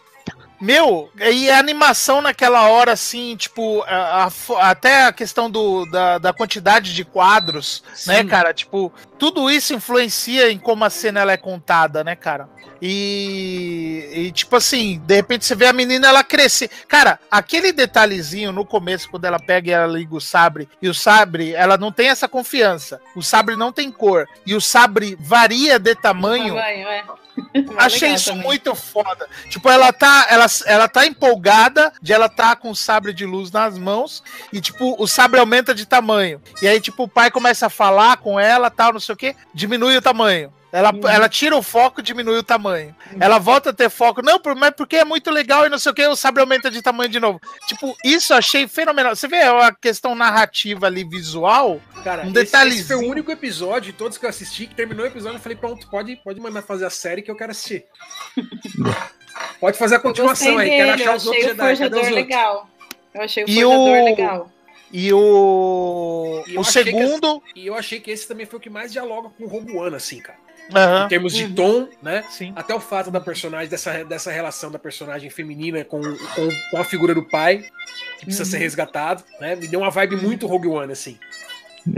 [0.59, 6.17] Meu, e a animação naquela hora, assim, tipo, a, a, até a questão do, da,
[6.17, 8.11] da quantidade de quadros, né, Sim.
[8.11, 8.55] né, cara?
[8.55, 12.49] Tipo, tudo isso influencia em como a cena ela é contada, né, cara?
[12.81, 16.69] E, e, tipo assim, de repente você vê a menina ela crescer.
[16.87, 20.95] Cara, aquele detalhezinho no começo, quando ela pega e ela liga o sabre, e o
[20.95, 23.01] sabre, ela não tem essa confiança.
[23.15, 24.29] O sabre não tem cor.
[24.45, 26.55] E o sabre varia de tamanho.
[26.55, 27.05] tamanho é.
[27.77, 28.45] Achei isso também.
[28.45, 29.29] muito foda.
[29.49, 33.51] Tipo, ela tá, ela, ela tá empolgada de ela tá com o sabre de luz
[33.51, 34.23] nas mãos
[34.53, 36.41] e, tipo, o sabre aumenta de tamanho.
[36.63, 39.37] E aí, tipo, o pai começa a falar com ela, tal, não sei o que,
[39.55, 40.53] diminui o tamanho.
[40.73, 41.09] Ela, uhum.
[41.09, 42.95] ela tira o foco diminui o tamanho.
[43.11, 43.19] Uhum.
[43.19, 44.21] Ela volta a ter foco.
[44.21, 46.83] Não, mas porque é muito legal e não sei o que, o sabre aumenta de
[46.83, 47.41] tamanho de novo.
[47.67, 49.17] Tipo, isso eu achei fenomenal.
[49.17, 51.81] Você vê a questão narrativa ali, visual.
[52.05, 52.71] Cara, um detalhe.
[52.71, 55.39] Esse, esse foi o único episódio de todos que eu assisti que terminou o episódio.
[55.39, 57.85] Eu falei, pronto, pode, pode mandar fazer a série que eu quero assistir.
[59.59, 60.69] pode fazer a continuação aí.
[60.69, 61.77] Quero achar os outros Jedi.
[61.77, 62.69] Cadê os legal.
[63.15, 64.53] Eu achei o forjador legal.
[64.93, 66.45] E o.
[66.47, 67.43] E o segundo.
[67.47, 69.77] Esse, e eu achei que esse também foi o que mais dialoga com o Rogue
[69.77, 70.39] One, assim, cara.
[70.75, 71.05] Uhum.
[71.05, 71.55] Em termos de uhum.
[71.55, 72.25] tom, né?
[72.31, 72.53] Sim.
[72.57, 76.85] Até o fato da personagem, dessa, dessa relação da personagem feminina com, com, com a
[76.85, 77.65] figura do pai,
[78.19, 78.51] que precisa uhum.
[78.51, 79.55] ser resgatado, né?
[79.55, 81.19] Me deu uma vibe muito Rogue One, assim.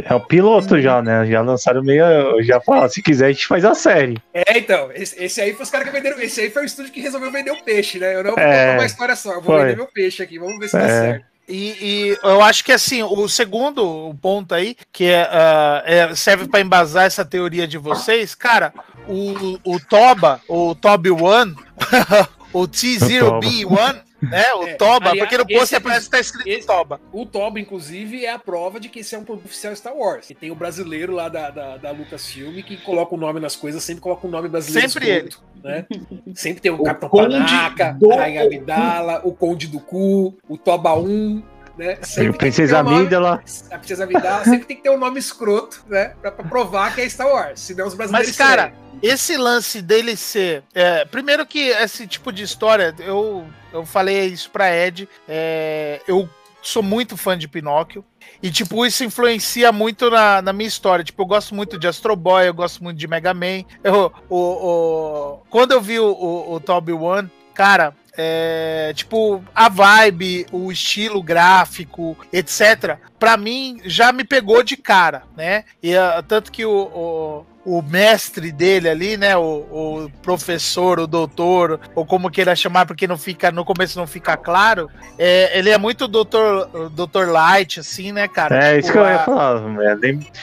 [0.05, 1.24] É o piloto já, né?
[1.27, 2.43] Já lançaram meio.
[2.43, 4.19] Já falaram, se quiser, a gente faz a série.
[4.35, 4.90] É, então.
[4.93, 6.20] Esse, esse aí foi os caras que venderam.
[6.20, 8.15] Esse aí foi o estúdio que resolveu vender o peixe, né?
[8.15, 9.65] Eu não vou é, contar uma história só, eu vou foi.
[9.65, 10.39] vender meu peixe aqui.
[10.39, 10.81] Vamos ver se é.
[10.81, 11.38] dá certo.
[11.48, 16.46] E, e, eu acho que assim, o segundo ponto aí, que é, uh, é serve
[16.46, 18.74] para embasar essa teoria de vocês, cara,
[19.08, 21.56] o, o Toba, o Toby One,
[22.52, 24.55] o T0B1, né?
[24.55, 27.01] O é, Toba, aliás, porque no pôster parece que tá escrito esse, Toba.
[27.12, 30.28] O Toba, inclusive, é a prova de que esse é um produto oficial Star Wars.
[30.31, 33.82] E tem o brasileiro lá da, da, da Lucasfilm que coloca o nome nas coisas,
[33.82, 34.89] sempre coloca o nome brasileiro.
[34.89, 35.31] Sempre ele.
[35.62, 35.86] Né?
[36.35, 38.12] Sempre tem o, o Capitão Panaca, do...
[38.12, 41.43] a Rainha Abdala, o Conde do Cu, o Toba 1.
[41.78, 41.96] Né?
[42.02, 43.40] Sempre Princesa Amígdala.
[43.70, 46.12] A Princesa Amígdala sempre tem que ter um nome escroto, né?
[46.20, 47.60] Pra, pra provar que é Star Wars.
[47.60, 48.28] Senão os brasileiros.
[48.28, 50.64] Mas, cara, esse lance dele ser.
[50.74, 55.09] É, primeiro que esse tipo de história, eu, eu falei isso pra Ed.
[55.28, 56.28] É, eu
[56.60, 58.05] sou muito fã de Pinóquio.
[58.42, 61.05] E, tipo, isso influencia muito na, na minha história.
[61.05, 63.64] Tipo, eu gosto muito de Astro Boy, eu gosto muito de Mega Man.
[63.82, 69.69] Eu, o, o, quando eu vi o, o, o Toby One, cara, é, tipo, a
[69.69, 75.65] vibe, o estilo gráfico, etc., para mim já me pegou de cara, né?
[75.82, 79.36] E uh, tanto que o, o o mestre dele ali, né?
[79.36, 84.07] O, o, professor, o doutor, ou como queira chamar, porque não fica, no começo não
[84.07, 84.89] fica claro.
[85.19, 88.57] É, ele é muito doutor, doutor Light, assim, né, cara?
[88.57, 89.62] É, tipo, isso que eu ia falar.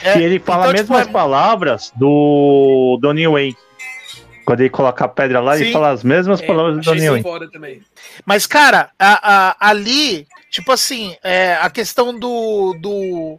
[0.04, 3.56] É, e ele fala então, as mesmas tipo, palavras do Donnie Wayne.
[4.46, 5.64] Quando ele coloca a pedra lá, Sim.
[5.64, 7.82] ele fala as mesmas é, palavras do Wayne.
[8.24, 13.38] Mas, cara, a, a, ali tipo assim, é, a questão do, do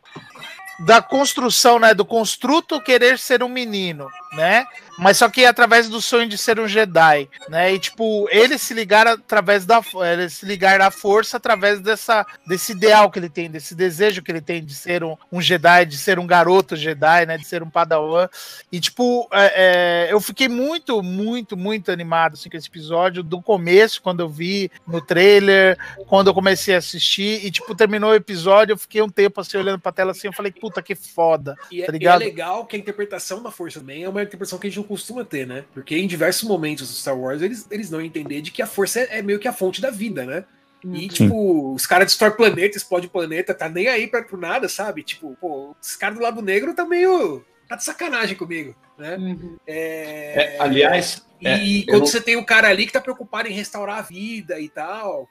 [0.86, 4.66] da construção, né, do construto querer ser um menino, né?
[4.98, 7.74] Mas só que através do sonho de ser um Jedi, né?
[7.74, 12.72] E tipo, ele se ligar através da ele se ligar à força através dessa desse
[12.72, 15.98] ideal que ele tem, desse desejo que ele tem de ser um, um Jedi, de
[15.98, 17.38] ser um garoto Jedi, né?
[17.38, 18.28] De ser um Padawan.
[18.72, 23.41] E tipo, é, é, eu fiquei muito, muito, muito animado assim, com esse episódio do
[23.41, 28.15] começo, quando eu vi no trailer, quando eu comecei a assistir e tipo terminou o
[28.15, 31.56] episódio, eu fiquei um tempo assim olhando para tela assim, eu falei, puta que foda.
[31.72, 34.57] E, tá é, e é legal que a interpretação da força também é uma interpretação
[34.57, 35.66] que a gente costuma ter, né?
[35.74, 39.02] Porque em diversos momentos do Star Wars eles, eles não entender de que a força
[39.02, 40.46] é, é meio que a fonte da vida, né?
[40.84, 41.08] E, uhum.
[41.08, 45.04] tipo, os caras destroem planeta, explode planeta, tá nem aí pra, por nada, sabe?
[45.04, 47.44] Tipo, pô, os caras do lado negro tá meio.
[47.68, 49.18] tá de sacanagem comigo, né?
[49.18, 49.58] Uhum.
[49.68, 50.56] É...
[50.56, 51.26] É, aliás.
[51.42, 54.60] E é, quando você tem um cara ali que tá preocupado em restaurar a vida
[54.60, 55.28] e tal.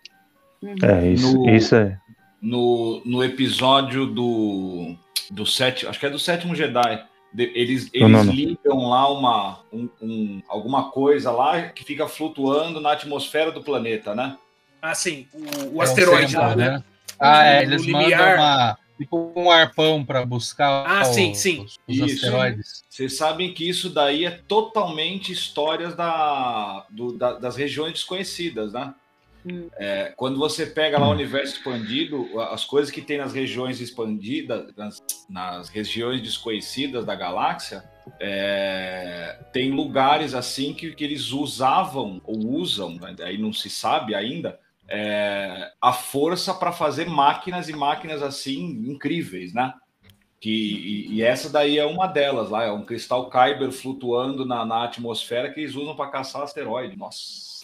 [0.62, 0.74] Uhum.
[0.83, 1.99] É, isso, no, isso é.
[2.41, 4.97] No, no episódio do.
[5.31, 8.32] do sétimo, acho que é do sétimo Jedi eles, eles não, não.
[8.32, 14.14] ligam lá uma, um, um, alguma coisa lá que fica flutuando na atmosfera do planeta,
[14.14, 14.36] né?
[14.80, 15.26] Ah, sim.
[15.32, 16.82] O, o é asteroide lá, né?
[17.18, 21.64] Ah, é, eles mandam uma, tipo um arpão para buscar ah, o, sim, sim.
[21.64, 22.84] os, os asteroides.
[22.88, 28.94] Vocês sabem que isso daí é totalmente histórias da, do, da, das regiões desconhecidas, né?
[29.48, 29.68] Hum.
[29.77, 34.74] É, quando você pega lá o universo expandido, as coisas que tem nas regiões expandidas,
[34.77, 37.85] nas, nas regiões desconhecidas da galáxia,
[38.18, 44.14] é, tem lugares assim que, que eles usavam ou usam, né, aí não se sabe
[44.14, 44.59] ainda,
[44.89, 49.74] é, a força para fazer máquinas e máquinas assim incríveis, né?
[50.40, 54.64] Que, e, e, essa daí é uma delas lá, é um cristal Kyber flutuando na,
[54.64, 56.97] na atmosfera que eles usam para caçar asteroide.
[56.97, 57.56] Nossa.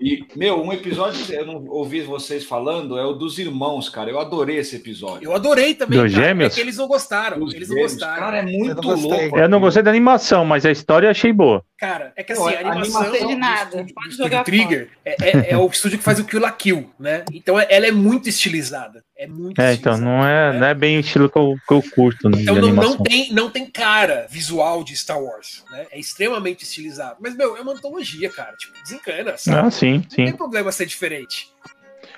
[0.00, 4.10] E, meu, um episódio que eu não ouvi vocês falando é o dos irmãos, cara.
[4.10, 5.26] Eu adorei esse episódio.
[5.26, 6.24] Eu adorei também, dos cara.
[6.26, 6.52] Gêmeos?
[6.52, 7.38] É que eles não gostaram.
[7.38, 7.92] Dos eles gêmeos.
[7.92, 8.22] não gostaram.
[8.22, 9.38] Cara, é muito eu louco.
[9.38, 11.64] Eu não gostei da animação, mas a história eu achei boa.
[11.78, 13.84] Cara, é que assim, a animação, a animação de nada.
[13.84, 17.24] Do, do Trigger é, é, é, o estúdio que faz o Kill la Kill, né?
[17.32, 19.02] Então é, ela é muito estilizada.
[19.18, 20.58] É muito É, então não é, né?
[20.58, 22.28] não é bem o estilo que eu, que eu curto.
[22.28, 25.86] Né, então não, não, tem, não tem cara visual de Star Wars, né?
[25.90, 27.16] É extremamente estilizado.
[27.20, 28.54] Mas, meu, é uma antologia, cara.
[28.56, 29.66] Tipo, desencana, sabe?
[29.66, 30.22] Ah, sim, sim.
[30.22, 31.48] Não tem problema ser diferente.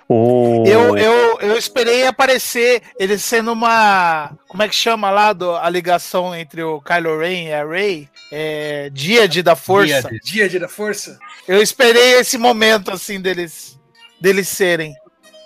[0.09, 0.65] Oh.
[0.67, 4.37] Eu, eu, eu esperei aparecer ele sendo uma.
[4.49, 8.09] Como é que chama lá do, a ligação entre o Kylo Ren e a Rey?
[8.33, 10.11] É, Díade da Força.
[10.25, 11.19] Díade da Força?
[11.47, 13.79] Eu esperei esse momento assim deles,
[14.21, 14.95] deles serem.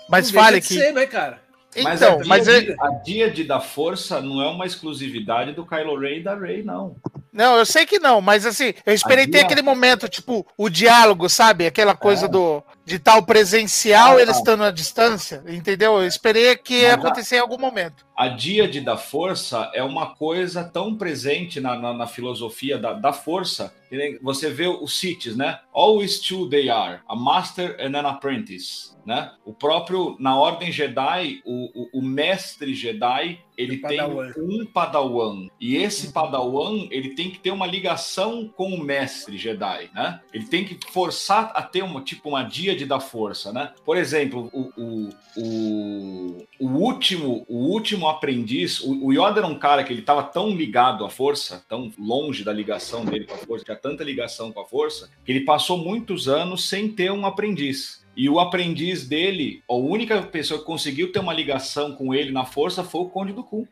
[0.09, 0.73] Mas Não fale que.
[0.73, 1.42] Ser, né, cara?
[1.81, 2.75] Mas, então, a, mas é...
[2.79, 6.95] a Díade da Força não é uma exclusividade do Kylo Ren e da Rey, não.
[7.31, 11.27] Não, eu sei que não, mas assim, eu esperei ter aquele momento, tipo, o diálogo,
[11.27, 11.65] sabe?
[11.65, 12.29] Aquela coisa é.
[12.29, 16.01] do de tal presencial, ah, eles estando à distância, entendeu?
[16.01, 18.05] Eu esperei que ia acontecer a, em algum momento.
[18.15, 23.13] A díade da força é uma coisa tão presente na, na, na filosofia da, da
[23.13, 25.59] força, que você vê os Siths, né?
[25.73, 29.31] Always two they are, a master and an apprentice né?
[29.45, 35.75] O próprio na Ordem Jedi, o, o, o mestre Jedi ele tem um Padawan e
[35.75, 40.21] esse Padawan ele tem que ter uma ligação com o mestre Jedi, né?
[40.33, 42.43] Ele tem que forçar a ter uma tipo uma
[42.85, 43.71] da força, né?
[43.85, 49.57] Por exemplo, o, o, o, o último o último aprendiz, o, o Yoda era um
[49.57, 53.37] cara que ele estava tão ligado à força, tão longe da ligação dele com a
[53.37, 57.25] força, tinha tanta ligação com a força, que ele passou muitos anos sem ter um
[57.25, 58.03] aprendiz.
[58.15, 62.45] E o aprendiz dele, a única pessoa que conseguiu ter uma ligação com ele na
[62.45, 63.67] força foi o Conde do Cu.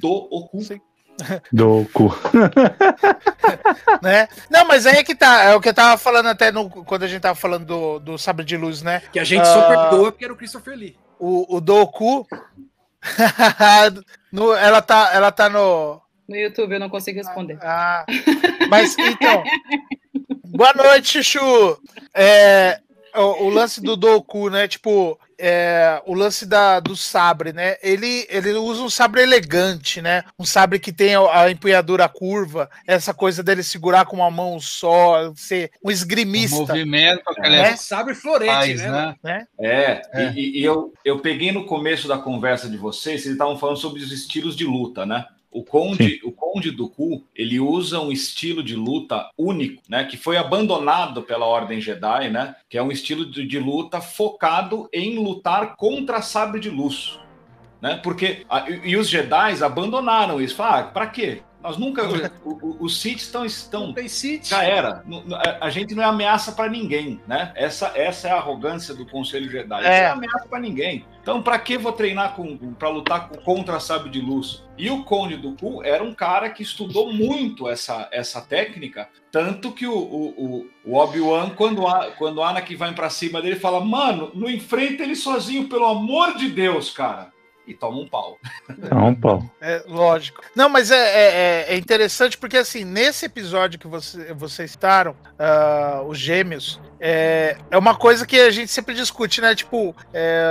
[0.00, 0.60] Do Oku.
[0.62, 0.80] Sim.
[1.52, 2.14] Do cu.
[4.02, 4.28] né?
[4.50, 5.44] Não, mas aí é que tá.
[5.44, 8.18] É o que eu tava falando até no, quando a gente tava falando do, do
[8.18, 9.02] Sabre de Luz, né?
[9.12, 10.96] Que a gente uh, só perdoa porque era o Christopher Lee.
[11.18, 12.26] O, o Doku.
[14.32, 16.00] no, ela, tá, ela tá no.
[16.28, 17.58] No YouTube, eu não consigo responder.
[17.60, 18.04] Ah,
[18.70, 19.44] mas então.
[20.46, 21.78] Boa noite, Chuchu.
[22.14, 22.80] É,
[23.14, 24.66] o, o, lance do Doku, né?
[24.66, 27.76] Tipo, é, o lance da, do sabre, né?
[27.82, 30.24] Ele, ele usa um sabre elegante, né?
[30.38, 34.58] Um sabre que tem a, a empunhadura curva, essa coisa dele segurar com uma mão
[34.58, 36.56] só, ser um esgrimista.
[36.56, 37.76] O movimento, aquele é.
[37.76, 39.14] sabre florete, faz, né?
[39.22, 39.46] né?
[39.60, 40.32] É, é.
[40.34, 44.00] E, e, eu, eu peguei no começo da conversa de vocês, vocês estavam falando sobre
[44.00, 45.26] os estilos de luta, né?
[45.54, 50.16] O Conde, o Conde do Cu, ele usa um estilo de luta único, né, que
[50.16, 55.16] foi abandonado pela Ordem Jedi, né, que é um estilo de, de luta focado em
[55.16, 57.20] lutar contra sabre de luz,
[57.80, 58.00] né?
[58.02, 60.60] Porque a, e os Jedi abandonaram isso.
[60.62, 61.42] Ah, para quê?
[61.64, 62.02] Nós nunca.
[62.78, 63.46] os Sith estão.
[63.46, 63.94] estão
[64.42, 65.02] já era.
[65.62, 67.52] A, gente não é ameaça para ninguém, né?
[67.56, 69.80] Essa, essa é a arrogância do Conselho Jedi.
[69.80, 69.82] É.
[69.82, 71.06] Não é ameaça para ninguém.
[71.22, 72.36] Então, para que vou treinar
[72.78, 74.62] para lutar contra a Sábio de Luz?
[74.76, 79.72] E o Conde do Ku era um cara que estudou muito essa, essa técnica, tanto
[79.72, 84.32] que o, o, o Obi-Wan, quando, a, quando Anakin vai para cima dele, fala: Mano,
[84.34, 87.32] não enfrenta ele sozinho, pelo amor de Deus, cara
[87.66, 88.38] e toma um pau.
[88.88, 89.42] Toma um pau.
[89.60, 90.42] É, lógico.
[90.54, 95.12] Não, mas é, é, é, é interessante porque, assim, nesse episódio que você, vocês citaram,
[95.12, 99.54] uh, os gêmeos, é, é uma coisa que a gente sempre discute, né?
[99.54, 100.42] Tipo, é,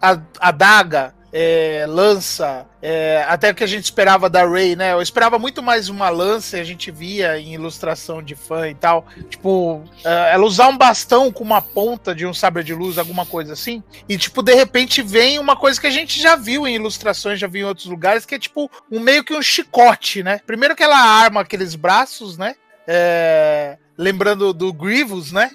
[0.00, 4.92] a, a daga é, lança, é, até o que a gente esperava da Ray, né?
[4.92, 9.06] Eu esperava muito mais uma lança, a gente via em ilustração de fã e tal.
[9.30, 13.24] Tipo, é, ela usar um bastão com uma ponta de um sabre de luz, alguma
[13.24, 13.82] coisa assim.
[14.06, 17.46] E, tipo, de repente vem uma coisa que a gente já viu em ilustrações, já
[17.46, 20.40] viu em outros lugares, que é tipo um meio que um chicote, né?
[20.46, 22.56] Primeiro que ela arma aqueles braços, né?
[22.86, 25.50] É, lembrando do Grievous, né?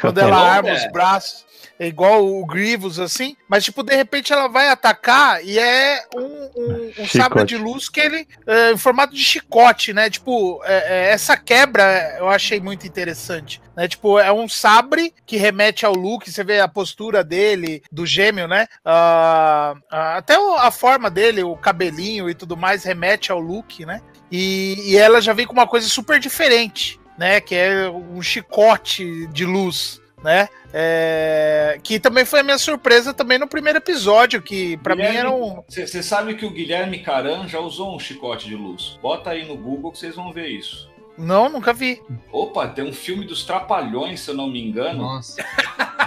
[0.00, 1.47] Quando ela arma os braços
[1.78, 6.20] é igual o Grievous, assim, mas, tipo, de repente ela vai atacar e é um,
[6.20, 10.10] um, um sabre de luz que ele, é, em formato de chicote, né?
[10.10, 13.86] Tipo, é, é, essa quebra eu achei muito interessante, né?
[13.86, 18.48] Tipo, é um sabre que remete ao Luke, você vê a postura dele, do gêmeo,
[18.48, 18.66] né?
[18.84, 24.00] Uh, até a forma dele, o cabelinho e tudo mais, remete ao Luke, né?
[24.32, 27.40] E, e ela já vem com uma coisa super diferente, né?
[27.40, 30.48] Que é um chicote de luz né?
[30.72, 35.30] É, que também foi a minha surpresa também no primeiro episódio, que para mim era
[35.30, 35.62] um.
[35.66, 38.98] Você sabe que o Guilherme Caran já usou um chicote de luz.
[39.02, 40.88] Bota aí no Google que vocês vão ver isso.
[41.18, 42.00] Não, nunca vi.
[42.30, 45.02] Opa, tem um filme dos Trapalhões, se eu não me engano.
[45.02, 45.44] Nossa.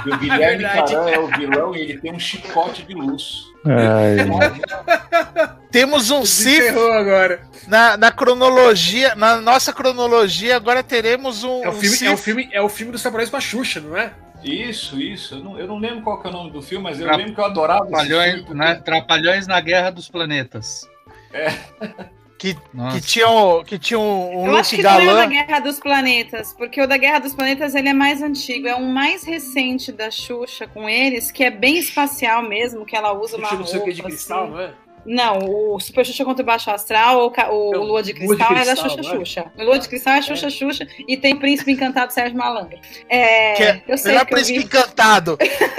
[0.06, 3.52] E o Guilherme é Caran é o vilão e ele tem um chicote de luz.
[5.70, 7.44] Temos um Sif agora.
[7.68, 11.64] Na, na cronologia, na nossa cronologia, agora teremos um.
[11.64, 13.82] É o filme, um é o filme, é o filme dos Trapalhões com a Xuxa,
[13.82, 14.14] não é?
[14.42, 15.36] Isso, isso.
[15.36, 17.36] Eu não, eu não lembro qual é o nome do filme, mas eu Tra lembro
[17.36, 18.54] que eu adorava Trapalhões, porque...
[18.54, 20.90] na, Trapalhões na Guerra dos Planetas.
[21.34, 21.54] É.
[22.41, 25.03] Que, que tinha, um, que tinha um, um Eu acho que galã.
[25.03, 27.93] não é o da Guerra dos Planetas, porque o da Guerra dos Planetas ele é
[27.93, 32.84] mais antigo, é um mais recente da Xuxa com eles, que é bem espacial mesmo,
[32.84, 33.61] que ela usa uma roupa.
[33.61, 34.53] Não sei o que de cristal, assim.
[34.53, 34.73] não é?
[35.05, 38.43] Não, o Super Xuxa contra o Baixo Astral, o, o Lua de Cristal, Lua de
[38.43, 39.03] Cristal é da Xuxa é?
[39.03, 39.51] Xuxa.
[39.59, 40.49] O Lua de Cristal é Xuxa é.
[40.49, 42.80] Xuxa e tem Príncipe Encantado Sérgio Malandro.
[43.07, 44.65] É, que é, eu sei que Príncipe vi...
[44.65, 45.38] Encantado.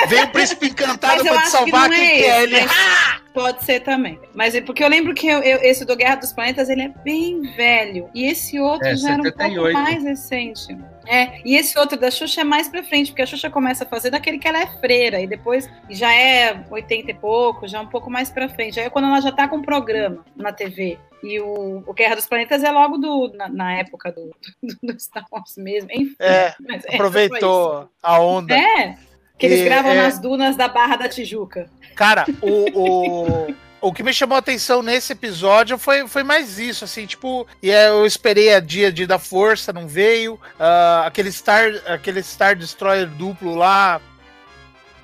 [0.09, 2.60] Vem o Príncipe Encantado pra te salvar quem é, é ele.
[2.60, 3.22] Ah!
[3.33, 4.19] Pode ser também.
[4.35, 6.89] Mas é porque eu lembro que eu, eu, esse do Guerra dos Planetas ele é
[6.89, 8.11] bem velho.
[8.15, 9.39] E esse outro é, já 78.
[9.41, 10.77] era um pouco mais recente.
[11.07, 13.87] É, e esse outro da Xuxa é mais pra frente, porque a Xuxa começa a
[13.87, 17.81] fazer daquele que ela é freira, e depois já é 80 e pouco, já é
[17.81, 18.79] um pouco mais pra frente.
[18.79, 20.99] Aí é quando ela já tá com um programa na TV.
[21.23, 25.01] E o, o Guerra dos Planetas é logo do, na, na época do, do, do,
[25.01, 25.89] Star Wars mesmo.
[25.93, 26.55] Enfim, é,
[26.89, 28.57] é aproveitou a onda.
[28.57, 28.97] É,
[29.39, 30.03] que eles e, gravam é...
[30.03, 31.71] nas dunas da Barra da Tijuca.
[31.94, 36.85] Cara, o, o, o que me chamou a atenção nesse episódio foi, foi mais isso,
[36.85, 40.35] assim, tipo, e eu esperei a dia de da força, não veio.
[40.35, 44.01] Uh, aquele Star, aquele Star Destroyer duplo lá,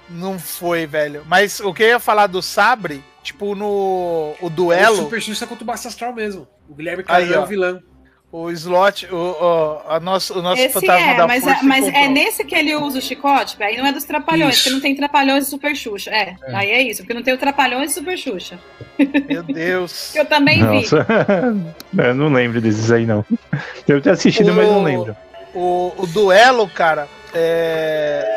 [0.09, 1.24] não foi, velho.
[1.27, 4.94] Mas o que eu ia falar do Sabre, tipo, no o duelo.
[4.94, 6.48] O Super contra o Basta Astral mesmo.
[6.69, 7.82] O Guilherme Caio é o vilão
[8.31, 11.89] o slot, o, o, a nosso, o nosso Esse fantasma é, da mas, é, mas
[11.89, 14.65] é nesse que ele usa o chicote, aí não é dos trapalhões, isso.
[14.65, 16.11] porque não tem trapalhões e super Xuxa.
[16.11, 18.59] É, é, aí é isso, porque não tem o trapalhões e super Xuxa.
[19.29, 20.11] Meu Deus.
[20.13, 21.07] que eu também Nossa.
[21.93, 22.03] vi.
[22.05, 23.25] eu não lembro desses aí, não.
[23.87, 25.17] Eu ter assistido, o, mas não lembro.
[25.55, 28.37] O, o duelo, cara, é.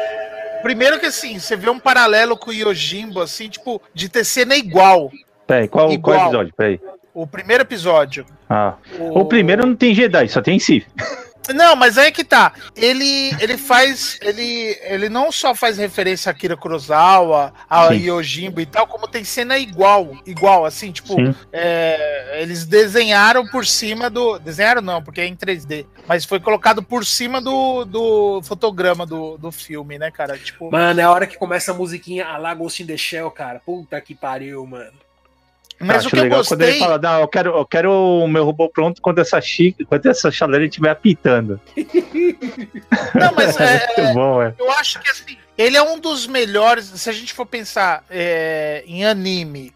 [0.62, 4.56] Primeiro que assim, você vê um paralelo com o Yojimbo, assim, tipo, de ter cena
[4.56, 5.12] igual.
[5.46, 6.16] Peraí, qual, igual.
[6.16, 6.54] qual episódio?
[6.56, 6.80] Peraí.
[7.14, 8.26] O primeiro episódio.
[8.50, 8.76] Ah.
[9.00, 10.88] O, o primeiro não tem Jedi, só tem Sith.
[11.54, 12.54] Não, mas aí é que tá.
[12.76, 14.18] Ele, ele faz.
[14.22, 17.96] Ele, ele não só faz referência a Kira Kurosawa, a Sim.
[17.96, 20.16] Yojimbo e tal, como tem cena igual.
[20.26, 21.16] Igual, assim, tipo,
[21.52, 24.38] é, eles desenharam por cima do.
[24.40, 25.86] Desenharam não, porque é em 3D.
[26.08, 30.38] Mas foi colocado por cima do, do fotograma do, do filme, né, cara?
[30.38, 30.72] Tipo.
[30.72, 33.60] Mano, é a hora que começa a musiquinha a lá Ghost in the Shell, cara.
[33.66, 34.94] Puta que pariu, mano.
[35.82, 36.58] Mas o que legal eu gostei...
[36.58, 39.84] quando ele fala, não, eu quero, eu quero o meu robô pronto quando essa chique,
[39.86, 41.60] quando essa chaleira estiver apitando.
[43.16, 44.54] Não, mas é, é bom, é.
[44.58, 48.84] eu acho que assim, ele é um dos melhores, se a gente for pensar é,
[48.86, 49.74] em anime,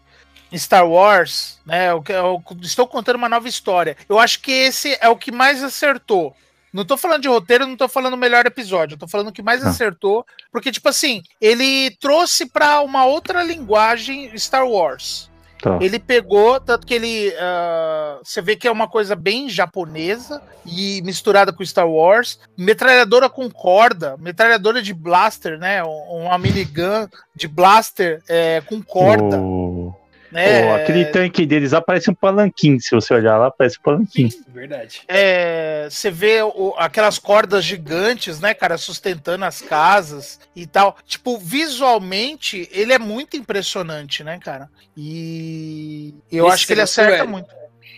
[0.50, 1.90] em Star Wars, né?
[1.90, 3.96] Eu, eu, estou contando uma nova história.
[4.08, 6.34] Eu acho que esse é o que mais acertou.
[6.72, 9.32] Não tô falando de roteiro, não tô falando o melhor episódio, eu tô falando o
[9.32, 9.70] que mais ah.
[9.70, 15.30] acertou, porque, tipo assim, ele trouxe para uma outra linguagem Star Wars.
[15.66, 15.78] Tá.
[15.80, 17.30] Ele pegou, tanto que ele.
[17.30, 22.38] Uh, você vê que é uma coisa bem japonesa e misturada com Star Wars.
[22.56, 25.82] Metralhadora com corda, metralhadora de blaster, né?
[25.82, 29.40] Uma minigun de blaster é, com corda.
[29.40, 29.92] Oh.
[30.36, 30.74] Né?
[30.74, 32.78] aquele tanque deles lá parece um palanquim.
[32.78, 34.28] Se você olhar lá, parece um palanquim.
[34.28, 35.02] Sim, verdade.
[35.08, 40.96] É, você vê o, aquelas cordas gigantes, né, cara, sustentando as casas e tal.
[41.06, 44.68] Tipo, visualmente, ele é muito impressionante, né, cara?
[44.96, 47.26] E eu Esse acho que ele acerta é.
[47.26, 47.48] muito.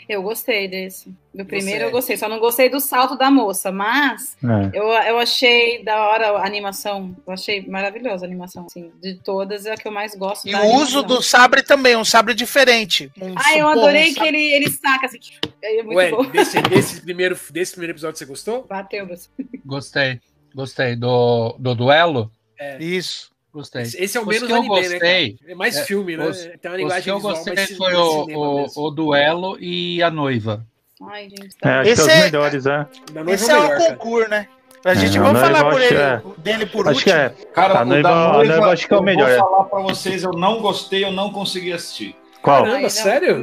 [0.08, 1.14] Eu gostei desse.
[1.34, 4.70] Do primeiro eu gostei, só não gostei do salto da moça, mas é.
[4.72, 7.14] eu, eu achei da hora a animação.
[7.26, 8.90] Eu achei maravilhosa a animação, assim.
[9.02, 10.48] De todas, é a que eu mais gosto.
[10.48, 13.12] E o uso do sabre também, um sabre diferente.
[13.20, 15.18] Um, ah, eu adorei um que ele, ele saca assim.
[15.62, 16.24] É muito Ué, bom.
[16.24, 18.66] Desse, desse, primeiro, desse primeiro episódio você gostou?
[18.66, 19.28] Bateu, você.
[19.64, 20.20] Gostei.
[20.54, 20.96] Gostei.
[20.96, 22.32] Do, do duelo?
[22.58, 22.82] É.
[22.82, 23.30] Isso.
[23.52, 23.82] Gostei.
[23.82, 25.36] Esse é o menos anime, né, gostei, né?
[25.48, 26.26] É mais é, filme, né?
[26.26, 30.66] Os, Tem uma linguagem que eu gostei foi o, o, o, duelo e a noiva.
[31.02, 31.56] Ai, gente.
[31.58, 31.84] Tá.
[31.84, 32.86] É, esse é, melhores, é.
[33.28, 34.48] Esse é o concurso, né?
[34.84, 36.22] A gente é, vamos falar por ele, é.
[36.38, 37.04] dele por acho último.
[37.04, 37.28] Que é.
[37.52, 39.30] Cara, a noiva, noiva, a noiva acho que é o melhor.
[39.30, 42.14] Eu vou falar pra vocês, eu não gostei, eu não consegui assistir.
[42.42, 42.64] Qual?
[42.64, 43.40] Caramba, sério?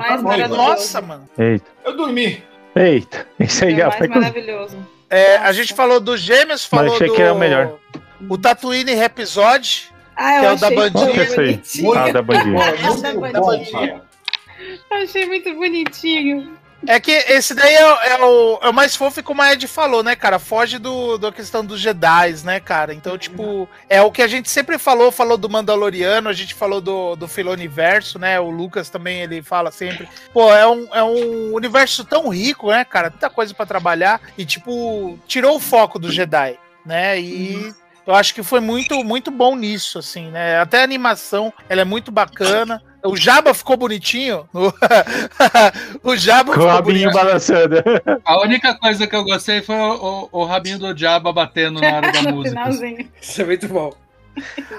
[0.50, 1.28] Nossa, mano.
[1.38, 1.66] Eita.
[1.84, 2.42] Eu dormi.
[2.76, 4.78] Eita, isso aí é já foi maravilhoso.
[5.10, 7.14] É, a gente falou dos gêmeos, falou Mas achei do...
[7.14, 7.76] que era o melhor.
[8.30, 11.24] O Tatooine Episódio ah, que é o da bandinha.
[11.98, 14.02] Ah, da bandinha.
[14.92, 16.58] Achei muito bonitinho.
[16.88, 19.68] É que esse daí é, é, o, é o mais fofo e como a Ed
[19.68, 20.38] falou, né, cara?
[20.38, 22.94] Foge do, da questão dos Jedi, né, cara?
[22.94, 26.80] Então, tipo, é o que a gente sempre falou, falou do Mandaloriano, a gente falou
[26.80, 28.40] do, do Filoniverso, né?
[28.40, 30.08] O Lucas também, ele fala sempre.
[30.32, 33.10] Pô, é um, é um universo tão rico, né, cara?
[33.10, 37.20] Tanta coisa para trabalhar e, tipo, tirou o foco do Jedi, né?
[37.20, 37.56] E.
[37.56, 40.60] Uhum eu acho que foi muito, muito bom nisso, assim, né?
[40.60, 42.82] Até a animação, ela é muito bacana.
[43.04, 44.48] O Jabba ficou bonitinho.
[46.04, 47.12] o Jabba Com ficou o rabinho bonitinho.
[47.12, 47.76] balançando.
[48.24, 51.96] A única coisa que eu gostei foi o, o, o rabinho do Jabba batendo na
[51.96, 52.70] hora da música.
[53.22, 53.92] Isso é muito bom.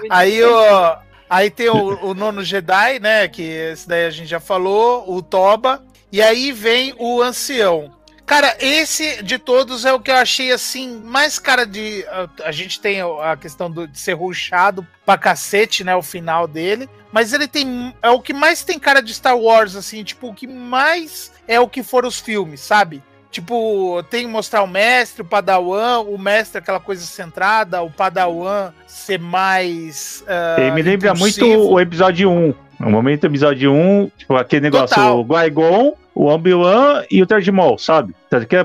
[0.09, 0.97] Aí o,
[1.29, 3.27] aí tem o, o, nono Jedi, né?
[3.27, 5.83] Que esse daí a gente já falou, o Toba.
[6.11, 7.96] E aí vem o ancião.
[8.27, 12.05] Cara, esse de todos é o que eu achei assim, mais cara de.
[12.09, 15.95] A, a gente tem a questão do, de ser ruxado pra cacete, né?
[15.95, 16.89] O final dele.
[17.09, 17.95] Mas ele tem.
[18.01, 21.57] É o que mais tem cara de Star Wars, assim, tipo, o que mais é
[21.57, 23.01] o que foram os filmes, sabe?
[23.31, 28.73] Tipo, tem que mostrar o mestre, o padawan, o mestre aquela coisa centrada, o padawan
[28.85, 30.21] ser mais.
[30.27, 31.47] Uh, Ele me lembra impulsivo.
[31.47, 32.53] muito o episódio 1.
[32.79, 35.17] No momento do episódio 1, tipo, aquele negócio, Total.
[35.17, 38.15] o Guaigon o Obi-Wan e o Tardimol, sabe?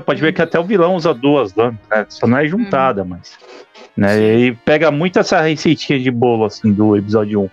[0.03, 2.05] Pode ver que até o vilão usa duas lâminas, né?
[2.09, 3.09] Só não é juntada, uhum.
[3.09, 3.37] mas.
[3.95, 4.39] Né?
[4.39, 7.49] E pega muito essa receitinha de bolo, assim, do episódio 1.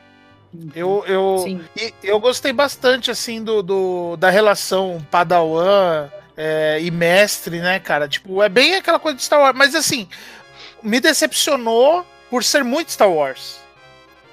[0.75, 1.61] Eu, eu,
[2.03, 8.09] eu gostei bastante, assim, do, do da relação Padawan é, e mestre, né, cara?
[8.09, 9.57] Tipo, é bem aquela coisa de Star Wars.
[9.57, 10.09] Mas, assim,
[10.83, 13.61] me decepcionou por ser muito Star Wars.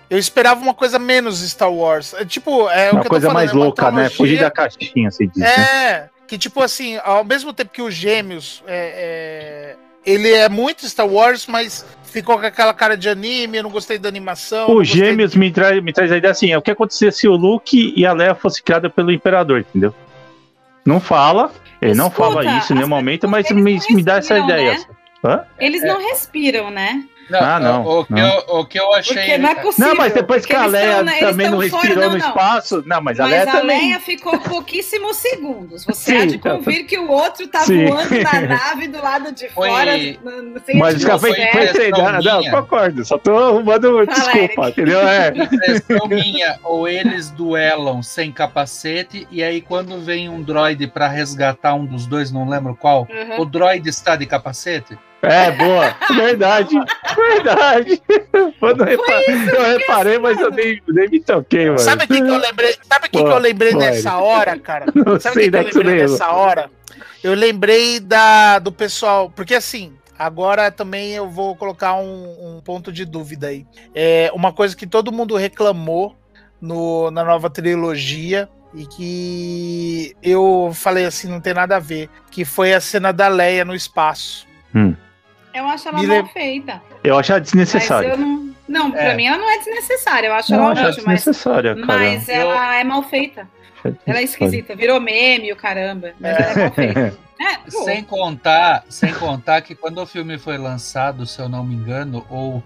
[0.10, 2.14] Eu esperava uma coisa menos Star Wars.
[2.14, 4.10] É, tipo, é uma coisa falando, mais é louca, né?
[4.10, 5.42] Fugir da caixinha, se diz.
[5.42, 6.10] É, né?
[6.28, 9.76] que tipo assim, ao mesmo tempo que os Gêmeos, é, é,
[10.06, 13.98] ele é muito Star Wars, mas ficou com aquela cara de anime, eu não gostei
[13.98, 14.74] da animação.
[14.74, 15.40] Os Gêmeos de...
[15.40, 18.06] me, traz, me traz a ideia assim, é o que acontecia se o Luke e
[18.06, 19.94] a Leia fossem criados pelo Imperador, entendeu?
[20.86, 21.52] Não fala,
[21.82, 24.72] ele Escuta, não fala isso em nenhum momento, mas me, me dá essa ideia.
[24.72, 25.34] Né?
[25.34, 25.48] Assim.
[25.60, 27.04] Eles não respiram, né?
[27.30, 27.86] Não, ah, não.
[27.86, 28.28] O, que, não.
[28.28, 29.16] Eu, o que eu achei.
[29.16, 29.88] Porque não é possível.
[29.88, 32.84] Não, mas depois que a Leia estão, também não respirou fora, não, no espaço.
[32.86, 33.80] Não, mas a Leia mas a também.
[33.80, 35.86] Leia ficou pouquíssimos segundos.
[35.86, 37.86] Você Sim, há de convir que o outro tá Sim.
[37.88, 39.70] voando na nave do lado de foi...
[39.70, 39.92] fora.
[40.66, 42.24] Sem mas já foi, foi treinado.
[42.24, 43.04] Não, concordo.
[43.06, 45.00] Só tô arrumando desculpa, entendeu?
[45.00, 45.30] É.
[45.30, 46.60] Impressão minha.
[46.64, 52.06] Ou eles duelam sem capacete, e aí quando vem um droid para resgatar um dos
[52.06, 53.42] dois, não lembro qual, uhum.
[53.42, 54.98] o droid está de capacete?
[55.22, 55.96] É, boa.
[56.16, 56.76] Verdade.
[57.16, 58.02] Verdade.
[58.60, 61.80] Quando eu, eu reparei, mas eu nem, nem me toquei, mano.
[61.80, 62.76] Sabe o que, que eu lembrei?
[62.84, 64.86] Sabe o que, que eu lembrei nessa hora, cara?
[64.94, 66.70] Não Sabe o que, que eu lembrei nessa hora?
[67.24, 69.30] Eu lembrei da, do pessoal.
[69.30, 73.68] Porque assim, Agora também eu vou colocar um, um ponto de dúvida aí.
[73.94, 76.16] É uma coisa que todo mundo reclamou
[76.60, 82.44] no, na nova trilogia e que eu falei assim, não tem nada a ver, que
[82.44, 84.48] foi a cena da Leia no espaço.
[84.74, 84.96] Hum.
[85.58, 86.82] Eu acho ela mal feita.
[87.04, 88.16] Eu acho ela desnecessária.
[88.16, 89.16] não, não, pra é.
[89.16, 90.28] mim ela não é desnecessária.
[90.28, 91.26] Eu acho não, ela ótima, mas,
[91.86, 93.48] mas ela é mal feita.
[94.06, 96.42] Ela é esquisita, virou meme o caramba, mas é.
[96.42, 97.18] ela é mal feita.
[97.40, 101.76] É, sem contar, sem contar que quando o filme foi lançado, se eu não me
[101.76, 102.64] engano, ou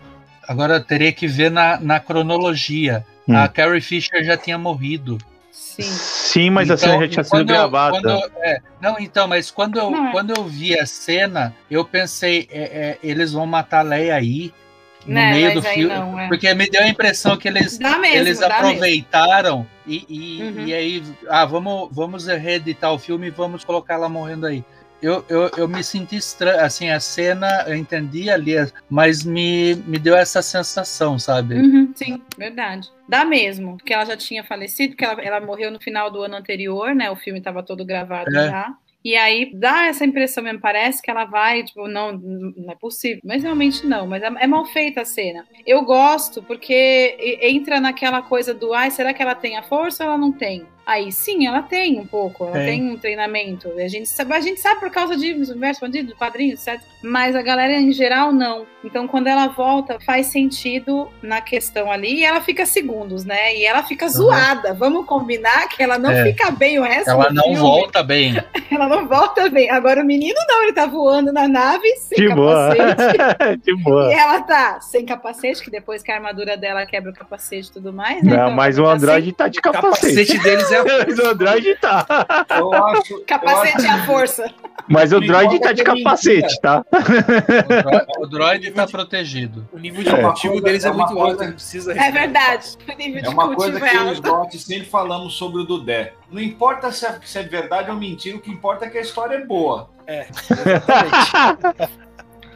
[0.47, 3.35] agora eu teria que ver na, na cronologia, hum.
[3.35, 5.17] a Carrie Fisher já tinha morrido.
[5.51, 5.83] Sim.
[5.83, 7.99] Sim, mas então, a cena já tinha sido gravada.
[7.99, 10.11] Quando, é, não, então, mas quando eu, não, é.
[10.11, 14.53] quando eu vi a cena, eu pensei, é, é, eles vão matar a Leia aí,
[15.05, 15.93] no né, meio do filme.
[15.93, 16.27] Não, é.
[16.29, 20.67] Porque me deu a impressão que eles, mesmo, eles aproveitaram e, e, uhum.
[20.67, 24.63] e, aí, ah, vamos, vamos reeditar o filme e vamos colocar ela morrendo aí
[25.01, 28.53] eu, eu, eu me senti estranho, assim, a cena, eu entendi ali,
[28.89, 31.55] mas me, me deu essa sensação, sabe?
[31.55, 32.89] Uhum, sim, verdade.
[33.07, 36.35] Dá mesmo, porque ela já tinha falecido, porque ela, ela morreu no final do ano
[36.35, 37.09] anterior, né?
[37.09, 38.49] O filme estava todo gravado é.
[38.49, 38.75] já.
[39.03, 43.19] E aí dá essa impressão mesmo, parece que ela vai, tipo, não, não é possível.
[43.25, 45.43] Mas realmente não, mas é, é mal feita a cena.
[45.65, 50.09] Eu gosto porque entra naquela coisa do, ai, será que ela tem a força ou
[50.09, 50.67] ela não tem?
[50.85, 53.71] Aí sim, ela tem um pouco, ela tem, tem um treinamento.
[53.77, 56.81] A gente, sabe, a gente sabe por causa de universo bandido, quadrinhos, etc.
[57.03, 58.65] Mas a galera em geral não.
[58.83, 63.55] Então, quando ela volta, faz sentido na questão ali e ela fica segundos, né?
[63.55, 64.11] E ela fica uhum.
[64.11, 64.73] zoada.
[64.73, 66.23] Vamos combinar que ela não é.
[66.23, 67.59] fica bem o resto Ela não filme.
[67.59, 68.43] volta bem.
[68.71, 69.69] ela não volta bem.
[69.69, 73.61] Agora o menino não, ele tá voando na nave sem que capacete.
[73.63, 74.11] que boa.
[74.11, 77.73] E ela tá sem capacete, que depois que a armadura dela quebra o capacete e
[77.73, 78.23] tudo mais.
[78.23, 78.31] Né?
[78.31, 79.87] Não, então, mas o Android tá de capacete.
[79.87, 81.23] O capacete deles é a força.
[81.23, 82.05] o Android tá.
[82.57, 83.85] Eu acho, capacete eu acho...
[83.85, 84.53] é a força.
[84.87, 86.83] Mas o droid tá de capacete, tá?
[88.19, 89.67] O droid tá protegido.
[89.71, 90.61] O nível de é.
[90.61, 91.93] deles é muito alto, não precisa.
[91.93, 92.77] É verdade.
[92.87, 96.13] O nível é uma coisa que eu e o sempre falamos sobre o Dudé.
[96.29, 99.01] Não importa se é, se é verdade ou mentira, o que importa é que a
[99.01, 99.89] história é boa.
[100.07, 101.89] É, exatamente.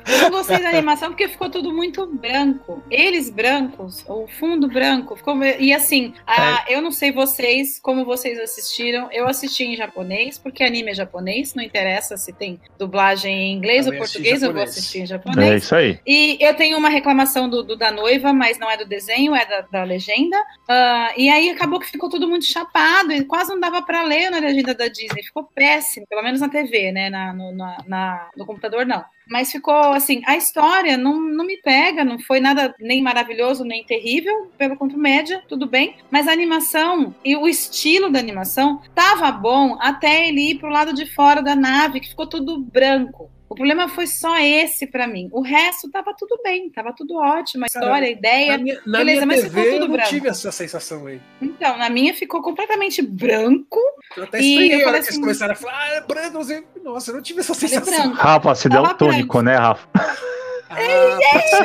[0.08, 2.84] Eu não gostei da animação porque ficou tudo muito branco.
[2.90, 5.36] Eles brancos, o fundo branco, ficou.
[5.44, 6.76] E assim, a, é.
[6.76, 9.10] eu não sei vocês, como vocês assistiram.
[9.12, 13.88] Eu assisti em japonês, porque anime é japonês, não interessa se tem dublagem em inglês
[13.88, 15.52] ou português, eu vou assistir em japonês.
[15.52, 16.00] É isso aí.
[16.06, 19.46] E eu tenho uma reclamação do, do da noiva, mas não é do desenho, é
[19.46, 20.38] da, da legenda.
[20.70, 24.30] Uh, e aí acabou que ficou tudo muito chapado e quase não dava para ler
[24.30, 25.24] na legenda da Disney.
[25.24, 27.10] Ficou péssimo, pelo menos na TV, né?
[27.10, 29.04] Na, no, na, na, no computador, não.
[29.30, 33.84] Mas ficou assim, a história não, não me pega, não foi nada nem maravilhoso, nem
[33.86, 35.96] terrível, pelo quanto média, tudo bem.
[36.12, 40.94] Mas a animação e o estilo da animação tava bom até ele ir pro lado
[40.94, 43.35] de fora da nave, que ficou tudo branco.
[43.48, 45.30] O problema foi só esse para mim.
[45.32, 48.58] O resto tava tudo bem, tava tudo ótimo, a história, Cara, a ideia.
[48.58, 50.10] Na minha, na beleza, minha mas TV, ficou tudo eu não branco.
[50.10, 51.22] tive essa sensação aí.
[51.42, 53.80] Então, na minha ficou completamente branco.
[54.18, 56.40] Eu até estranhei a hora assim, que eles começaram a falar, ah, é branco.
[56.84, 58.12] Nossa, eu não tive essa sensação.
[58.14, 59.88] Rafa, você deu tônico, né, Rafa?
[60.70, 60.76] Ah,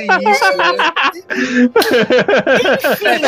[0.07, 0.67] pode isso, né?
[2.61, 3.25] Enfim,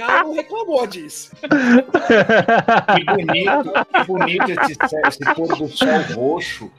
[0.00, 1.30] Ela não reclamou disso.
[1.40, 4.76] Que bonito, que bonito esse,
[5.06, 6.70] esse pôr do sol roxo.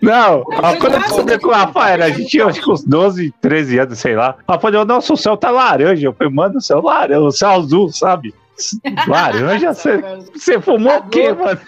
[0.00, 3.78] Não, quando eu descobri com o Rafael, a gente tinha acho que uns 12, 13
[3.80, 4.36] anos, sei lá.
[4.48, 6.06] Rafael falou, nossa, o céu tá laranja.
[6.06, 8.34] Eu falei, mano, o céu laranja, o céu azul, sabe?
[9.06, 11.60] Laranja, você fumou o quê, mano?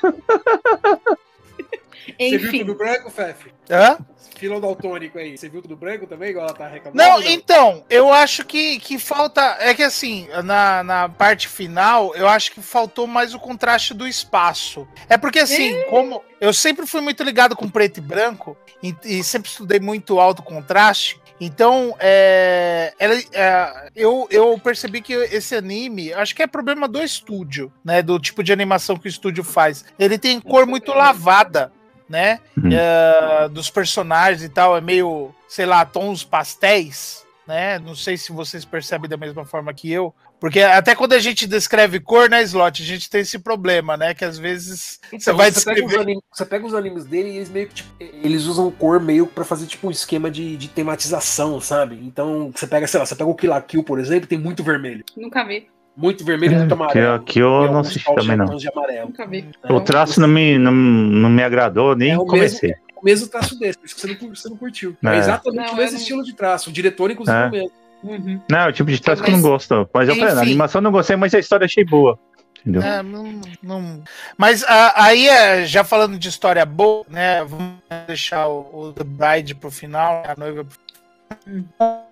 [2.19, 3.53] Você viu tudo branco, Fefe?
[3.71, 3.99] Hã?
[4.37, 5.37] Fila daltônico aí.
[5.37, 6.97] Você viu tudo branco também, igual ela tá reclamando?
[6.97, 9.59] Não, então, eu acho que, que falta.
[9.61, 14.09] É que assim, na, na parte final, eu acho que faltou mais o contraste do
[14.09, 14.89] espaço.
[15.11, 19.23] É porque assim, como eu sempre fui muito ligado com preto e branco, e, e
[19.23, 26.13] sempre estudei muito alto contraste, então, é, ela, é, eu, eu percebi que esse anime,
[26.13, 28.03] acho que é problema do estúdio, né?
[28.03, 29.85] Do tipo de animação que o estúdio faz.
[29.99, 31.73] Ele tem cor muito lavada,
[32.07, 32.41] né?
[32.57, 32.71] Uhum.
[32.71, 37.79] É, dos personagens e tal, é meio, sei lá, tons pastéis, né?
[37.79, 41.47] Não sei se vocês percebem da mesma forma que eu, porque até quando a gente
[41.47, 44.15] descreve cor, né, Slot, a gente tem esse problema, né?
[44.15, 45.87] Que às vezes então, você vai descrever.
[45.87, 48.99] Pega animes, você pega os animes dele e eles meio que tipo, eles usam cor
[48.99, 52.01] meio para fazer tipo um esquema de, de tematização, sabe?
[52.03, 54.65] Então você pega, sei lá, você pega o Kill la Kill, por exemplo, tem muito
[54.65, 55.05] vermelho.
[55.15, 55.69] Nunca vi.
[55.95, 57.19] Muito vermelho e muito amarelo.
[57.19, 58.47] Que, que eu não assisti também, não.
[58.47, 59.47] Nunca vi.
[59.69, 62.71] O traço não me, não, não me agradou, nem é comecei.
[62.71, 64.97] Mesmo, o mesmo traço desse, por isso que você não, você não curtiu.
[65.05, 66.01] É, é exatamente não, o mesmo não...
[66.01, 66.71] estilo de traço.
[66.71, 67.47] O diretor, inclusive, é.
[67.47, 67.73] o mesmo.
[68.03, 68.41] Uhum.
[68.49, 69.91] Não, é o tipo de traço mas, que eu não gosto.
[69.93, 72.19] Mas eu falei, a animação não gostei, mas a história achei boa.
[72.61, 72.83] Entendeu?
[72.83, 74.03] É, não, não...
[74.37, 77.43] Mas a, aí, é, já falando de história boa, né?
[77.45, 77.75] Vamos
[78.07, 82.10] deixar o, o The Bride pro final, a noiva pro final.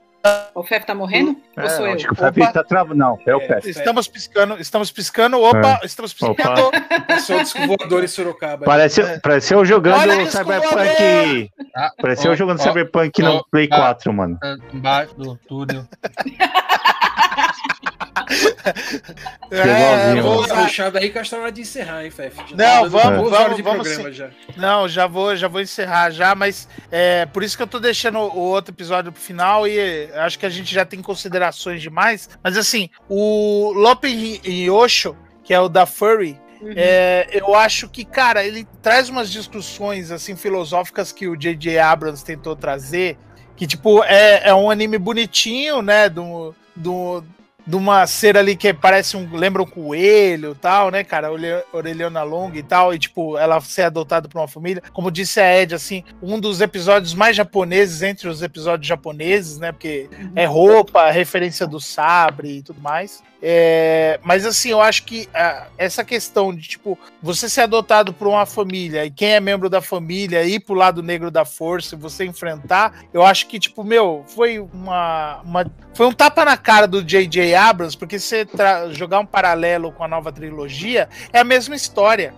[0.55, 1.37] O Fef tá morrendo?
[1.57, 1.95] É, Ou sou eu?
[1.95, 2.97] Acho que o Fef tá travando.
[2.97, 3.69] Não, é o Fef.
[3.69, 5.41] Estamos piscando, estamos piscando.
[5.41, 5.87] Opa, é.
[5.87, 6.71] estamos piscando.
[7.07, 8.65] Passou o voador em Sorocaba.
[8.65, 9.19] Parece, é.
[9.21, 11.51] Pareceu jogando Olha, Cyberpunk.
[11.75, 14.39] Ah, pareceu ó, jogando ó, Cyberpunk ó, no Play ó, 4, mano.
[14.73, 15.87] Embaixo do túnel.
[19.51, 22.37] é, vou puxar daí que a hora de encerrar, hein, Fef?
[22.55, 24.31] Não, vamos, vamos, vamos já.
[24.57, 28.19] Não, já vou, já vou encerrar já, mas é por isso que eu tô deixando
[28.19, 32.29] o outro episódio pro final e acho que a gente já tem considerações demais.
[32.43, 36.73] Mas assim, o Lopen Yosho, que é o da Furry, Uhum.
[36.75, 41.79] É, eu acho que, cara, ele traz umas discussões assim filosóficas que o J.J.
[41.79, 43.17] Abrams tentou trazer,
[43.57, 47.23] que tipo é, é um anime bonitinho, né, do, do
[47.69, 49.29] de uma cera ali que parece um.
[49.37, 51.29] lembra um coelho tal, né, cara?
[51.71, 54.83] Orelhona longa e tal, e tipo, ela ser adotada por uma família.
[54.91, 59.71] Como disse a Ed, assim, um dos episódios mais japoneses entre os episódios japoneses, né?
[59.71, 63.23] Porque é roupa, referência do sabre e tudo mais.
[63.41, 68.27] É, mas assim, eu acho que uh, essa questão de tipo você ser adotado por
[68.27, 71.99] uma família e quem é membro da família ir pro lado negro da força e
[71.99, 76.89] você enfrentar, eu acho que tipo meu foi uma, uma foi um tapa na cara
[76.89, 77.55] do J.J.
[77.55, 78.45] Abrams porque você
[78.91, 82.35] jogar um paralelo com a nova trilogia é a mesma história,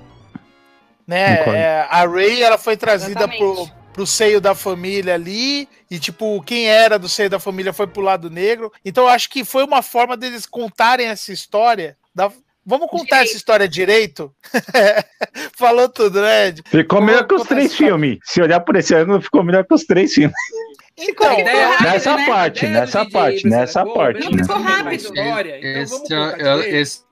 [1.07, 1.45] né?
[1.47, 6.69] É, a Ray ela foi trazida pro pro seio da família ali, e tipo, quem
[6.69, 8.73] era do seio da família foi pro lado negro.
[8.85, 11.97] Então eu acho que foi uma forma deles contarem essa história.
[12.15, 12.31] Da...
[12.65, 13.29] Vamos contar direito.
[13.29, 14.35] essa história direito?
[15.57, 16.49] Falou tudo, né?
[16.49, 16.63] Ed?
[16.67, 18.19] Ficou melhor que os três filmes.
[18.25, 20.37] Se olhar por esse ângulo, ficou melhor que os três filmes.
[20.97, 22.27] Então, rápido, nessa né?
[22.27, 24.21] parte, nessa parte, nessa parte.
[24.21, 24.93] Não ficou rápido.
[24.93, 27.03] História, então esse, eu, esse,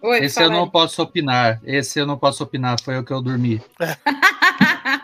[0.00, 1.60] Oi, esse eu não posso opinar.
[1.64, 2.80] Esse eu não posso opinar.
[2.80, 3.60] Foi o que eu dormi.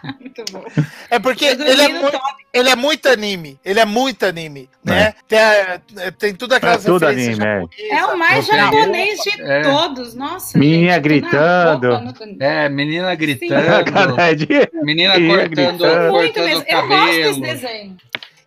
[0.21, 0.65] muito bom.
[1.11, 2.21] É porque ele é, muito,
[2.53, 3.59] ele é muito anime.
[3.65, 5.03] Ele é muito anime, né?
[5.03, 5.15] É.
[5.27, 5.81] Tem, a,
[6.13, 7.97] tem tudo aquelas é tudo anime, é.
[7.97, 9.63] é o mais japonês de é.
[9.63, 10.15] todos.
[10.15, 10.59] Nossa.
[10.59, 11.89] Menina gente, gritando.
[12.41, 13.55] É, menina gritando.
[14.83, 16.69] menina cortando, cortando o cabelo.
[16.69, 17.97] Eu gosto desse desenho.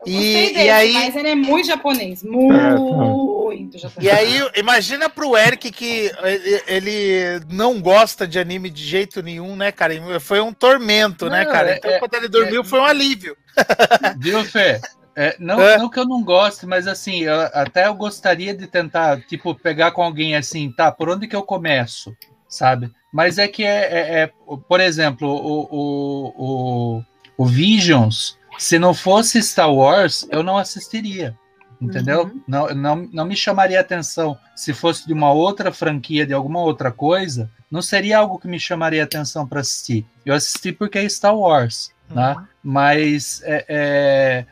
[0.05, 3.97] E, desse, e aí, mas ele é muito japonês, muito japonês.
[3.99, 9.55] E aí, imagina pro Eric que ele, ele, não gosta de anime de jeito nenhum,
[9.55, 9.93] né, cara?
[10.19, 11.75] Foi um tormento, né, não, né, cara?
[11.77, 13.35] Então, é, quando ele dormiu, é, foi um alívio.
[14.19, 14.79] Viu, Fê?
[15.15, 15.79] É, não, é.
[15.79, 19.89] não que eu não goste, mas assim, eu, até eu gostaria de tentar, tipo, pegar
[19.89, 22.15] com alguém assim, tá, por onde que eu começo,
[22.47, 22.91] sabe?
[23.11, 24.31] Mas é que é, é, é
[24.69, 27.03] por exemplo, o, o, o,
[27.35, 31.37] o Visions, se não fosse Star Wars, eu não assistiria.
[31.79, 32.23] Entendeu?
[32.23, 32.41] Uhum.
[32.47, 34.37] Não, não, não me chamaria atenção.
[34.55, 38.59] Se fosse de uma outra franquia, de alguma outra coisa, não seria algo que me
[38.59, 40.05] chamaria atenção para assistir.
[40.25, 42.29] Eu assisti porque é Star Wars, né?
[42.29, 42.41] uhum.
[42.41, 42.47] né?
[42.63, 44.45] Mas é, é,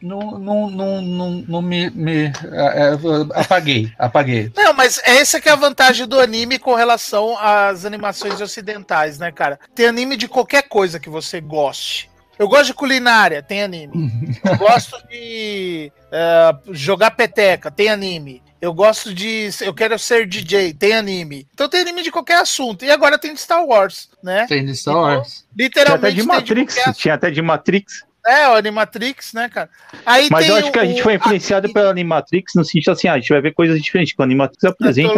[0.00, 4.52] não, não, não, não, não me, me é, é apaguei, apaguei.
[4.56, 9.32] Não, mas essa que é a vantagem do anime com relação às animações ocidentais, né,
[9.32, 9.58] cara?
[9.74, 12.07] Tem anime de qualquer coisa que você goste.
[12.38, 14.10] Eu gosto de culinária, tem anime.
[14.44, 18.42] Eu gosto de uh, jogar peteca, tem anime.
[18.60, 19.50] Eu gosto de.
[19.60, 21.46] Eu quero ser DJ, tem anime.
[21.54, 22.84] Então tem anime de qualquer assunto.
[22.84, 24.46] E agora tem de Star Wars, né?
[24.48, 25.44] Tem de Star Wars.
[25.54, 26.14] Então, literalmente.
[26.14, 26.74] Tinha até de Matrix.
[26.74, 28.07] De tinha até de Matrix.
[28.26, 29.70] É, o Animatrix, né, cara?
[30.04, 31.72] Aí Mas eu acho o, que a gente foi influenciado a...
[31.72, 34.12] pela Animatrix no sentido assim, ah, a gente vai ver coisas diferentes.
[34.12, 35.14] Com a Animatrix apresenta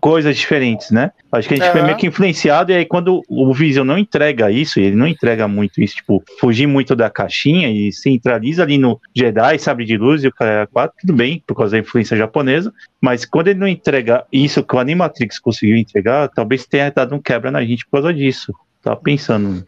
[0.00, 1.10] coisas diferentes, né?
[1.32, 1.72] Acho que a gente uhum.
[1.72, 5.06] foi meio que influenciado, e aí quando o Vision não entrega isso, e ele não
[5.06, 9.96] entrega muito isso, tipo, fugir muito da caixinha e centraliza ali no Jedi, sabe de
[9.96, 13.58] luz e o cara 4, tudo bem, por causa da influência japonesa, mas quando ele
[13.58, 17.84] não entrega isso que o Animatrix conseguiu entregar, talvez tenha dado um quebra na gente
[17.86, 18.52] por causa disso.
[18.82, 19.66] Tava pensando.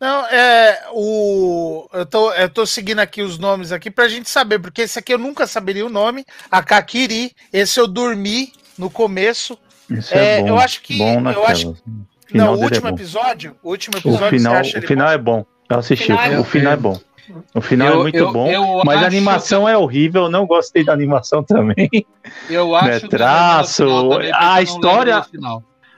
[0.00, 1.86] Não, é o.
[1.92, 5.12] Eu tô, eu tô seguindo aqui os nomes aqui pra gente saber, porque esse aqui
[5.12, 6.24] eu nunca saberia o nome.
[6.50, 9.58] A Kakiri, esse eu dormi no começo.
[9.90, 10.96] Isso é, é bom, eu acho que.
[10.96, 11.76] Bom eu acho,
[12.32, 13.54] não, o último é episódio.
[13.62, 14.26] O último episódio.
[14.26, 15.12] O final, o final bom?
[15.12, 15.46] é bom.
[15.68, 16.12] Eu assisti.
[16.12, 17.00] O final, é, o final é bom.
[17.54, 19.70] O final eu, é muito eu, bom, eu mas a animação que...
[19.70, 20.22] é horrível.
[20.24, 21.90] Eu não gostei da animação também.
[22.48, 23.84] Eu acho né, traço,
[24.34, 25.24] a história,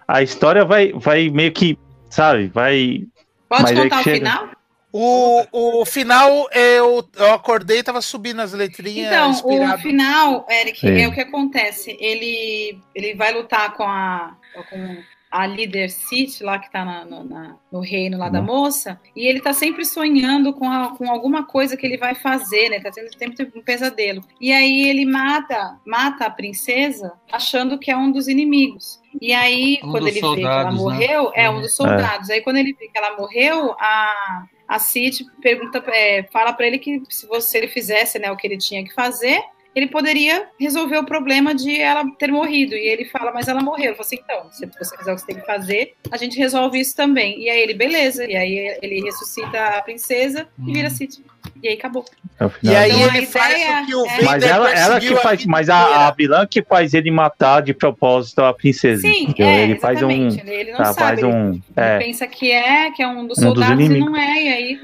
[0.09, 1.79] a história vai, vai meio que,
[2.11, 3.07] sabe, vai
[3.53, 4.17] Pode Mas contar o chega...
[4.17, 4.51] final?
[4.91, 9.09] O, o final, eu, eu acordei e tava subindo as letrinhas.
[9.09, 9.75] Então, inspirado.
[9.75, 11.03] o final, Eric, é.
[11.03, 11.95] é o que acontece.
[12.01, 14.35] Ele, ele vai lutar com a.
[14.71, 18.45] Com a líder City lá que tá na, no, na, no, reino lá da uhum.
[18.45, 22.69] moça, e ele tá sempre sonhando com, a, com alguma coisa que ele vai fazer,
[22.69, 22.81] né?
[22.81, 24.23] Tá tendo sempre um pesadelo.
[24.39, 29.01] E aí ele mata, mata a princesa achando que é um dos inimigos.
[29.21, 30.77] E aí, um quando ele soldados, vê que ela né?
[30.77, 31.31] morreu, né?
[31.35, 32.31] é um dos soldados.
[32.31, 32.35] É.
[32.35, 36.79] Aí, quando ele vê que ela morreu, a, a Cid pergunta, é, fala para ele
[36.79, 39.43] que se você ele fizesse né, o que ele tinha que fazer,
[39.75, 42.75] ele poderia resolver o problema de ela ter morrido.
[42.75, 43.91] E ele fala, mas ela morreu.
[43.91, 46.39] Eu falo assim, então, se você fizer o que você tem que fazer, a gente
[46.39, 47.41] resolve isso também.
[47.41, 48.25] E aí ele, beleza.
[48.25, 50.69] E aí ele ressuscita a princesa hum.
[50.69, 50.91] e vira hum.
[50.91, 51.25] Cid.
[51.63, 52.05] E aí acabou.
[52.41, 54.23] É e aí então, ele faz o que o é...
[54.25, 58.41] Mas ela, ela que faz, mas a, a vilã que faz ele matar de propósito
[58.41, 59.03] a princesa.
[59.03, 62.51] Sim, é, ele faz um, ele não tá, sabe, faz um, ele, é, pensa que
[62.51, 64.81] é, que é um dos soldados um dos e não é, e aí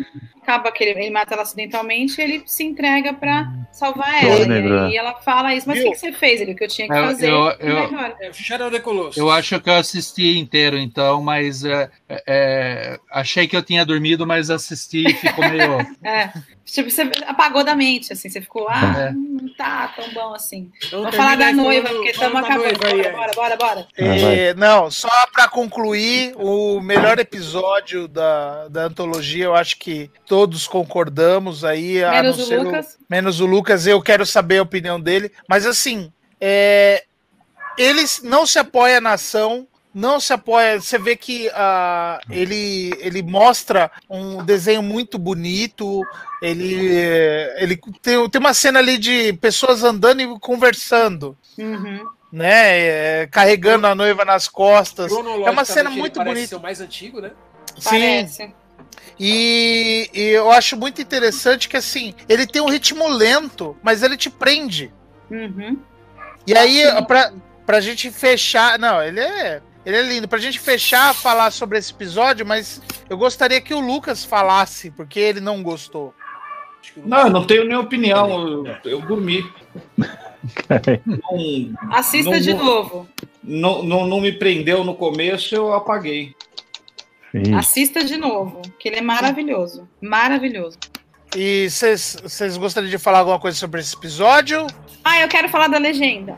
[0.48, 4.90] acaba que ele, ele mata ela acidentalmente ele se entrega para salvar ela.
[4.90, 6.40] e, ela fala isso, mas o que, que, você fez?
[6.40, 7.28] Ele, o que eu tinha que fazer.
[7.28, 7.78] Eu, eu,
[8.30, 11.90] eu, eu acho que eu assisti inteiro, então, mas é,
[12.26, 15.78] é, achei que eu tinha dormido, mas assisti e ficou meio.
[16.02, 16.32] é.
[16.64, 19.12] Tipo, você apagou da mente, assim, você ficou, ah, é.
[19.12, 20.70] não tá tão bom assim.
[20.86, 22.78] Então, Vamos falar da noiva, porque estamos acabando.
[22.78, 23.88] Bora, bora, bora, bora.
[23.96, 30.68] É, não, só para concluir, o melhor episódio da, da antologia, eu acho que todos
[30.68, 32.00] concordamos aí.
[32.00, 32.94] Menos o Lucas.
[32.94, 35.32] O, menos o Lucas, eu quero saber a opinião dele.
[35.48, 37.02] Mas assim, é,
[37.76, 40.80] eles não se apoia na ação, não se apoia.
[40.80, 46.04] Você vê que uh, ele, ele mostra um desenho muito bonito.
[46.40, 46.86] Ele,
[47.56, 51.36] ele tem, tem uma cena ali de pessoas andando e conversando.
[51.58, 52.06] Uhum.
[52.30, 55.10] Né, é, carregando a noiva nas costas.
[55.10, 56.58] É uma cena muito bonita.
[56.58, 57.32] o mais antigo, né?
[57.76, 57.90] Sim.
[57.90, 58.54] Parece.
[59.18, 64.16] E, e, eu acho muito interessante que assim, ele tem um ritmo lento, mas ele
[64.16, 64.92] te prende.
[65.30, 65.78] Uhum.
[66.46, 67.32] E aí, pra,
[67.66, 68.78] pra gente fechar.
[68.78, 69.60] Não, ele é.
[69.84, 70.28] Ele é lindo.
[70.28, 75.18] Pra gente fechar, falar sobre esse episódio, mas eu gostaria que o Lucas falasse, porque
[75.18, 76.14] ele não gostou.
[76.96, 78.64] Não, eu não tenho nem opinião.
[78.64, 79.44] Eu, eu dormi.
[81.04, 83.08] não, Assista não, de novo.
[83.42, 86.34] Não, não, não me prendeu no começo, eu apaguei.
[87.42, 87.56] Isso.
[87.56, 89.88] Assista de novo, que ele é maravilhoso.
[90.00, 90.78] Maravilhoso.
[91.36, 94.66] E vocês gostariam de falar alguma coisa sobre esse episódio?
[95.04, 96.36] Ah, eu quero falar da legenda.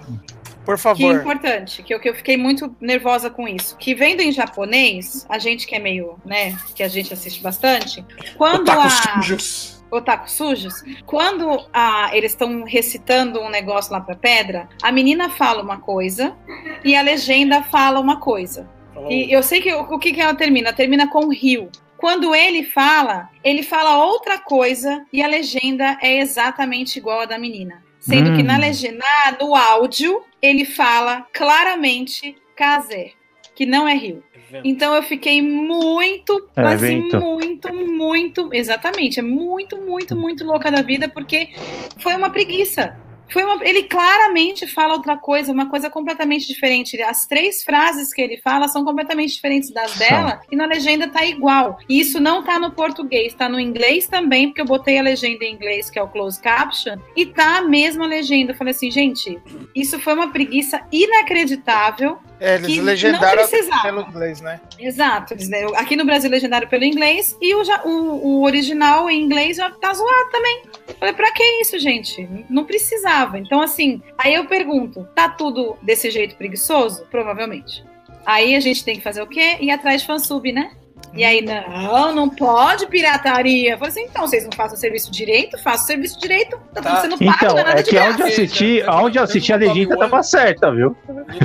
[0.64, 0.98] Por favor.
[0.98, 3.77] Que é importante, que eu, que eu fiquei muito nervosa com isso.
[3.77, 8.05] Que vendo em japonês, a gente que é meio, né, que a gente assiste bastante,
[8.36, 8.90] quando Otaku a...
[8.90, 9.85] sujos.
[9.90, 10.85] Otaku sujos.
[11.05, 16.36] Quando a, eles estão recitando um negócio lá pra pedra, a menina fala uma coisa
[16.85, 18.68] e a legenda fala uma coisa.
[19.09, 20.72] E eu sei que o, o que, que ela termina?
[20.72, 21.70] Termina com rio.
[21.97, 27.39] Quando ele fala, ele fala outra coisa e a legenda é exatamente igual a da
[27.39, 27.82] menina.
[27.98, 28.36] Sendo hum.
[28.36, 28.60] que na hum.
[28.60, 29.05] legenda,
[29.39, 33.12] no áudio, ele fala claramente Kazer,
[33.55, 34.24] que não é rio.
[34.64, 37.20] Então eu fiquei muito, é, assim, vento.
[37.20, 41.51] muito, muito, exatamente, é muito, muito, muito louca da vida porque
[41.98, 42.98] foi uma preguiça.
[43.32, 47.01] Foi uma, ele claramente fala outra coisa, uma coisa completamente diferente.
[47.02, 51.24] As três frases que ele fala são completamente diferentes das dela e na legenda tá
[51.24, 51.78] igual.
[51.89, 55.44] E isso não tá no português, tá no inglês também, porque eu botei a legenda
[55.44, 58.52] em inglês, que é o close caption, e tá a mesma legenda.
[58.52, 59.40] Eu falei assim, gente,
[59.74, 63.46] isso foi uma preguiça inacreditável é, eles que legendaram
[63.82, 64.60] pelo inglês, né?
[64.78, 65.34] Exato.
[65.76, 69.92] Aqui no Brasil legendaram pelo inglês e o, o, o original em inglês já tá
[69.92, 70.62] zoado também.
[70.98, 72.28] Falei, pra que isso, gente?
[72.48, 73.38] Não precisava.
[73.38, 77.06] Então, assim, aí eu pergunto: tá tudo desse jeito preguiçoso?
[77.10, 77.84] Provavelmente.
[78.24, 79.58] Aí a gente tem que fazer o quê?
[79.60, 80.72] Ir atrás de fansub, né?
[81.12, 83.72] E aí, não, não pode pirataria.
[83.72, 85.58] Eu falei assim, então, vocês não fazem o serviço direito?
[85.58, 86.90] Façam o serviço direito, tá, tá.
[86.90, 90.22] tudo sendo pago, então, é, é que onde assisti, onde eu assisti a legenda tava
[90.22, 90.96] certa, viu?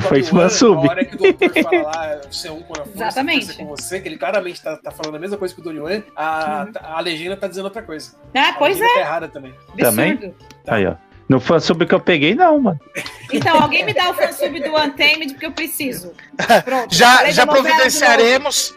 [0.02, 0.86] Foi uma sub.
[0.86, 3.54] A hora que o doutor fala lá, você é um com a força, Exatamente.
[3.54, 6.66] com você, que ele claramente tá, tá falando a mesma coisa que o Dorian, a,
[6.82, 8.12] a legenda tá dizendo outra coisa.
[8.34, 8.94] Ah, pois é.
[8.94, 9.54] Tá errada também.
[9.76, 10.34] Também?
[10.66, 10.94] Aí, ó.
[11.28, 12.80] No fansub que eu peguei, não, mano.
[13.32, 16.12] Então, alguém me dá o fansub do Untamed, porque eu preciso.
[16.64, 16.94] Pronto.
[16.94, 18.76] já já providenciaremos.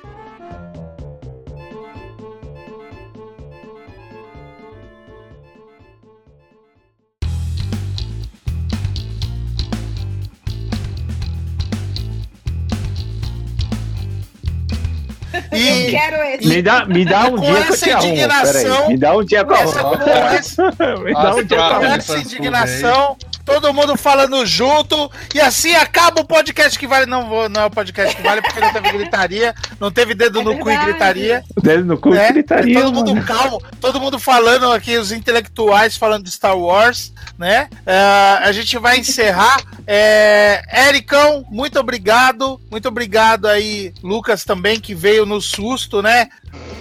[15.52, 16.48] E eu quero esse.
[16.48, 18.88] Me dá, me dá um dia que eu te arrumo.
[18.90, 19.60] Me dá um dia com a
[21.04, 23.18] Me dá um dia com essa indignação
[23.50, 27.08] todo mundo falando junto, e assim acaba o podcast que vale.
[27.08, 30.42] Não vou, não é o podcast que vale, porque não teve gritaria, não teve dedo
[30.42, 31.44] é no cu e gritaria.
[31.62, 32.32] Dedo no cu e né?
[32.32, 32.80] gritaria.
[32.80, 37.68] todo mundo calmo, todo mundo falando aqui, os intelectuais falando de Star Wars, né?
[37.72, 39.62] Uh, a gente vai encerrar.
[39.88, 42.62] É, Ericão, muito obrigado.
[42.70, 46.30] Muito obrigado aí, Lucas, também, que veio no susto, né?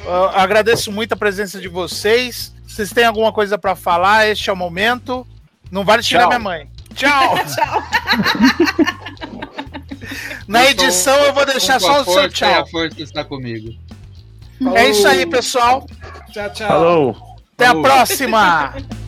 [0.04, 2.52] Uh, agradeço muito a presença de vocês.
[2.66, 4.28] Vocês têm alguma coisa para falar?
[4.28, 5.26] Este é o momento.
[5.70, 6.68] Não vale tirar minha mãe.
[6.94, 7.34] Tchau!
[7.54, 7.82] tchau!
[10.48, 12.62] Na edição eu vou deixar só o seu tchau.
[12.62, 13.74] A força está comigo.
[14.74, 15.86] É isso aí, pessoal.
[16.32, 16.68] Tchau, tchau.
[16.68, 17.36] Falou.
[17.54, 17.84] Até Falou.
[17.84, 18.74] a próxima!